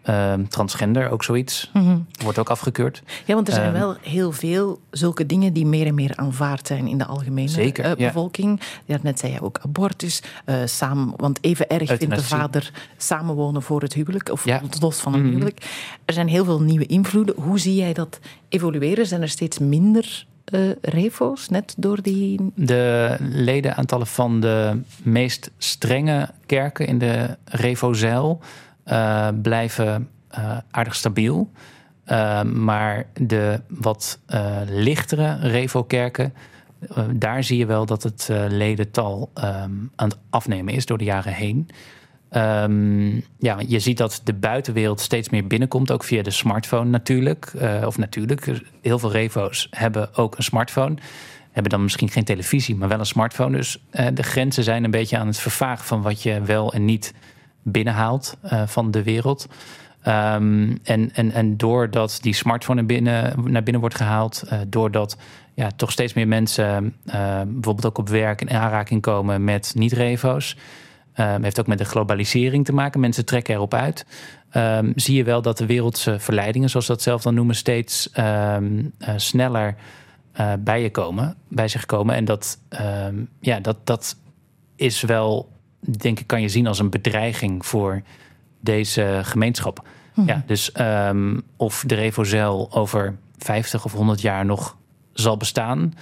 Ehm, 0.04 0.44
transgender, 0.48 1.10
ook 1.10 1.24
zoiets. 1.24 1.70
Mhm. 1.72 1.96
Wordt 2.22 2.38
ook 2.38 2.50
afgekeurd. 2.50 3.02
Ja, 3.24 3.34
want 3.34 3.48
er 3.48 3.54
zijn 3.54 3.66
Ehm, 3.74 3.78
wel 3.78 3.96
heel 4.00 4.32
veel 4.32 4.80
zulke 4.90 5.26
dingen 5.26 5.52
die 5.52 5.66
meer 5.66 5.86
en 5.86 5.94
meer 5.94 6.12
aanvaard 6.16 6.66
zijn 6.66 6.86
in 6.86 6.98
de 6.98 7.04
algemene 7.06 7.48
Zeker, 7.48 7.84
eh, 7.84 7.96
bevolking. 7.96 8.60
Ja, 8.84 8.98
net 9.02 9.18
zei 9.18 9.32
je 9.32 9.42
ook 9.42 9.58
abortus. 9.62 10.22
eh, 10.44 10.56
samen, 10.64 11.12
want 11.16 11.38
even 11.40 11.68
erg 11.68 11.88
vindt 11.96 12.14
de 12.16 12.22
vader 12.22 12.70
samenwonen 12.96 13.62
voor 13.62 13.80
het 13.82 13.92
huwelijk. 13.92 14.28
Of 14.30 14.44
Ja. 14.44 14.60
los 14.80 15.00
van 15.00 15.14
een 15.14 15.20
Mhm. 15.22 15.30
huwelijk. 15.30 15.66
Er 16.04 16.14
zijn 16.14 16.28
heel 16.28 16.44
veel 16.44 16.60
nieuwe 16.60 16.86
invloeden. 16.86 17.34
Hoe 17.42 17.58
zie 17.58 17.74
jij 17.74 17.92
dat 17.92 18.18
evolueren? 18.48 19.06
Zijn 19.06 19.22
er 19.22 19.28
steeds 19.28 19.58
minder 19.58 20.26
eh, 20.44 20.60
refo's, 20.80 21.48
net 21.48 21.74
door 21.76 22.02
die... 22.02 22.40
De 22.54 23.16
ledenaantallen 23.20 24.06
van 24.06 24.40
de 24.40 24.80
meest 25.02 25.50
strenge 25.58 26.30
kerken 26.46 26.86
in 26.86 26.98
de 26.98 27.36
Revo-zeil 27.44 28.40
eh, 28.84 29.28
blijven 29.42 30.08
eh, 30.28 30.56
aardig 30.70 30.94
stabiel. 30.94 31.50
Eh, 32.04 32.42
maar 32.42 33.06
de 33.20 33.60
wat 33.68 34.18
lichtere 34.66 35.36
Revo-kerken, 35.40 36.34
daar 37.12 37.44
zie 37.44 37.58
je 37.58 37.66
wel 37.66 37.86
dat 37.86 38.02
het 38.02 38.28
ledental 38.48 39.30
aan 39.34 39.90
het 39.96 40.18
afnemen 40.30 40.74
is 40.74 40.86
door 40.86 40.98
de 40.98 41.04
jaren 41.04 41.32
heen. 41.32 41.68
Ehm, 42.30 43.14
ja, 43.38 43.56
je 43.66 43.78
ziet 43.78 43.98
dat 43.98 44.20
de 44.24 44.34
buitenwereld 44.34 45.00
steeds 45.00 45.28
meer 45.28 45.46
binnenkomt, 45.46 45.90
ook 45.90 46.04
via 46.04 46.22
de 46.22 46.30
smartphone 46.30 46.90
natuurlijk. 46.90 47.52
Of 47.84 47.98
natuurlijk, 47.98 48.60
heel 48.82 48.98
veel 48.98 49.12
revo's 49.12 49.68
hebben 49.70 50.16
ook 50.16 50.36
een 50.36 50.42
smartphone. 50.42 50.94
Hebben 51.50 51.72
dan 51.72 51.82
misschien 51.82 52.08
geen 52.08 52.24
televisie, 52.24 52.76
maar 52.76 52.88
wel 52.88 52.98
een 52.98 53.06
smartphone. 53.06 53.56
Dus 53.56 53.84
de 54.14 54.22
grenzen 54.22 54.64
zijn 54.64 54.84
een 54.84 54.90
beetje 54.90 55.18
aan 55.18 55.26
het 55.26 55.38
vervagen 55.38 55.84
van 55.84 56.02
wat 56.02 56.22
je 56.22 56.40
wel 56.40 56.72
en 56.72 56.84
niet 56.84 57.14
binnenhaalt 57.64 58.36
eh, 58.42 58.62
van 58.66 58.90
de 58.90 59.02
wereld. 59.02 59.46
Ehm, 60.02 60.76
en, 60.82 61.10
en, 61.14 61.32
en 61.32 61.56
doordat 61.56 62.18
die 62.20 62.34
smartphone 62.34 62.78
naar 62.78 62.86
binnen, 62.86 63.34
naar 63.52 63.62
binnen 63.62 63.80
wordt 63.80 63.96
gehaald, 63.96 64.42
eh, 64.42 64.58
doordat 64.68 65.16
ja, 65.54 65.70
toch 65.76 65.92
steeds 65.92 66.12
meer 66.12 66.28
mensen 66.28 66.96
eh, 67.06 67.40
bijvoorbeeld 67.46 67.86
ook 67.86 67.98
op 67.98 68.08
werk 68.08 68.40
in 68.40 68.50
aanraking 68.50 69.02
komen 69.02 69.44
met 69.44 69.72
niet-revo's. 69.74 70.56
Um, 71.20 71.42
heeft 71.42 71.60
ook 71.60 71.66
met 71.66 71.78
de 71.78 71.84
globalisering 71.84 72.64
te 72.64 72.72
maken. 72.72 73.00
Mensen 73.00 73.24
trekken 73.24 73.54
erop 73.54 73.74
uit. 73.74 74.06
Um, 74.56 74.92
zie 74.96 75.16
je 75.16 75.24
wel 75.24 75.42
dat 75.42 75.58
de 75.58 75.66
wereldse 75.66 76.18
verleidingen, 76.18 76.70
zoals 76.70 76.86
we 76.86 76.92
dat 76.92 77.02
zelf 77.02 77.22
dan 77.22 77.34
noemen, 77.34 77.54
steeds 77.54 78.10
um, 78.18 78.92
uh, 78.98 79.08
sneller 79.16 79.74
bij 80.58 80.82
je 80.82 80.90
komen, 80.90 81.36
bij 81.48 81.68
zich 81.68 81.86
komen. 81.86 82.14
En 82.14 82.24
dat, 82.24 82.58
ja, 83.40 83.60
dat, 83.60 83.76
dat 83.86 84.16
is 84.76 85.00
wel, 85.00 85.53
denk 85.86 86.20
ik, 86.20 86.26
kan 86.26 86.40
je 86.40 86.48
zien 86.48 86.66
als 86.66 86.78
een 86.78 86.90
bedreiging 86.90 87.66
voor 87.66 88.02
deze 88.60 89.20
gemeenschap. 89.22 89.86
Mhm. 90.14 90.28
Ja, 90.28 90.42
dus 90.46 90.72
of 91.56 91.84
de 91.86 91.94
Revozel 91.94 92.72
over 92.72 93.16
50 93.38 93.84
of 93.84 93.92
100 93.92 94.20
jaar 94.20 94.44
nog 94.44 94.76
zal 95.12 95.36
bestaan. 95.36 95.94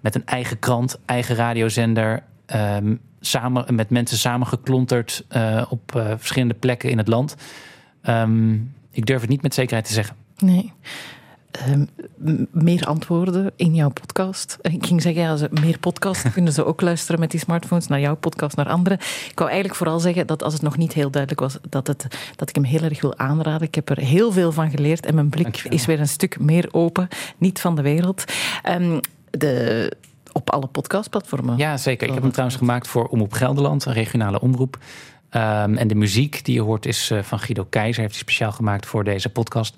Met 0.00 0.14
een 0.14 0.26
eigen 0.26 0.58
krant, 0.58 0.98
eigen 1.04 1.34
radiozender. 1.34 2.22
Um, 2.54 3.00
samen, 3.20 3.74
met 3.74 3.90
mensen 3.90 4.18
samengeklonterd 4.18 5.24
uh, 5.36 5.66
op 5.68 5.94
uh, 5.96 6.12
verschillende 6.16 6.54
plekken 6.54 6.90
in 6.90 6.98
het 6.98 7.08
land. 7.08 7.36
Um, 8.02 8.74
ik 8.90 9.06
durf 9.06 9.20
het 9.20 9.30
niet 9.30 9.42
met 9.42 9.54
zekerheid 9.54 9.86
te 9.86 9.92
zeggen. 9.92 10.16
Nee. 10.38 10.72
Um, 11.68 11.88
meer 12.50 12.84
antwoorden 12.84 13.52
in 13.56 13.74
jouw 13.74 13.88
podcast. 13.88 14.58
Ik 14.60 14.86
ging 14.86 15.02
zeggen, 15.02 15.22
ja, 15.22 15.48
meer 15.60 15.78
podcasts 15.78 16.32
kunnen 16.32 16.52
ze 16.52 16.64
ook 16.64 16.80
luisteren 16.80 17.20
met 17.20 17.30
die 17.30 17.40
smartphones 17.40 17.86
naar 17.86 18.00
jouw 18.00 18.16
podcast, 18.16 18.56
naar 18.56 18.68
anderen. 18.68 18.98
Ik 19.00 19.32
wou 19.34 19.50
eigenlijk 19.50 19.78
vooral 19.78 20.00
zeggen 20.00 20.26
dat 20.26 20.42
als 20.42 20.52
het 20.52 20.62
nog 20.62 20.76
niet 20.76 20.92
heel 20.92 21.10
duidelijk 21.10 21.40
was, 21.40 21.58
dat, 21.68 21.86
het, 21.86 22.06
dat 22.36 22.48
ik 22.48 22.54
hem 22.54 22.64
heel 22.64 22.82
erg 22.82 23.00
wil 23.00 23.18
aanraden. 23.18 23.66
Ik 23.66 23.74
heb 23.74 23.90
er 23.90 23.98
heel 23.98 24.32
veel 24.32 24.52
van 24.52 24.70
geleerd 24.70 25.06
en 25.06 25.14
mijn 25.14 25.28
blik 25.28 25.42
Dankjewel. 25.42 25.72
is 25.72 25.86
weer 25.86 26.00
een 26.00 26.08
stuk 26.08 26.40
meer 26.40 26.68
open. 26.70 27.08
Niet 27.38 27.60
van 27.60 27.76
de 27.76 27.82
wereld. 27.82 28.24
Um, 28.68 29.00
de, 29.30 29.92
op 30.32 30.50
alle 30.50 30.66
podcastplatformen. 30.66 31.56
Ja, 31.56 31.76
zeker. 31.76 32.06
Ik 32.06 32.12
heb 32.12 32.22
hem 32.22 32.32
trouwens 32.32 32.58
gemaakt 32.58 32.88
voor 32.88 33.06
Omroep 33.06 33.32
Gelderland, 33.32 33.84
een 33.84 33.92
regionale 33.92 34.40
omroep. 34.40 34.78
Um, 35.30 35.76
en 35.76 35.88
de 35.88 35.94
muziek 35.94 36.44
die 36.44 36.54
je 36.54 36.62
hoort 36.62 36.86
is 36.86 37.10
uh, 37.10 37.22
van 37.22 37.38
Guido 37.38 37.66
Keizer. 37.70 38.00
Heeft 38.00 38.14
hij 38.14 38.22
speciaal 38.22 38.52
gemaakt 38.52 38.86
voor 38.86 39.04
deze 39.04 39.28
podcast. 39.28 39.74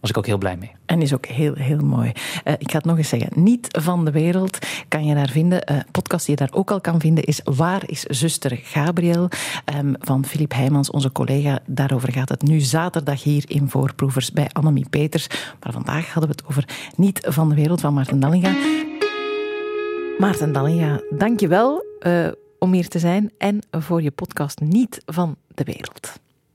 Was 0.00 0.10
ik 0.10 0.18
ook 0.18 0.26
heel 0.26 0.38
blij 0.38 0.56
mee. 0.56 0.70
En 0.86 1.02
is 1.02 1.14
ook 1.14 1.26
heel, 1.26 1.54
heel 1.54 1.78
mooi. 1.78 2.12
Uh, 2.44 2.52
ik 2.58 2.70
ga 2.70 2.76
het 2.76 2.86
nog 2.86 2.98
eens 2.98 3.08
zeggen. 3.08 3.30
Niet 3.34 3.68
van 3.70 4.04
de 4.04 4.10
wereld 4.10 4.58
kan 4.88 5.04
je 5.04 5.14
daar 5.14 5.28
vinden. 5.28 5.72
Uh, 5.72 5.78
podcast 5.90 6.26
die 6.26 6.36
je 6.38 6.46
daar 6.46 6.58
ook 6.58 6.70
al 6.70 6.80
kan 6.80 7.00
vinden 7.00 7.24
is 7.24 7.40
Waar 7.44 7.82
is 7.86 8.02
zuster 8.02 8.60
Gabriel? 8.62 9.28
Um, 9.76 9.94
van 10.00 10.24
Filip 10.24 10.52
Heijmans, 10.52 10.90
onze 10.90 11.12
collega. 11.12 11.58
Daarover 11.66 12.12
gaat 12.12 12.28
het 12.28 12.42
nu 12.42 12.60
zaterdag 12.60 13.22
hier 13.22 13.44
in 13.46 13.68
Voorproevers 13.68 14.32
bij 14.32 14.48
Annemie 14.52 14.88
Peters. 14.88 15.26
Maar 15.62 15.72
vandaag 15.72 16.12
hadden 16.12 16.30
we 16.30 16.36
het 16.36 16.46
over 16.50 16.92
Niet 16.96 17.20
van 17.28 17.48
de 17.48 17.54
wereld 17.54 17.80
van 17.80 17.94
Maarten 17.94 18.20
Dallinga. 18.20 18.54
Maarten 20.18 20.52
Dallinga, 20.52 21.00
dank 21.10 21.40
je 21.40 21.48
wel 21.48 21.84
uh, 22.00 22.28
om 22.58 22.72
hier 22.72 22.88
te 22.88 22.98
zijn 22.98 23.32
en 23.38 23.62
voor 23.70 24.02
je 24.02 24.10
podcast 24.10 24.60
Niet 24.60 25.02
van 25.06 25.36
de 25.54 25.64
wereld. 25.64 26.24